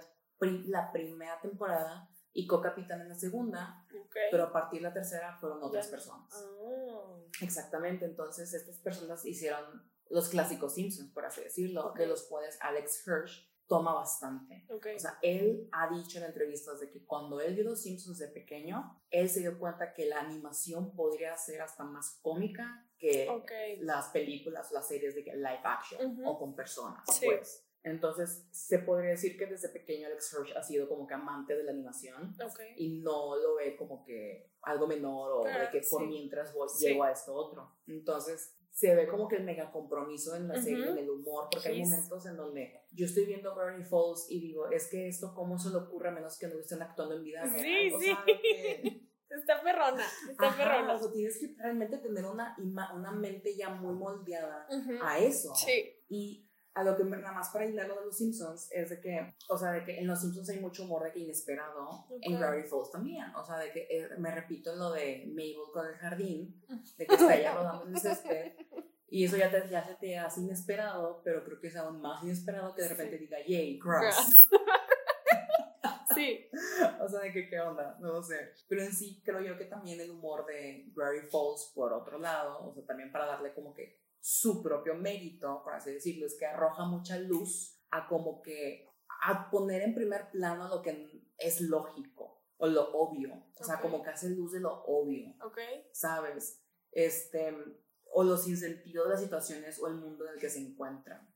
la 0.67 0.91
primera 0.91 1.39
temporada 1.41 2.09
y 2.31 2.47
co-capitán 2.47 3.01
en 3.01 3.09
la 3.09 3.15
segunda, 3.15 3.85
Ok. 3.97 4.15
pero 4.31 4.43
a 4.43 4.51
partir 4.53 4.79
de 4.81 4.87
la 4.87 4.93
tercera 4.93 5.37
fueron 5.39 5.61
otras 5.63 5.87
personas. 5.87 6.29
Ah. 6.33 7.17
Exactamente, 7.41 8.05
entonces 8.05 8.53
estas 8.53 8.77
personas 8.79 9.25
hicieron 9.25 9.89
los 10.09 10.29
clásicos 10.29 10.75
Simpsons, 10.75 11.11
por 11.11 11.25
así 11.25 11.41
decirlo, 11.41 11.87
Ok. 11.87 11.97
de 11.97 12.07
los 12.07 12.23
cuales 12.23 12.57
Alex 12.61 13.05
Hirsch 13.07 13.49
toma 13.67 13.93
bastante. 13.93 14.65
O 14.69 14.99
sea, 14.99 15.17
él 15.21 15.67
ha 15.71 15.89
dicho 15.93 16.17
en 16.19 16.25
entrevistas 16.25 16.79
de 16.79 16.89
que 16.89 17.03
cuando 17.05 17.41
él 17.41 17.55
vio 17.55 17.63
los 17.63 17.81
Simpsons 17.81 18.19
de 18.19 18.27
pequeño, 18.27 19.01
él 19.09 19.29
se 19.29 19.39
dio 19.39 19.57
cuenta 19.57 19.93
que 19.93 20.05
la 20.05 20.19
animación 20.21 20.95
podría 20.95 21.35
ser 21.37 21.61
hasta 21.61 21.83
más 21.83 22.19
cómica 22.21 22.85
que 22.97 23.27
las 23.79 24.09
películas, 24.09 24.71
las 24.71 24.87
series 24.87 25.15
de 25.15 25.21
live 25.23 25.61
action 25.63 26.11
Ujú. 26.11 26.29
o 26.29 26.39
con 26.39 26.55
personas, 26.55 27.03
Sí. 27.11 27.25
pues. 27.25 27.61
Entonces, 27.83 28.47
se 28.49 28.79
podría 28.79 29.11
decir 29.11 29.37
que 29.37 29.45
desde 29.45 29.69
pequeño 29.69 30.07
Alex 30.07 30.33
Hirsch 30.33 30.57
ha 30.57 30.63
sido 30.63 30.89
como 30.89 31.05
que 31.05 31.13
amante 31.13 31.55
de 31.55 31.63
la 31.63 31.69
animación 31.71 32.35
y 32.77 32.97
no 32.99 33.35
lo 33.35 33.55
ve 33.55 33.75
como 33.77 34.03
que 34.03 34.49
algo 34.63 34.87
menor 34.87 35.31
o 35.33 35.43
de 35.43 35.69
que 35.71 35.81
por 35.91 36.01
sí. 36.01 36.07
mientras 36.07 36.51
voy, 36.55 36.67
Sí. 36.67 36.87
llego 36.87 37.03
a 37.03 37.11
esto 37.11 37.35
otro. 37.35 37.75
Entonces, 37.85 38.54
se 38.77 38.93
ve 38.93 39.07
como 39.07 39.29
que 39.29 39.37
el 39.37 39.45
mega 39.45 39.71
compromiso 39.71 40.35
en 40.35 40.49
la 40.49 40.61
serie, 40.61 40.89
en 40.89 40.97
el 40.97 41.09
humor, 41.09 41.47
porque 41.49 41.69
hay 41.69 41.81
momentos 41.81 42.25
en 42.25 42.35
donde 42.35 42.81
yo 42.91 43.05
estoy 43.05 43.25
viendo 43.25 43.55
Gravity 43.55 43.85
Falls 43.85 44.27
y 44.29 44.41
digo, 44.41 44.69
es 44.69 44.89
que 44.89 45.07
esto, 45.07 45.33
¿cómo 45.33 45.57
se 45.57 45.69
le 45.69 45.77
ocurre 45.77 46.09
a 46.09 46.11
menos 46.11 46.37
que 46.37 46.47
no 46.47 46.59
estén 46.59 46.81
actuando 46.81 47.15
en 47.15 47.23
vida 47.23 47.41
Sí, 47.47 47.61
real? 47.63 47.93
O 47.95 47.99
sí. 47.99 48.05
sea, 48.07 48.23
que- 48.25 49.01
Está 49.29 49.61
perrona. 49.63 50.05
Está 50.29 50.47
Ajá, 50.47 50.57
perrona. 50.57 50.93
o 50.95 50.99
sea, 50.99 51.11
tienes 51.11 51.39
que 51.39 51.55
realmente 51.57 51.97
tener 51.99 52.25
una, 52.25 52.53
ima- 52.57 52.93
una 52.95 53.11
mente 53.13 53.55
ya 53.55 53.69
muy 53.69 53.93
moldeada 53.95 54.67
a 55.01 55.19
eso. 55.19 55.53
Sí. 55.55 55.95
Y 56.09 56.47
a 56.75 56.83
lo 56.83 56.95
que 56.97 57.05
nada 57.05 57.31
más 57.31 57.49
para 57.49 57.65
hilar 57.65 57.87
lo 57.87 57.99
de 57.99 58.05
los 58.05 58.17
Simpsons 58.17 58.67
es 58.71 58.89
de 58.89 58.99
que, 58.99 59.33
o 59.47 59.57
sea, 59.57 59.71
de 59.71 59.85
que 59.85 59.97
en 59.97 60.07
los 60.07 60.19
Simpsons 60.19 60.49
hay 60.49 60.59
mucho 60.59 60.83
humor 60.83 61.03
de 61.03 61.13
que 61.13 61.19
inesperado, 61.19 62.05
en 62.21 62.33
Ok. 62.33 62.39
Gravity 62.39 62.67
Falls 62.67 62.91
también, 62.91 63.33
o 63.33 63.45
sea, 63.45 63.57
de 63.57 63.71
que 63.71 63.87
eh, 63.89 64.09
me 64.17 64.29
repito 64.29 64.73
en 64.73 64.79
lo 64.79 64.91
de 64.91 65.25
Mabel 65.27 65.71
con 65.71 65.87
el 65.87 65.95
jardín, 65.95 66.61
de 66.97 67.07
que 67.07 67.15
está 67.15 67.33
ella 67.33 67.55
rodando 67.55 67.87
en 67.87 67.95
el 67.95 68.01
césped, 68.01 68.53
y 69.07 69.23
eso 69.23 69.37
ya, 69.37 69.49
te, 69.49 69.69
ya 69.69 69.85
se 69.85 69.95
te 69.95 70.17
hace 70.17 70.41
inesperado, 70.41 71.21
pero 71.23 71.45
creo 71.45 71.61
que 71.61 71.67
es 71.67 71.75
aún 71.77 72.01
más 72.01 72.21
inesperado 72.23 72.75
que 72.75 72.81
de 72.81 72.89
repente 72.89 73.17
diga, 73.17 73.37
yay, 73.45 73.79
grass. 73.79 74.37
Sí. 76.13 76.49
o 77.01 77.09
sea, 77.09 77.19
de 77.19 77.33
que 77.33 77.49
qué 77.49 77.59
onda, 77.59 77.97
no 77.99 78.13
lo 78.13 78.23
sé. 78.23 78.53
Pero 78.69 78.83
en 78.83 78.93
sí 78.93 79.21
creo 79.25 79.41
yo 79.41 79.57
que 79.57 79.65
también 79.65 79.99
el 79.99 80.11
humor 80.11 80.45
de 80.45 80.85
Gravity 80.95 81.27
Falls, 81.27 81.73
por 81.75 81.91
otro 81.91 82.17
lado, 82.17 82.65
o 82.65 82.73
sea, 82.73 82.85
también 82.85 83.11
para 83.11 83.25
darle 83.25 83.53
como 83.53 83.73
que 83.73 84.04
su 84.27 84.63
propio 84.63 84.95
mérito, 84.95 85.61
por 85.63 85.75
así 85.75 85.91
decirlo, 85.91 86.25
es 86.25 86.35
que 86.35 86.47
arroja 86.47 86.83
mucha 86.85 87.19
luz 87.19 87.79
a 87.91 88.07
como 88.07 88.41
que 88.41 88.89
a 89.21 89.51
poner 89.51 89.83
en 89.83 89.93
primer 89.93 90.31
plano 90.31 90.67
lo 90.67 90.81
que 90.81 91.21
es 91.37 91.61
lógico 91.61 92.41
o 92.57 92.65
lo 92.65 92.91
obvio, 92.93 93.45
o 93.55 93.63
sea, 93.63 93.75
Ok. 93.75 93.81
como 93.83 94.01
que 94.01 94.09
hace 94.09 94.31
luz 94.31 94.53
de 94.53 94.61
lo 94.61 94.83
obvio, 94.85 95.31
Ok. 95.45 95.59
¿sabes? 95.91 96.59
Este, 96.91 97.55
o 98.13 98.23
los 98.23 98.45
sinsentidos 98.45 99.05
de 99.05 99.11
las 99.11 99.21
situaciones 99.21 99.79
o 99.79 99.87
el 99.89 99.93
mundo 99.93 100.25
en 100.25 100.33
el 100.33 100.39
que 100.39 100.49
se 100.49 100.59
encuentran. 100.59 101.31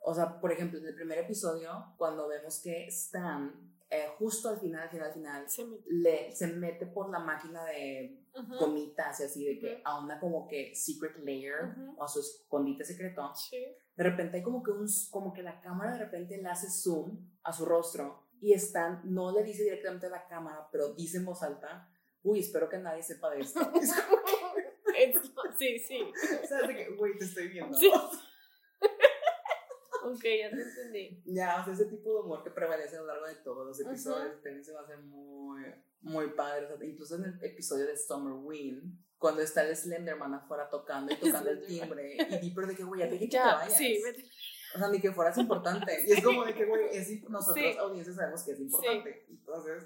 O 0.00 0.14
sea, 0.14 0.38
por 0.40 0.52
ejemplo, 0.52 0.78
en 0.80 0.86
el 0.86 0.94
primer 0.94 1.18
episodio, 1.20 1.94
cuando 1.96 2.28
vemos 2.28 2.60
que 2.60 2.86
Stan, 2.88 3.73
eh, 3.96 4.08
justo 4.18 4.48
al 4.48 4.58
final, 4.58 4.82
al 4.82 4.90
final, 4.90 5.06
al 5.08 5.12
final, 5.14 5.50
Se 5.50 5.64
me- 5.64 5.78
le, 5.86 6.32
se 6.32 6.46
mete 6.48 6.86
por 6.86 7.10
la 7.10 7.18
máquina 7.18 7.64
de 7.64 8.20
gomitas 8.58 9.20
y 9.20 9.24
así, 9.24 9.44
de 9.44 9.58
que 9.58 9.72
Ujú. 9.74 9.82
a 9.84 10.02
una 10.04 10.18
como 10.20 10.46
que 10.48 10.74
secret 10.74 11.16
layer 11.18 11.74
o 11.96 12.02
a 12.04 12.08
su 12.08 12.20
escondite 12.20 12.84
secreto. 12.84 13.32
Sí. 13.34 13.64
De 13.96 14.02
repente 14.04 14.38
hay 14.38 14.42
como 14.42 14.62
que, 14.62 14.72
un, 14.72 14.86
como 15.10 15.32
que 15.32 15.42
la 15.42 15.60
cámara 15.60 15.92
de 15.92 15.98
repente 16.04 16.36
le 16.36 16.48
hace 16.48 16.68
zoom 16.68 17.18
a 17.44 17.52
su 17.52 17.64
rostro 17.64 18.24
y 18.40 18.52
Stan 18.54 19.00
no 19.04 19.30
le 19.32 19.42
dice 19.44 19.62
directamente 19.62 20.06
a 20.06 20.10
la 20.10 20.26
cámara, 20.26 20.68
pero 20.72 20.94
dice 20.94 21.18
en 21.18 21.24
voz 21.24 21.42
alta, 21.42 21.88
uy, 22.22 22.40
espero 22.40 22.68
que 22.68 22.78
nadie 22.78 23.02
sepa 23.02 23.30
de 23.30 23.40
esto. 23.40 23.60
Sí, 25.58 25.78
sí. 25.78 25.98
o 26.42 26.46
sea, 26.46 26.66
de 26.66 26.74
que, 26.74 26.90
güey, 26.96 27.16
te 27.18 27.24
estoy 27.24 27.48
viendo. 27.48 27.76
Sí. 27.76 27.90
Ok, 30.04 30.22
ya 30.22 30.50
te 30.50 30.62
entendí. 30.62 31.22
Ya, 31.26 31.60
o 31.60 31.64
sea, 31.64 31.74
ese 31.74 31.86
tipo 31.86 32.12
de 32.14 32.20
humor 32.20 32.42
que 32.44 32.50
prevalece 32.50 32.96
a 32.96 33.00
lo 33.00 33.06
largo 33.06 33.26
de 33.26 33.34
todos 33.36 33.66
los 33.66 33.80
episodios 33.80 34.42
también 34.42 34.64
se 34.64 34.72
va 34.72 34.80
a 34.80 34.84
hacer 34.84 34.98
muy, 34.98 35.62
muy 36.02 36.28
padre. 36.30 36.66
O 36.66 36.76
sea, 36.78 36.86
incluso 36.86 37.16
en 37.16 37.24
el 37.24 37.44
episodio 37.44 37.86
de 37.86 37.96
Summer 37.96 38.34
Wind, 38.34 38.98
cuando 39.18 39.42
está 39.42 39.62
el 39.62 39.74
Slenderman 39.76 40.34
afuera 40.34 40.68
tocando 40.68 41.12
y 41.12 41.16
tocando 41.20 41.50
el 41.50 41.66
timbre, 41.66 42.16
y 42.28 42.38
di, 42.38 42.50
pero 42.54 42.66
de 42.66 42.76
que, 42.76 42.84
güey, 42.84 43.00
ya 43.00 43.06
te 43.08 43.12
dije 43.14 43.24
que 43.26 43.30
te 43.30 43.36
Ya, 43.36 43.54
vayas. 43.54 43.76
sí, 43.76 44.00
vete. 44.02 44.24
O 44.74 44.78
sea, 44.78 44.88
ni 44.88 45.00
que 45.00 45.12
fueras 45.12 45.38
importante. 45.38 46.04
Y 46.06 46.12
es 46.12 46.24
como 46.24 46.44
de 46.44 46.52
que, 46.54 46.64
güey, 46.64 46.82
nosotros, 47.28 47.64
Sí. 47.64 47.78
audiencias, 47.78 48.16
sabemos 48.16 48.42
que 48.42 48.52
es 48.52 48.60
importante. 48.60 49.26
Entonces, 49.30 49.84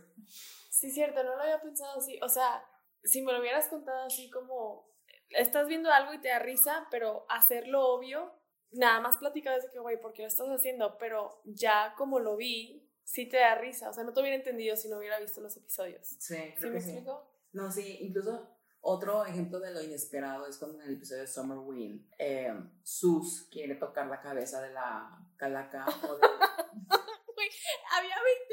Sí, 0.71 0.91
cierto, 0.91 1.23
no 1.25 1.37
lo 1.37 1.43
había 1.43 1.61
pensado 1.61 1.99
así. 1.99 2.19
O 2.23 2.29
sea, 2.29 2.65
si 3.03 3.21
me 3.23 3.33
lo 3.33 3.41
hubieras 3.41 3.69
contado 3.69 4.07
así 4.07 4.31
como, 4.31 4.89
estás 5.31 5.67
viendo 5.69 5.91
algo 5.91 6.15
y 6.15 6.21
te 6.21 6.29
da 6.29 6.39
risa, 6.39 6.87
pero 6.91 7.27
hacerlo 7.29 7.87
obvio, 7.87 8.33
nada 8.73 9.01
más 9.01 9.17
platicabas 9.17 9.63
de 9.63 9.71
que, 9.71 9.79
güey, 9.79 10.01
¿por 10.01 10.13
qué 10.13 10.23
lo 10.23 10.29
estás 10.29 10.49
haciendo? 10.49 10.99
Pero 10.99 11.41
ya 11.45 11.95
como 11.97 12.19
lo 12.19 12.37
vi, 12.37 12.89
sí 13.05 13.27
te 13.27 13.39
da 13.39 13.55
risa. 13.55 13.91
O 13.91 13.93
sea, 13.93 14.05
no 14.05 14.13
te 14.13 14.21
hubiera 14.21 14.37
entendido 14.37 14.77
si 14.77 14.89
no 14.89 14.99
hubiera 14.99 15.19
visto 15.21 15.41
los 15.41 15.57
episodios. 15.57 16.07
sí, 16.07 16.37
¿Sí 16.37 16.55
creo 16.59 16.73
me 16.73 16.81
sí. 16.81 16.91
explico? 16.91 17.31
No, 17.53 17.71
sí, 17.73 17.99
incluso 18.01 18.49
otro 18.81 19.25
ejemplo 19.27 19.59
de 19.61 19.73
lo 19.73 19.83
inesperado 19.83 20.47
es 20.47 20.59
cuando 20.59 20.81
en 20.81 20.89
el 20.89 20.95
episodio 20.95 21.23
de 21.23 21.27
Summer 21.27 21.59
Wind, 21.59 22.07
eh, 22.19 22.55
Sus 22.83 23.49
quiere 23.51 23.75
tocar 23.75 24.07
la 24.07 24.21
cabeza 24.21 24.61
de 24.63 24.73
la 24.73 25.19
calaca 25.37 25.85
o 26.09 26.17
de... 26.17 26.23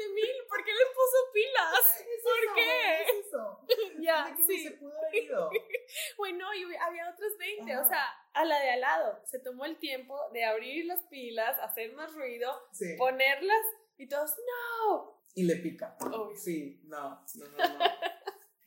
Había 0.06 0.14
20 0.14 0.14
mil, 0.14 0.46
¿por 0.48 0.64
qué 0.64 0.70
le 0.72 0.86
puso 0.94 1.18
pilas? 1.32 2.04
¿Por 2.22 2.54
qué? 2.54 3.02
es 3.02 3.26
eso? 3.26 3.60
Ya, 4.02 4.26
¿De 4.26 4.36
qué 4.36 4.42
sí. 4.46 4.62
se 4.64 4.70
pudo 4.72 4.92
haber 4.98 5.14
ido? 5.24 5.50
Güey, 6.18 6.32
no, 6.34 6.52
y 6.54 6.62
había 6.76 7.10
otros 7.10 7.32
20, 7.38 7.72
Ajá. 7.72 7.82
o 7.84 7.88
sea, 7.88 8.04
a 8.34 8.44
la 8.44 8.58
de 8.60 8.70
al 8.70 8.80
lado. 8.80 9.20
Se 9.24 9.38
tomó 9.38 9.64
el 9.64 9.78
tiempo 9.78 10.18
de 10.32 10.44
abrir 10.44 10.84
las 10.86 11.02
pilas, 11.04 11.58
hacer 11.60 11.92
más 11.94 12.12
ruido, 12.14 12.50
Sí. 12.72 12.94
ponerlas 12.98 13.64
y 13.96 14.08
todos, 14.08 14.30
no. 14.38 15.22
Y 15.34 15.44
le 15.44 15.56
pica. 15.56 15.96
Obvio. 16.00 16.36
Sí, 16.36 16.80
no, 16.84 17.24
no, 17.36 17.46
no. 17.46 17.78
no. 17.78 17.84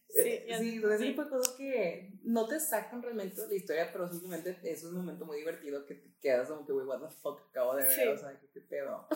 Sí, 0.10 0.22
Eh, 0.28 0.46
ya 0.50 0.58
sí, 0.58 0.82
ese 0.84 1.06
tipo 1.06 1.24
de 1.24 1.30
cosas 1.30 1.56
que 1.56 2.12
no 2.24 2.48
te 2.48 2.60
sacan 2.60 3.02
realmente 3.02 3.40
de 3.42 3.48
la 3.48 3.54
historia, 3.56 3.90
pero 3.92 4.08
simplemente 4.10 4.60
es 4.64 4.84
un 4.84 4.96
momento 4.96 5.24
muy 5.26 5.38
divertido 5.38 5.86
que 5.86 5.96
te 5.96 6.16
quedas 6.20 6.48
como 6.50 6.66
que, 6.66 6.74
güey, 6.74 6.86
what 6.88 7.00
the 7.00 7.10
fuck 7.22 7.42
acabo 7.50 7.76
de 7.76 7.84
ver, 7.84 7.92
Sí. 7.94 8.08
o 8.08 8.18
sea, 8.18 8.38
¿qué, 8.40 8.50
qué 8.52 8.62
pedo? 8.62 9.08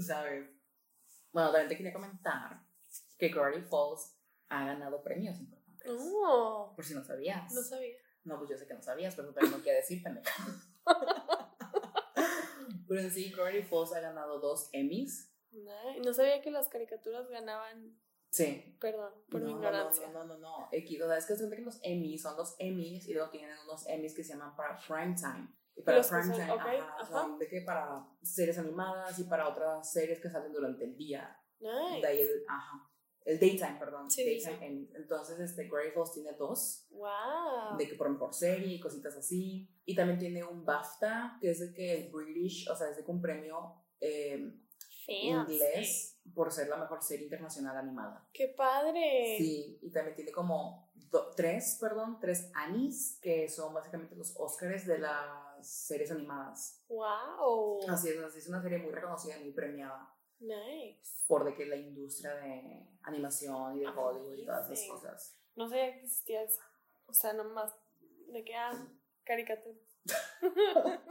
¿Sabes? 0.00 0.48
Bueno, 1.32 1.50
también 1.50 1.68
te 1.68 1.76
quería 1.76 1.92
comentar 1.92 2.62
que 3.18 3.28
Gravity 3.28 3.62
Falls 3.62 4.16
ha 4.48 4.66
ganado 4.66 5.02
premios 5.02 5.38
importantes. 5.38 5.86
No, 5.86 6.72
Por 6.76 6.84
si 6.84 6.94
no 6.94 7.04
sabías. 7.04 7.52
no 7.52 7.62
sabía. 7.62 7.96
No, 8.24 8.38
pues 8.38 8.50
yo 8.50 8.56
sé 8.56 8.66
que 8.66 8.74
no 8.74 8.82
sabías, 8.82 9.16
pero 9.16 9.32
no 9.32 9.62
quiere 9.62 9.78
decir, 9.78 10.02
pero 12.88 13.00
en 13.00 13.10
sí, 13.10 13.32
Gravity 13.32 13.66
Falls 13.66 13.92
ha 13.94 14.00
ganado 14.00 14.38
dos 14.38 14.68
Emmys. 14.72 15.30
Nah, 15.50 15.96
No 16.04 16.14
sabía 16.14 16.40
que 16.40 16.50
las 16.50 16.68
caricaturas 16.68 17.28
ganaban 17.28 17.98
Sí. 18.32 18.76
Perdón 18.80 19.12
por 19.30 19.42
no, 19.42 19.46
mi 19.46 19.52
no, 19.52 19.58
ignorancia. 19.58 20.08
No, 20.08 20.24
no, 20.24 20.38
no, 20.38 20.40
no. 20.60 20.68
X, 20.72 21.02
o 21.02 21.06
sea, 21.06 21.18
es 21.18 21.26
que 21.26 21.36
siempre 21.36 21.58
que 21.58 21.66
los 21.66 21.78
Emmys 21.82 22.22
son 22.22 22.36
los 22.38 22.56
Emmys 22.58 23.06
y 23.06 23.12
luego 23.12 23.28
tienen 23.30 23.56
unos 23.64 23.86
Emmys 23.86 24.14
que 24.14 24.24
se 24.24 24.32
llaman 24.32 24.56
para 24.56 24.78
prime 24.78 25.14
time. 25.14 25.48
Y 25.74 25.82
para 25.82 26.02
prime 26.02 26.34
time, 26.34 26.52
ok, 26.52 26.60
ajá, 26.60 26.96
ajá. 27.00 27.06
son 27.06 27.38
de 27.38 27.48
que 27.48 27.62
para 27.62 28.06
series 28.22 28.58
animadas 28.58 29.18
y 29.18 29.24
para 29.24 29.48
otras 29.48 29.90
series 29.90 30.20
que 30.20 30.28
salen 30.28 30.52
durante 30.52 30.84
el 30.84 30.96
día. 30.96 31.36
Nice. 31.60 32.00
De 32.00 32.06
ahí 32.06 32.20
el, 32.20 32.44
ajá. 32.46 32.88
El 33.24 33.38
daytime, 33.38 33.76
perdón. 33.78 34.10
Sí, 34.10 34.24
daytime. 34.24 34.66
Emmys. 34.66 34.94
Entonces, 34.94 35.38
este, 35.38 35.68
Gravy 35.68 35.92
Falls 35.92 36.12
tiene 36.12 36.32
dos. 36.32 36.88
Wow. 36.90 37.78
de 37.78 37.88
que 37.88 37.94
por 37.94 38.10
mejor 38.10 38.34
serie 38.34 38.74
y 38.74 38.80
cositas 38.80 39.16
así. 39.16 39.68
Y 39.84 39.94
también 39.94 40.18
tiene 40.18 40.44
un 40.44 40.64
BAFTA, 40.64 41.38
que 41.40 41.50
es 41.50 41.60
de 41.60 41.72
que 41.72 42.06
el 42.06 42.12
British, 42.12 42.68
o 42.68 42.76
sea, 42.76 42.90
es 42.90 42.96
de 42.96 43.04
que 43.04 43.10
un 43.10 43.22
premio 43.22 43.76
eh, 44.00 44.52
inglés 45.06 46.11
por 46.34 46.50
ser 46.52 46.68
la 46.68 46.76
mejor 46.76 47.02
serie 47.02 47.24
internacional 47.24 47.76
animada. 47.76 48.26
¡Qué 48.32 48.48
padre! 48.48 49.34
Sí, 49.38 49.78
y 49.82 49.90
también 49.90 50.14
tiene 50.16 50.32
como 50.32 50.90
do- 50.94 51.30
tres, 51.36 51.76
perdón, 51.80 52.18
tres 52.20 52.50
Annies, 52.54 53.18
que 53.20 53.48
son 53.48 53.74
básicamente 53.74 54.14
los 54.16 54.34
Oscars 54.38 54.86
de 54.86 54.98
las 54.98 55.66
series 55.86 56.10
animadas. 56.10 56.82
¡Wow! 56.88 57.80
Así 57.88 58.08
es, 58.10 58.18
así 58.22 58.38
es 58.38 58.48
una 58.48 58.62
serie 58.62 58.78
muy 58.78 58.92
reconocida 58.92 59.36
y 59.38 59.42
muy 59.44 59.52
premiada 59.52 60.08
Nice. 60.40 61.24
por 61.26 61.44
de 61.44 61.54
que 61.54 61.66
la 61.66 61.76
industria 61.76 62.34
de 62.34 62.86
animación 63.02 63.76
y 63.76 63.80
de 63.80 63.88
Hollywood 63.88 64.34
y 64.36 64.46
todas 64.46 64.66
esas 64.70 64.78
Amazing. 64.78 64.90
cosas. 64.92 65.38
No 65.54 65.68
sabía 65.68 65.92
que 65.92 66.00
existía 66.00 66.42
eso. 66.42 66.60
O 67.06 67.12
sea, 67.12 67.32
nomás 67.34 67.74
de 68.28 68.44
que, 68.44 68.54
ah, 68.54 68.72
caricatura. 69.24 69.76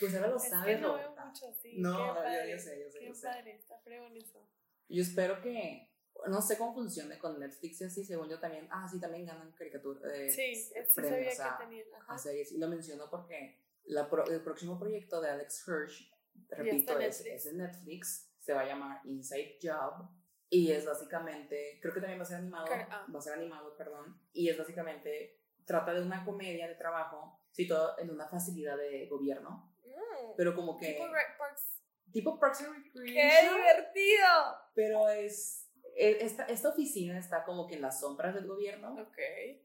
Pues 0.00 0.14
ahora 0.14 0.28
lo 0.28 0.36
Es 0.36 0.48
sabes, 0.48 0.76
que 0.76 0.82
no 0.82 0.94
veo 0.94 1.10
mucho 1.10 1.48
así. 1.48 1.78
No, 1.78 2.08
yo- 2.08 2.14
padre. 2.14 2.50
yo 2.50 2.58
sé, 2.58 2.80
yo 2.80 2.90
sé, 2.90 2.98
Qué 2.98 3.06
yo 3.08 3.14
sé. 3.14 3.26
padre, 3.26 3.54
está 3.56 3.78
fregón 3.78 4.16
eso. 4.16 4.46
Yo 4.88 5.02
espero 5.02 5.40
que, 5.40 5.90
no 6.28 6.40
sé 6.40 6.56
cómo 6.58 6.74
funcione 6.74 7.18
con 7.18 7.38
Netflix 7.38 7.80
y 7.80 7.84
así, 7.84 8.04
según 8.04 8.28
yo 8.28 8.38
también, 8.38 8.68
ah, 8.70 8.88
sí, 8.90 9.00
también 9.00 9.26
ganan 9.26 9.52
caricatura. 9.52 10.00
eh, 10.14 10.30
Sí, 10.30 10.54
sí 10.54 10.72
premios 10.94 11.34
sabía 11.36 11.54
a- 11.54 11.58
que 11.58 11.64
tenían. 11.64 11.94
a 11.94 11.98
Ajá. 11.98 12.18
series. 12.18 12.52
Y 12.52 12.58
lo 12.58 12.68
menciono 12.68 13.08
porque 13.10 13.60
la 13.84 14.08
pro- 14.08 14.26
el 14.26 14.42
próximo 14.42 14.78
proyecto 14.78 15.20
de 15.20 15.30
Alex 15.30 15.64
Hirsch, 15.68 16.10
repito, 16.50 16.98
es, 16.98 17.20
es 17.24 17.46
en 17.46 17.58
Netflix, 17.58 18.30
se 18.38 18.52
va 18.52 18.60
a 18.62 18.66
llamar 18.66 19.00
Inside 19.04 19.58
Job. 19.62 20.08
Y 20.48 20.70
es 20.70 20.86
básicamente, 20.86 21.78
creo 21.82 21.92
que 21.92 22.00
también 22.00 22.20
va 22.20 22.22
a 22.22 22.26
ser 22.26 22.36
animado, 22.38 22.66
ah. 22.70 23.04
va 23.12 23.18
a 23.18 23.22
ser 23.22 23.32
animado, 23.32 23.76
perdón. 23.76 24.20
Y 24.32 24.48
es 24.48 24.56
básicamente, 24.56 25.40
trata 25.64 25.92
de 25.92 26.02
una 26.02 26.24
comedia 26.24 26.68
de 26.68 26.76
trabajo, 26.76 27.40
situado 27.50 27.98
en 27.98 28.10
una 28.10 28.28
facilidad 28.28 28.76
de 28.76 29.08
gobierno, 29.08 29.72
Mm, 29.84 30.34
pero 30.36 30.54
como 30.54 30.76
que, 30.76 30.92
tipo 30.92 31.06
Red 31.08 31.36
Parks. 31.38 31.75
Tipo 32.12 32.38
Parks 32.38 32.60
and 32.62 32.92
¡Qué 32.92 33.00
divertido! 33.42 34.28
pero 34.74 35.08
es 35.08 35.62
e- 35.96 36.18
esta, 36.24 36.44
esta 36.44 36.68
oficina 36.68 37.18
está 37.18 37.44
como 37.44 37.66
que 37.66 37.74
en 37.76 37.82
las 37.82 38.00
sombras 38.00 38.34
del 38.34 38.46
gobierno 38.46 38.92
Ok. 39.00 39.16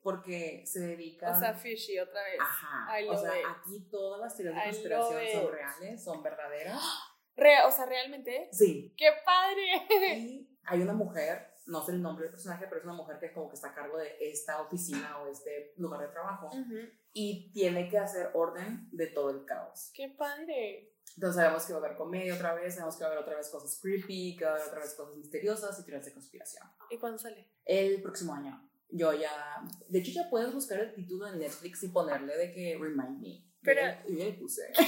porque 0.01 0.63
se 0.65 0.79
dedica 0.79 1.31
O 1.35 1.39
sea, 1.39 1.53
fishy 1.53 1.99
otra 1.99 2.23
vez. 2.23 2.39
ajá 2.39 3.01
I 3.01 3.07
o 3.07 3.11
love 3.13 3.21
sea 3.21 3.39
it. 3.39 3.45
aquí 3.49 3.79
todas 3.91 4.21
las 4.21 4.35
teorías 4.37 4.63
de 4.63 4.69
conspiración 4.71 5.21
son 5.33 5.43
it. 5.43 5.49
reales 5.51 6.03
son 6.03 6.23
verdaderas 6.23 6.81
Re- 7.35 7.63
o 7.65 7.71
sea, 7.71 7.85
realmente. 7.85 8.49
sí 8.51 8.93
¡Qué 8.97 9.09
padre! 9.25 10.17
y 10.19 10.57
hay 10.65 10.81
una 10.81 10.93
mujer 10.93 11.47
no 11.67 11.83
sé 11.85 11.91
el 11.91 12.01
nombre 12.01 12.23
del 12.23 12.31
personaje 12.31 12.65
pero 12.67 12.77
es 12.79 12.85
una 12.85 12.93
mujer 12.95 13.17
que 13.19 13.31
como 13.33 13.47
que 13.49 13.55
está 13.55 13.69
a 13.69 13.73
cargo 13.75 13.97
de 13.97 14.15
esta 14.19 14.61
oficina 14.61 15.19
o 15.21 15.27
este 15.27 15.73
lugar 15.77 16.01
de 16.01 16.07
trabajo 16.07 16.47
Ujú. 16.47 16.77
y 17.13 17.51
tiene 17.53 17.87
que 17.89 17.97
hacer 17.97 18.31
orden 18.33 18.87
de 18.91 19.07
todo 19.07 19.29
el 19.31 19.45
caos 19.45 19.91
¡Qué 19.93 20.09
padre! 20.09 20.93
Entonces 21.15 21.35
sabemos 21.41 21.65
que 21.65 21.73
va 21.73 21.79
a 21.79 21.85
haber 21.85 21.97
comedia 21.97 22.33
otra 22.35 22.53
vez 22.53 22.73
sabemos 22.75 22.95
que 22.97 23.03
va 23.03 23.09
a 23.09 23.11
haber 23.11 23.23
otra 23.23 23.35
vez 23.37 23.49
cosas 23.49 23.79
creepy 23.81 24.35
que 24.37 24.45
va 24.45 24.51
a 24.51 24.55
haber 24.55 24.67
otra 24.67 24.79
vez 24.79 24.93
cosas 24.93 25.15
misteriosas 25.17 25.77
y 25.79 25.83
teorías 25.83 26.05
de 26.05 26.13
conspiración 26.13 26.67
¿Y 26.89 26.97
cuándo 26.97 27.17
sale? 27.17 27.49
el 27.65 28.01
próximo 28.01 28.33
año. 28.33 28.67
Yo 28.93 29.13
ya. 29.13 29.61
De 29.87 29.99
hecho, 29.99 30.11
ya 30.11 30.29
puedes 30.29 30.53
buscar 30.53 30.77
el 30.81 30.93
título 30.93 31.25
en 31.27 31.39
Netflix 31.39 31.81
y 31.83 31.87
ponerle 31.87 32.35
de 32.37 32.51
que 32.51 32.77
Remind 32.77 33.21
Me. 33.21 33.45
Pero- 33.61 33.81
Yo 34.09 34.17
ya 34.17 34.25
le 34.25 34.33
puse. 34.33 34.61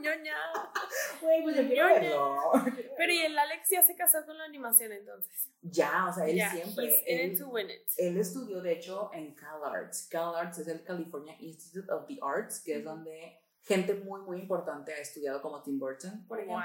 ñoña. 0.00 0.34
Güey, 1.22 1.42
pues 1.42 1.56
yo 1.56 1.62
quiero 1.66 1.86
verlo. 1.86 2.36
Pero 2.96 3.12
y 3.12 3.18
el 3.20 3.38
Alex 3.38 3.70
ya 3.70 3.82
se 3.82 3.94
casó 3.94 4.24
con 4.26 4.36
la 4.36 4.44
animación 4.44 4.92
entonces. 4.92 5.50
Ya, 5.62 6.06
o 6.10 6.12
sea, 6.12 6.26
él 6.26 6.36
Ya, 6.36 6.50
siempre. 6.50 6.86
in 7.06 7.20
Él, 7.20 7.32
it 7.32 7.38
to 7.38 7.48
win 7.48 7.70
it. 7.70 7.82
él 7.96 8.18
estudió, 8.18 8.60
de 8.60 8.72
hecho, 8.72 9.10
en 9.14 9.34
CalArts. 9.34 10.08
CalArts 10.10 10.58
es 10.58 10.68
el 10.68 10.82
California 10.84 11.36
Institute 11.38 11.90
of 11.90 12.06
the 12.06 12.18
Arts, 12.20 12.60
que 12.62 12.72
es 12.78 12.84
Ujú. 12.84 12.88
donde 12.96 13.38
gente 13.64 13.94
muy, 13.94 14.20
muy 14.22 14.38
importante 14.40 14.92
ha 14.92 14.98
estudiado, 14.98 15.40
como 15.42 15.62
Tim 15.62 15.78
Burton, 15.78 16.26
por 16.28 16.38
ejemplo. 16.38 16.64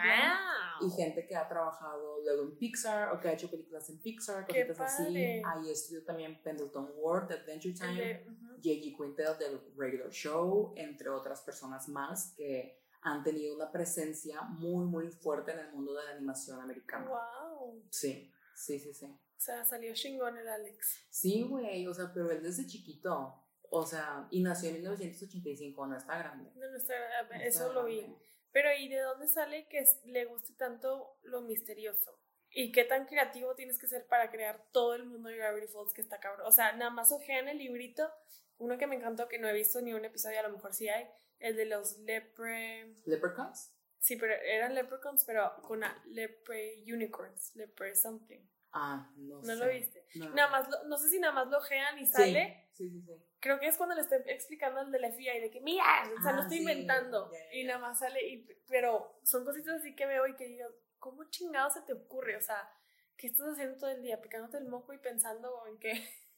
Y 0.82 0.86
¡Wow! 0.86 0.96
gente 0.98 1.26
que 1.26 1.36
ha 1.36 1.48
trabajado 1.48 2.22
luego 2.24 2.44
en 2.44 2.58
Pixar 2.58 3.14
o 3.14 3.20
que 3.20 3.30
ha 3.30 3.34
hecho 3.34 3.50
películas 3.50 3.90
en 3.90 4.00
Pixar, 4.00 4.46
¡Qué 4.46 4.68
cositas 4.68 5.00
así. 5.00 5.18
Ahí 5.46 5.70
estudió 5.72 6.04
también 6.04 6.42
Pendleton 6.44 6.92
Ward, 6.98 7.30
de 7.30 7.36
Adventure 7.36 7.74
Time. 7.74 7.94
de- 7.96 8.26
ujú. 8.28 8.48
J.G. 8.62 8.96
Quintel 8.98 9.38
del 9.40 9.62
Regular 9.78 10.10
Show, 10.12 10.74
entre 10.76 11.08
otras 11.10 11.40
personas 11.42 11.88
más 11.88 12.34
que 12.36 12.78
han 13.02 13.24
tenido 13.24 13.56
una 13.56 13.72
presencia 13.72 14.42
muy, 14.42 14.84
muy 14.86 15.08
fuerte 15.10 15.54
en 15.54 15.60
el 15.60 15.72
mundo 15.72 15.94
de 15.94 16.04
la 16.04 16.12
animación 16.12 16.60
americana. 16.60 17.08
¡Wow! 17.08 17.82
Sí, 17.90 18.30
sí, 18.54 18.78
sí, 18.78 18.94
sí. 18.94 19.06
O 19.06 19.40
sea, 19.42 19.64
salió 19.64 19.94
chingón 19.94 20.38
el 20.38 20.50
Alex. 20.50 21.06
Sí, 21.10 21.44
güey, 21.44 21.88
o 21.88 21.94
sea, 21.94 22.12
pero 22.14 22.30
él 22.30 22.44
desde 22.44 22.68
chiquito, 22.68 23.42
o 23.72 23.86
sea, 23.86 24.28
y 24.32 24.42
nació 24.42 24.70
en 24.70 24.76
1985, 24.76 25.88
no 25.88 25.98
está 25.98 26.18
grande. 26.18 26.52
No, 26.56 26.70
no 26.70 26.78
está 26.78 26.96
grave, 26.96 27.38
No 27.38 27.44
eso 27.44 27.68
está 27.68 27.74
lo 27.74 27.86
vi. 27.86 28.00
grande. 28.02 28.18
Pero 28.52 28.70
¿y 28.74 28.90
de 28.90 29.00
dónde 29.00 29.28
sale 29.28 29.68
que 29.68 29.84
le 30.06 30.26
guste 30.26 30.54
tanto 30.54 31.18
lo 31.24 31.42
misterioso? 31.42 32.20
¿Y 32.52 32.72
qué 32.72 32.84
tan 32.84 33.06
creativo 33.06 33.56
tienes 33.56 33.78
que 33.78 33.88
ser 33.88 34.08
para 34.08 34.32
crear 34.32 34.66
todo 34.72 34.96
el 34.96 35.06
mundo 35.06 35.30
de 35.30 35.38
Gravity 35.38 35.68
Falls 35.68 35.94
que 35.94 36.02
está 36.02 36.20
cabrón? 36.20 36.48
O 36.48 36.52
sea, 36.52 36.74
nada 36.74 36.90
más 36.90 37.12
ojean 37.12 37.48
el 37.48 37.60
librito. 37.60 38.12
Uno 38.58 38.78
que 38.78 38.88
me 38.88 38.96
encantó, 38.96 39.28
que 39.28 39.38
no 39.38 39.48
he 39.48 39.54
visto 39.54 39.82
ni 39.82 39.94
un 39.94 40.04
episodio, 40.04 40.40
a 40.40 40.44
lo 40.44 40.50
mejor 40.50 40.74
sí 40.74 40.90
hay, 40.90 41.08
el 41.38 41.56
de 41.56 41.66
los 41.66 42.00
lepre... 42.00 42.96
¿Leprechauns? 43.06 43.72
Sí, 44.00 44.16
pero 44.16 44.34
eran 44.34 44.76
leprechauns, 44.76 45.26
pero 45.26 45.62
con 45.62 45.84
a, 45.84 46.02
lepre 46.08 46.84
unicorns, 46.92 47.56
lepre 47.56 47.96
something. 47.96 48.40
Ah, 48.72 49.12
no, 49.18 49.38
¿No 49.38 49.44
sé. 49.44 49.56
lo 49.56 49.68
viste? 49.68 50.06
No. 50.16 50.30
Nada 50.30 50.50
más, 50.52 50.70
lo- 50.70 50.84
no 50.88 50.98
sé 50.98 51.10
si 51.10 51.20
nada 51.20 51.34
más 51.34 51.48
lo 51.48 51.58
ojean 51.58 51.98
y 52.00 52.06
sale. 52.06 52.68
Sí, 52.72 52.90
sí, 52.90 53.02
sí. 53.02 53.14
Creo 53.40 53.60
que 53.60 53.68
es 53.68 53.78
cuando 53.78 53.96
le 53.96 54.02
estoy 54.02 54.20
explicando 54.28 54.80
al 54.82 54.92
de 54.92 55.00
la 55.00 55.08
FBI 55.12 55.40
de 55.40 55.50
que, 55.50 55.62
mira, 55.62 55.84
o 56.18 56.22
sea, 56.22 56.32
Ah, 56.32 56.36
no 56.36 56.42
estoy 56.42 56.58
sí, 56.58 56.64
inventando. 56.64 57.32
Y 57.54 57.64
nada 57.64 57.80
más 57.80 58.00
sale, 58.00 58.26
y, 58.28 58.46
pero 58.68 59.20
son 59.24 59.46
cositas 59.46 59.76
así 59.80 59.96
que 59.96 60.06
veo 60.06 60.28
y 60.28 60.36
que 60.36 60.46
digo, 60.46 60.68
¿cómo 60.98 61.24
chingado 61.30 61.70
se 61.70 61.82
te 61.82 61.94
ocurre? 61.94 62.36
O 62.38 62.42
sea, 62.42 62.70
¿qué 63.18 63.28
estás 63.28 63.48
haciendo 63.54 63.78
todo 63.78 63.90
el 63.90 64.02
día? 64.02 64.22
Picándote 64.22 64.58
el 64.58 64.66
moco 64.68 64.94
y 64.94 64.98
pensando 65.00 65.66
en 65.68 65.80
que, 65.80 65.92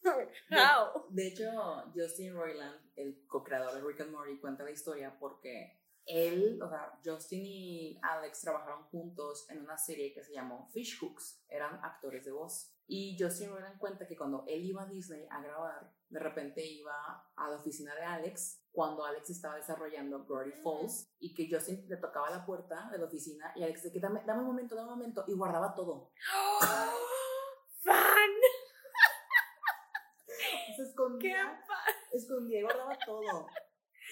how? 0.51 1.05
De 1.09 1.27
hecho, 1.27 1.51
Justin 1.95 2.35
Roiland, 2.35 2.79
el 2.95 3.25
co-creador 3.27 3.73
de 3.73 3.81
Rick 3.81 4.01
and 4.01 4.11
Morty, 4.11 4.37
cuenta 4.39 4.63
la 4.63 4.71
historia 4.71 5.17
porque 5.19 5.80
él, 6.05 6.59
o 6.61 6.69
sea, 6.69 6.99
Justin 7.03 7.43
y 7.45 7.99
Alex 8.01 8.41
trabajaron 8.41 8.83
juntos 8.85 9.49
en 9.49 9.61
una 9.61 9.77
serie 9.77 10.13
que 10.13 10.23
se 10.23 10.33
llamó 10.33 10.69
Fish 10.73 10.99
Hooks. 10.99 11.43
Eran 11.47 11.79
actores 11.83 12.25
de 12.25 12.31
voz. 12.31 12.73
Y 12.87 13.15
Justin 13.17 13.51
Roiland 13.51 13.79
cuenta 13.79 14.05
que 14.05 14.17
cuando 14.17 14.43
él 14.47 14.65
iba 14.65 14.83
a 14.83 14.87
Disney 14.87 15.25
a 15.29 15.41
grabar, 15.41 15.93
de 16.09 16.19
repente 16.19 16.65
iba 16.65 17.25
a 17.35 17.49
la 17.49 17.55
oficina 17.55 17.95
de 17.95 18.01
Alex 18.01 18.61
cuando 18.71 19.05
Alex 19.05 19.29
estaba 19.29 19.55
desarrollando 19.55 20.19
Mm. 20.19 20.63
Falls 20.63 21.09
y 21.19 21.33
que 21.33 21.47
Justin 21.49 21.85
le 21.87 21.97
tocaba 21.97 22.29
la 22.29 22.45
puerta 22.45 22.89
de 22.91 22.97
la 22.97 23.05
oficina 23.05 23.53
y 23.55 23.63
Alex 23.63 23.83
de 23.83 23.91
que 23.93 23.99
dame, 23.99 24.21
dame 24.25 24.41
un 24.41 24.47
momento, 24.47 24.75
dame 24.75 24.89
un 24.89 24.97
momento 24.97 25.23
y 25.27 25.33
guardaba 25.33 25.73
todo. 25.73 26.11
¡Fan! 27.83 27.85
Se 30.75 30.77
¡Qué 30.77 30.81
escondía 30.83 31.63
fan! 31.65 31.95
escondía 32.11 32.59
y 32.59 32.63
guardaba 32.63 32.97
todo. 33.05 33.47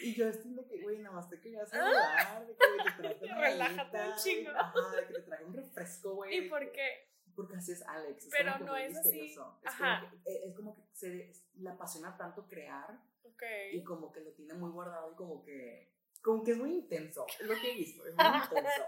Y 0.01 0.15
yo 0.15 0.27
estoy 0.27 0.53
de 0.53 0.65
que, 0.65 0.81
güey, 0.81 0.99
nada 0.99 1.15
más 1.15 1.29
te 1.29 1.39
quería 1.39 1.65
saludar, 1.65 2.45
de 2.47 2.55
que 2.55 2.65
güey, 2.67 2.77
te 2.85 2.91
traje 3.01 3.25
una 3.25 3.41
Relájate 3.41 3.97
un 4.09 4.15
chingo. 4.15 4.51
Ajá, 4.51 4.95
de 4.95 5.07
que 5.07 5.13
te 5.13 5.21
traje 5.21 5.43
un 5.45 5.53
refresco, 5.53 6.15
güey. 6.15 6.37
¿Y 6.37 6.49
por 6.49 6.71
qué? 6.71 7.09
Porque 7.35 7.55
así 7.55 7.71
es 7.71 7.81
Alex. 7.83 8.25
Es 8.25 8.31
Pero 8.37 8.59
no 8.59 8.75
es 8.75 8.95
así. 8.97 9.09
misterioso. 9.11 9.59
Es 9.63 9.69
Ajá. 9.73 10.01
como 10.01 10.23
que, 10.23 10.31
eh, 10.31 10.41
es 10.45 10.55
como 10.55 10.75
que 10.75 10.81
se 10.93 11.31
le 11.55 11.69
apasiona 11.69 12.17
tanto 12.17 12.45
crear 12.47 12.99
Ok. 13.23 13.43
y 13.73 13.83
como 13.83 14.11
que 14.11 14.21
lo 14.21 14.31
tiene 14.33 14.53
muy 14.55 14.71
guardado 14.71 15.11
y 15.11 15.15
como 15.15 15.41
que, 15.43 15.93
como 16.21 16.43
que 16.43 16.51
es 16.51 16.57
muy 16.57 16.73
intenso. 16.73 17.25
Es 17.39 17.47
lo 17.47 17.55
que 17.59 17.71
he 17.71 17.75
visto, 17.75 18.05
es 18.05 18.13
muy 18.15 18.25
intenso. 18.43 18.83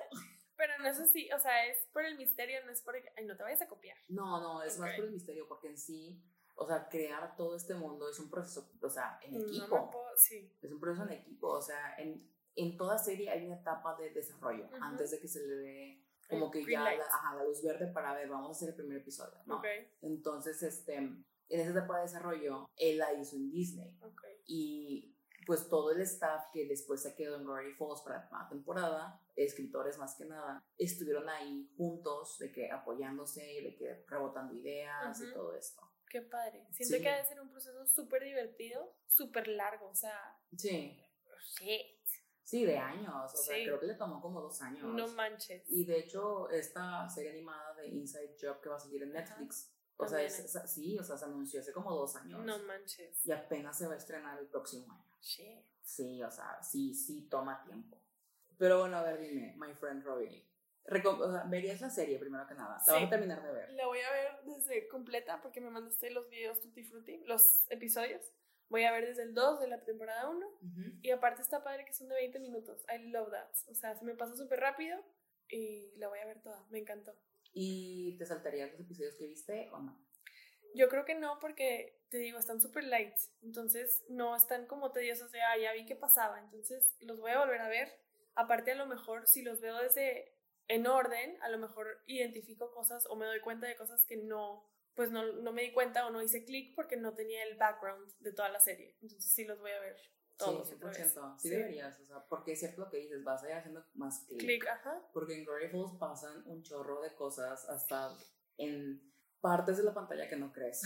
Pero 0.57 0.77
no 0.79 0.87
es 0.89 0.99
así, 0.99 1.31
o 1.31 1.39
sea, 1.39 1.65
es 1.67 1.87
por 1.91 2.05
el 2.05 2.17
misterio, 2.17 2.63
no 2.65 2.71
es 2.71 2.81
por... 2.81 2.95
Ay, 3.15 3.25
no 3.25 3.35
te 3.35 3.41
vayas 3.41 3.61
a 3.63 3.67
copiar. 3.67 3.97
No, 4.09 4.39
no, 4.39 4.61
es 4.61 4.77
más 4.77 4.93
por 4.95 5.05
el 5.05 5.11
misterio, 5.11 5.47
porque 5.47 5.69
en 5.69 5.77
sí, 5.77 6.21
o 6.61 6.67
sea, 6.67 6.87
crear 6.89 7.35
todo 7.35 7.55
este 7.55 7.73
mundo 7.73 8.09
es 8.09 8.19
un 8.19 8.29
proceso, 8.29 8.69
o 8.81 8.89
sea, 8.89 9.19
en 9.23 9.33
No 9.33 9.39
equipo. 9.39 9.85
me 9.85 9.91
puedo... 9.91 10.05
Sí. 10.15 10.51
Es 10.61 10.71
un 10.71 10.79
proceso 10.79 11.03
en 11.03 11.11
equipo, 11.13 11.47
o 11.49 11.61
sea, 11.61 11.95
en, 11.97 12.29
en 12.55 12.77
toda 12.77 12.97
serie 12.97 13.29
hay 13.29 13.45
una 13.45 13.55
etapa 13.55 13.95
de 13.97 14.11
desarrollo 14.11 14.65
Ujú. 14.65 14.75
antes 14.81 15.11
de 15.11 15.19
que 15.19 15.27
se 15.27 15.45
le 15.45 15.55
dé 15.55 16.05
como 16.29 16.49
que 16.49 16.63
ya 16.65 16.81
la, 16.81 16.91
ajá, 16.91 17.35
la 17.35 17.43
luz 17.43 17.61
verde 17.61 17.87
para 17.87 18.13
ver, 18.13 18.29
vamos 18.29 18.49
a 18.49 18.51
hacer 18.51 18.69
el 18.69 18.75
primer 18.75 18.97
episodio, 18.99 19.37
¿no? 19.45 19.57
Ok, 19.57 19.65
Entonces, 20.01 20.63
este, 20.63 20.95
en 20.95 21.25
esa 21.49 21.71
etapa 21.71 21.97
de 21.97 22.03
desarrollo, 22.03 22.69
él 22.77 22.97
la 22.99 23.11
hizo 23.13 23.35
en 23.35 23.51
Disney 23.51 23.97
ok. 24.01 24.21
y 24.45 25.13
pues 25.45 25.67
todo 25.67 25.91
el 25.91 25.99
staff 26.01 26.45
que 26.53 26.67
después 26.67 27.01
se 27.01 27.15
quedó 27.15 27.35
en 27.35 27.45
Gravity 27.45 27.73
Falls 27.75 28.01
para 28.01 28.29
la 28.31 28.47
temporada, 28.47 29.19
escritores 29.35 29.97
más 29.97 30.15
que 30.15 30.23
nada, 30.25 30.63
estuvieron 30.77 31.27
ahí 31.27 31.69
juntos, 31.75 32.37
de 32.37 32.51
que 32.51 32.71
apoyándose 32.71 33.51
y 33.53 33.63
de 33.63 33.75
que 33.75 34.05
rebotando 34.07 34.53
ideas 34.53 35.19
y 35.19 35.23
Ujú. 35.25 35.33
todo 35.33 35.55
esto. 35.55 35.81
Qué 36.11 36.21
padre. 36.21 36.67
Siento 36.71 36.97
Sí. 36.97 37.01
que 37.03 37.09
ha 37.09 37.17
de 37.17 37.23
ser 37.25 37.39
un 37.39 37.49
proceso 37.49 37.85
súper 37.87 38.23
divertido, 38.23 38.97
súper 39.07 39.47
largo. 39.47 39.87
O 39.87 39.95
sea, 39.95 40.37
Sí, 40.57 40.99
shit. 41.57 41.87
sí, 42.43 42.65
de 42.65 42.77
años, 42.77 43.33
o 43.33 43.37
sea, 43.37 43.55
creo 43.55 43.79
que 43.79 43.85
le 43.85 43.93
tomó 43.95 44.19
como 44.21 44.41
dos 44.41 44.61
años. 44.61 44.83
No 44.93 45.07
manches. 45.07 45.63
Y 45.69 45.85
de 45.85 45.99
hecho, 45.99 46.49
esta 46.49 47.07
serie 47.09 47.31
animada 47.31 47.73
de 47.75 47.87
Inside 47.87 48.35
Job 48.41 48.59
que 48.61 48.67
va 48.67 48.75
a 48.75 48.79
seguir 48.79 49.03
en 49.03 49.15
Ajá. 49.15 49.21
Netflix, 49.37 49.71
o 49.95 50.05
sea, 50.05 50.21
es- 50.21 50.51
sí, 50.65 50.99
o 50.99 51.03
sea, 51.03 51.17
se 51.17 51.23
anunció 51.25 51.61
hace 51.61 51.71
como 51.71 51.95
dos 51.95 52.13
años. 52.17 52.43
No 52.43 52.57
manches. 52.59 53.25
Y 53.25 53.31
apenas 53.31 53.77
se 53.77 53.87
va 53.87 53.93
a 53.93 53.97
estrenar 53.97 54.37
el 54.37 54.47
próximo 54.47 54.91
año. 54.93 55.15
Shit. 55.21 55.65
Sí, 55.81 56.21
o 56.23 56.29
sea, 56.31 56.61
sí, 56.61 56.93
sí 56.93 57.27
toma 57.29 57.63
tiempo. 57.63 57.97
Pero 58.57 58.79
bueno, 58.79 58.97
a 58.97 59.03
ver, 59.03 59.19
dime, 59.21 59.55
my 59.57 59.73
friend 59.75 60.03
Robbie. 60.03 60.45
Recom- 60.85 61.19
o 61.21 61.31
sea, 61.31 61.43
¿Verías 61.49 61.79
la 61.81 61.89
serie 61.89 62.17
primero 62.19 62.45
que 62.47 62.53
nada? 62.55 62.69
La 62.87 62.93
vas 62.93 62.99
Sí. 62.99 63.05
a 63.05 63.09
terminar 63.09 63.41
de 63.43 63.51
ver. 63.51 63.69
La 63.73 63.85
voy 63.87 63.99
a 63.99 64.11
ver 64.11 64.31
desde 64.45 64.87
completa 64.87 65.41
porque 65.41 65.61
me 65.61 65.69
mandaste 65.69 66.09
los 66.11 66.29
videos 66.29 66.59
Tutti 66.59 66.83
Frutti, 66.83 67.23
los 67.25 67.65
episodios. 67.69 68.21
Voy 68.69 68.83
a 68.85 68.91
ver 68.91 69.05
desde 69.05 69.23
el 69.23 69.33
2 69.33 69.59
de 69.59 69.67
la 69.67 69.83
temporada 69.83 70.29
1. 70.29 70.47
Ujú. 70.47 70.81
Y 71.01 71.11
aparte 71.11 71.41
está 71.41 71.63
padre 71.63 71.85
que 71.85 71.93
son 71.93 72.07
de 72.07 72.15
20 72.15 72.39
minutos. 72.39 72.83
I 72.93 72.97
love 73.09 73.29
that. 73.31 73.49
O 73.69 73.75
sea, 73.75 73.95
se 73.95 74.05
me 74.05 74.15
pasa 74.15 74.35
súper 74.35 74.59
rápido 74.59 74.97
y 75.49 75.91
la 75.97 76.07
voy 76.07 76.19
a 76.19 76.25
ver 76.25 76.41
toda. 76.41 76.65
Me 76.69 76.79
encantó. 76.79 77.13
¿Y 77.53 78.17
te 78.17 78.25
saltarías 78.25 78.71
los 78.71 78.79
episodios 78.79 79.15
que 79.15 79.27
viste 79.27 79.69
o 79.73 79.79
no? 79.79 80.01
Yo 80.73 80.87
creo 80.87 81.03
que 81.03 81.15
no 81.15 81.37
porque, 81.41 81.99
te 82.09 82.17
digo, 82.19 82.39
están 82.39 82.61
súper 82.61 82.85
light. 82.85 83.13
Entonces 83.41 84.05
no 84.07 84.35
están 84.37 84.65
como 84.67 84.93
tediosos 84.93 85.31
de, 85.33 85.41
ah, 85.41 85.57
ya 85.57 85.73
vi 85.73 85.85
qué 85.85 85.97
pasaba. 85.97 86.39
Entonces 86.39 86.95
los 87.01 87.19
voy 87.19 87.31
a 87.31 87.39
volver 87.39 87.59
a 87.59 87.67
ver. 87.67 87.89
Aparte 88.35 88.71
a 88.71 88.75
lo 88.75 88.85
mejor 88.85 89.27
si 89.27 89.41
los 89.41 89.59
veo 89.59 89.77
desde 89.79 90.33
en 90.71 90.87
orden, 90.87 91.37
a 91.41 91.49
lo 91.49 91.57
mejor 91.57 92.01
identifico 92.07 92.71
cosas 92.71 93.05
o 93.09 93.15
me 93.17 93.25
doy 93.25 93.41
cuenta 93.41 93.67
de 93.67 93.75
cosas 93.75 94.05
que 94.05 94.15
no, 94.17 94.65
pues 94.95 95.11
no, 95.11 95.23
no 95.33 95.51
me 95.51 95.63
di 95.63 95.73
cuenta 95.73 96.07
o 96.07 96.11
no 96.11 96.21
hice 96.21 96.45
clic 96.45 96.73
porque 96.75 96.95
no 96.95 97.13
tenía 97.13 97.43
el 97.43 97.57
background 97.57 98.09
de 98.19 98.31
toda 98.31 98.47
la 98.49 98.59
serie. 98.61 98.95
Entonces 99.01 99.33
sí 99.33 99.43
los 99.43 99.59
voy 99.59 99.71
a 99.71 99.79
ver 99.81 99.97
todos 100.37 100.69
sí, 100.69 100.75
otra 100.75 100.89
vez. 100.89 101.13
100%. 101.13 101.39
Sí, 101.39 101.49
Sí. 101.49 101.55
deberías, 101.55 101.99
o 101.99 102.05
sea, 102.05 102.25
porque 102.27 102.53
es 102.53 102.59
cierto 102.59 102.81
lo 102.81 102.89
que 102.89 102.97
dices, 102.97 103.21
vas 103.23 103.43
a 103.43 103.49
ir 103.49 103.55
haciendo 103.55 103.85
más 103.95 104.25
clic. 104.27 104.39
Clic, 104.39 104.67
ajá. 104.67 105.09
Porque 105.13 105.37
en 105.37 105.45
Gravity 105.45 105.71
Falls 105.71 105.97
pasan 105.99 106.43
un 106.47 106.63
chorro 106.63 107.01
de 107.01 107.13
cosas 107.15 107.67
hasta 107.67 108.17
en 108.57 109.11
partes 109.41 109.77
de 109.77 109.83
la 109.83 109.93
pantalla 109.93 110.29
que 110.29 110.35
no 110.35 110.51
crees. 110.53 110.81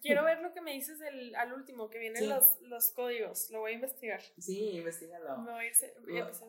Quiero 0.00 0.24
ver 0.24 0.40
lo 0.40 0.52
que 0.54 0.60
me 0.62 0.72
dices 0.72 0.98
del, 0.98 1.34
al 1.36 1.52
último, 1.52 1.90
que 1.90 1.98
vienen 1.98 2.22
Sí. 2.22 2.28
los, 2.28 2.60
los 2.62 2.90
códigos. 2.92 3.50
Lo 3.50 3.60
voy 3.60 3.72
a 3.72 3.74
investigar. 3.74 4.20
Sí, 4.38 4.70
investigalo. 4.78 5.38
Me 5.38 5.52
voy 5.52 5.64
a 5.66 5.70
irse- 5.70 5.94
voy 6.02 6.16
a 6.18 6.20
empezar. 6.22 6.48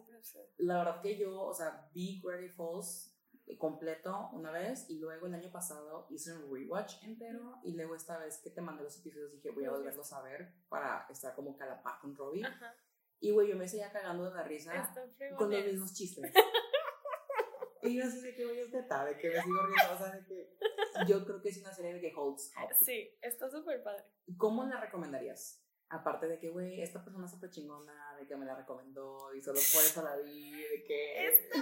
La 0.58 0.78
verdad 0.78 1.02
que 1.02 1.18
yo, 1.18 1.42
o 1.42 1.54
sea, 1.54 1.90
vi 1.94 2.22
Gravity 2.24 2.50
Falls 2.50 3.14
completo 3.58 4.30
una 4.34 4.52
vez 4.52 4.86
y 4.90 5.00
luego 5.00 5.26
el 5.26 5.34
año 5.34 5.52
pasado 5.52 6.06
hice 6.12 6.34
un 6.38 6.54
rewatch 6.54 7.04
entero 7.04 7.60
y 7.64 7.74
luego 7.74 7.96
esta 7.96 8.16
vez 8.20 8.38
que 8.44 8.52
te 8.52 8.62
mandé 8.62 8.84
los 8.84 9.00
episodios 9.00 9.32
dije 9.32 9.50
voy 9.50 9.66
a 9.66 9.70
Los 9.70 9.80
volverlos 9.80 10.14
a 10.14 10.22
ver 10.22 10.54
para 10.70 11.08
estar 11.10 11.34
como 11.34 11.58
que 11.58 11.64
a 11.64 11.66
la 11.66 11.82
par 11.82 12.00
con 12.00 12.16
Robbie 12.16 12.46
Ajá. 12.46 12.76
y 13.20 13.32
güey 13.32 13.48
yo 13.50 13.56
me 13.56 13.68
seguía 13.68 13.92
cagando 13.92 14.26
de 14.26 14.36
la 14.36 14.44
risa 14.44 14.94
con 15.36 15.50
los 15.50 15.66
mismos 15.66 15.96
chistes 15.96 16.32
y 17.82 17.98
yo 17.98 18.04
así 18.06 18.22
de 18.22 18.36
que 18.36 18.46
voy 18.46 18.62
a 18.62 18.68
neta, 18.68 19.06
de 19.06 19.18
que 19.18 19.30
me 19.30 19.42
sigo 19.42 19.62
riendo 19.66 19.94
o 19.96 19.98
sea 19.98 20.12
de 20.16 20.26
que 20.28 20.58
yo 21.08 21.26
creo 21.26 21.42
que 21.42 21.50
es 21.50 21.58
una 21.60 21.74
serie 21.74 22.00
que 22.02 22.14
holds 22.16 22.52
up 22.58 22.74
Sí, 22.84 23.18
está 23.22 23.50
súper 23.50 23.82
padre. 23.84 24.04
¿cómo 24.38 24.64
la 24.66 24.80
recomendarías? 24.80 25.62
Aparte 25.90 26.28
de 26.28 26.40
que, 26.40 26.50
güey, 26.50 26.82
esta 26.82 27.04
persona 27.04 27.26
es 27.26 27.32
súper 27.32 27.50
chingona, 27.50 28.16
de 28.20 28.28
que 28.28 28.36
me 28.36 28.46
la 28.46 28.56
recomendó 28.56 29.34
y 29.34 29.42
solo 29.42 29.60
por 29.74 29.84
eso 29.84 30.04
la 30.04 30.16
vi, 30.18 30.52
de 30.52 30.84
que... 30.84 31.28
Esta 31.28 31.58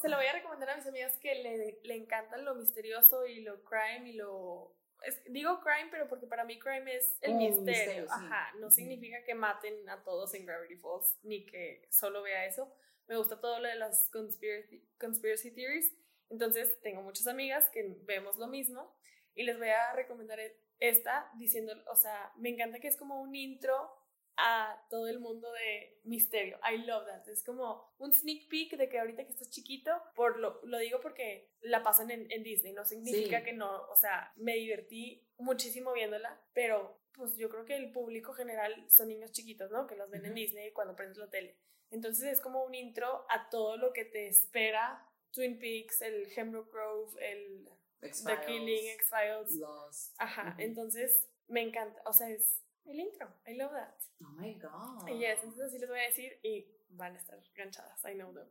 Se 0.00 0.08
lo 0.08 0.16
voy 0.16 0.26
a 0.26 0.32
recomendar 0.32 0.70
a 0.70 0.76
mis 0.76 0.86
amigas 0.86 1.16
que 1.18 1.34
le, 1.36 1.80
le 1.82 1.96
encantan 1.96 2.44
lo 2.44 2.54
misterioso 2.54 3.26
y 3.26 3.40
lo 3.42 3.62
crime 3.64 4.10
y 4.10 4.12
lo... 4.14 4.74
es- 5.02 5.22
digo 5.32 5.60
crime, 5.60 5.88
pero 5.90 6.08
porque 6.08 6.26
para 6.26 6.44
mí 6.44 6.58
crime 6.58 6.96
es 6.96 7.16
el 7.22 7.32
Un 7.32 7.38
misterio. 7.38 7.64
misterio, 7.64 8.02
sí. 8.08 8.12
Ajá, 8.14 8.52
no 8.58 8.66
Ujú. 8.66 8.70
significa 8.76 9.22
que 9.24 9.34
maten 9.34 9.88
a 9.88 10.02
todos 10.02 10.34
en 10.34 10.44
Gravity 10.46 10.76
Falls, 10.76 11.18
ni 11.22 11.46
que 11.46 11.86
solo 11.90 12.22
vea 12.22 12.44
eso. 12.46 12.70
Me 13.06 13.16
gusta 13.16 13.40
todo 13.40 13.58
lo 13.60 13.68
de 13.68 13.76
las 13.76 14.08
conspiracy, 14.10 14.82
conspiracy 14.98 15.50
theories. 15.50 15.92
Entonces, 16.34 16.80
tengo 16.82 17.00
muchas 17.00 17.28
amigas 17.28 17.70
que 17.70 17.96
vemos 18.02 18.36
lo 18.38 18.48
mismo 18.48 18.92
y 19.36 19.44
les 19.44 19.56
voy 19.56 19.68
a 19.68 19.92
recomendar 19.92 20.40
e- 20.40 20.56
esta 20.80 21.30
diciendo, 21.38 21.72
o 21.88 21.94
sea, 21.94 22.32
me 22.36 22.48
encanta 22.48 22.80
que 22.80 22.88
es 22.88 22.96
como 22.96 23.20
un 23.20 23.36
intro 23.36 23.88
a 24.36 24.84
todo 24.90 25.06
el 25.06 25.20
mundo 25.20 25.48
de 25.52 26.00
misterio. 26.02 26.58
I 26.68 26.78
love 26.78 27.06
that. 27.06 27.28
Es 27.28 27.44
como 27.44 27.94
un 27.98 28.12
sneak 28.12 28.48
peek 28.48 28.76
de 28.76 28.88
que 28.88 28.98
ahorita 28.98 29.24
que 29.24 29.30
estás 29.30 29.48
chiquito, 29.48 29.92
por 30.16 30.40
lo, 30.40 30.60
lo 30.64 30.78
digo 30.78 31.00
porque 31.00 31.52
la 31.60 31.84
pasan 31.84 32.10
en, 32.10 32.26
en 32.32 32.42
Disney, 32.42 32.72
no 32.72 32.84
significa 32.84 33.38
Sí. 33.38 33.44
que 33.44 33.52
no, 33.52 33.82
o 33.88 33.94
sea, 33.94 34.32
me 34.34 34.54
divertí 34.56 35.24
muchísimo 35.38 35.92
viéndola, 35.92 36.36
pero 36.52 36.98
pues 37.12 37.36
yo 37.36 37.48
creo 37.48 37.64
que 37.64 37.76
el 37.76 37.92
público 37.92 38.32
general 38.32 38.90
son 38.90 39.06
niños 39.06 39.30
chiquitos, 39.30 39.70
¿no? 39.70 39.86
Que 39.86 39.94
los 39.94 40.10
ven 40.10 40.24
en 40.24 40.32
Ujú. 40.32 40.40
Disney 40.40 40.72
cuando 40.72 40.96
prendes 40.96 41.18
la 41.18 41.30
tele. 41.30 41.56
Entonces 41.92 42.24
es 42.24 42.40
como 42.40 42.64
un 42.64 42.74
intro 42.74 43.24
a 43.28 43.48
todo 43.50 43.76
lo 43.76 43.92
que 43.92 44.04
te 44.04 44.26
espera 44.26 45.08
Twin 45.34 45.58
Peaks, 45.58 46.00
el 46.02 46.28
Hemlock 46.36 46.72
Grove, 46.72 47.12
el 47.20 47.68
The 48.00 48.40
Killing, 48.46 48.88
X-Files. 48.90 49.56
Lost. 49.58 50.14
Ajá, 50.18 50.50
Ujú. 50.52 50.62
entonces 50.62 51.28
me 51.48 51.62
encanta, 51.62 52.00
o 52.06 52.12
sea, 52.12 52.28
es 52.30 52.62
el 52.84 53.00
intro, 53.00 53.28
I 53.46 53.54
love 53.54 53.72
that. 53.72 53.94
Oh 54.22 54.30
my 54.40 54.54
god. 54.54 55.08
Y 55.08 55.18
yes, 55.18 55.40
entonces 55.42 55.66
así 55.66 55.78
les 55.78 55.88
voy 55.88 55.98
a 55.98 56.02
decir 56.08 56.38
y 56.42 56.66
van 56.90 57.14
a 57.16 57.18
estar 57.18 57.38
ganchadas, 57.54 58.02
I 58.04 58.14
know 58.14 58.32
them. 58.32 58.46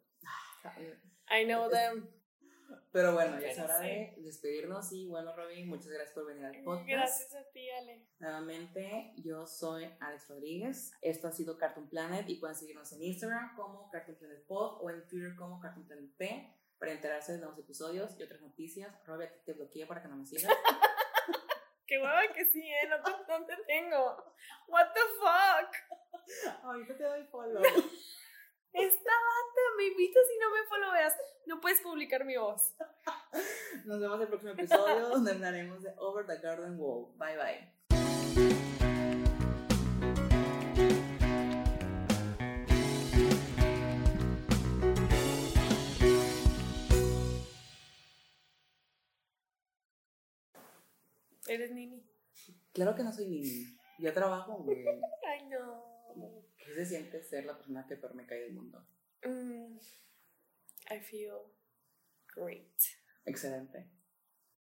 Eh, 0.78 1.00
I 1.30 1.46
know 1.46 1.70
them. 1.70 2.10
Pero 2.92 3.14
bueno, 3.14 3.40
ya 3.40 3.50
es 3.50 3.60
hora 3.60 3.80
de 3.80 4.16
despedirnos 4.20 4.92
y 4.94 5.08
bueno, 5.08 5.36
Robin, 5.36 5.68
muchas 5.68 5.90
gracias 5.90 6.14
por 6.14 6.26
venir 6.26 6.46
al 6.46 6.64
podcast. 6.64 6.88
Gracias 6.90 7.36
a 7.36 7.44
ti, 7.52 7.70
Ale. 7.70 8.08
Nuevamente, 8.20 9.14
yo 9.18 9.46
soy 9.46 9.88
Alex 10.00 10.28
Rodríguez. 10.30 10.92
Esto 11.02 11.28
ha 11.28 11.32
sido 11.32 11.58
Cartoon 11.58 11.88
Planet 11.90 12.28
y 12.30 12.36
pueden 12.40 12.56
seguirnos 12.56 12.92
en 12.94 13.04
Instagram 13.04 13.56
como 13.56 13.90
Cartoon 13.92 14.18
Planet 14.18 14.46
Pod 14.48 14.82
o 14.82 14.90
en 14.90 15.06
Twitter 15.08 15.36
como 15.36 15.60
Cartoon 15.60 15.86
Planet 15.86 16.16
P 16.18 16.58
para 16.84 16.96
enterarse 16.96 17.32
de 17.32 17.38
nuevos 17.38 17.58
episodios 17.58 18.14
y 18.20 18.24
otras 18.24 18.42
noticias. 18.42 18.94
Ti 19.06 19.12
te 19.46 19.54
bloqueé 19.54 19.88
para 19.88 20.02
que 20.02 20.10
no 20.10 20.18
me 20.18 20.26
sigas. 20.26 20.52
Qué 21.88 21.98
hueva 21.98 22.22
que 22.34 22.44
sí, 22.44 22.60
¿eh? 22.60 22.90
No 22.90 23.02
te, 23.02 23.12
no 23.12 23.46
te 23.46 23.56
tengo. 23.66 24.36
What 24.68 24.88
the 24.94 25.00
fuck? 25.18 26.62
Ahorita 26.62 26.98
te 26.98 27.04
doy 27.04 27.24
follow. 27.28 27.64
Esta 28.74 29.12
banda 29.12 29.62
me 29.78 29.86
invitas 29.86 30.24
y 30.36 30.40
no 30.40 30.52
me 30.52 30.66
followeas. 30.66 31.16
No 31.46 31.62
puedes 31.62 31.80
publicar 31.80 32.26
mi 32.26 32.36
voz. 32.36 32.76
Nos 33.86 34.02
vemos 34.02 34.18
en 34.18 34.22
el 34.24 34.28
próximo 34.28 34.52
episodio 34.52 35.08
donde 35.08 35.32
hablaremos 35.32 35.84
de 35.84 35.94
Over 35.96 36.26
the 36.26 36.38
Garden 36.40 36.78
Wall. 36.78 37.18
Bye 37.18 37.38
bye. 37.38 37.73
Eres 51.54 51.72
Nini. 51.72 52.04
Claro 52.74 52.96
que 52.96 53.04
no 53.04 53.14
soy 53.14 53.28
Nini. 53.28 53.78
Yo 54.00 54.12
trabajo, 54.12 54.64
güey. 54.64 54.84
Ay, 55.28 55.48
no. 55.50 56.44
¿Qué 56.58 56.74
se 56.74 56.86
siente 56.86 57.22
ser 57.22 57.46
la 57.46 57.56
persona 57.56 57.86
que 57.86 57.96
peor 57.96 58.16
me 58.16 58.26
cae 58.26 58.40
del 58.40 58.54
mundo? 58.54 58.84
Mm, 59.24 59.78
I 60.90 61.00
feel 61.00 61.38
great. 62.36 62.74
Excelente. 63.26 63.88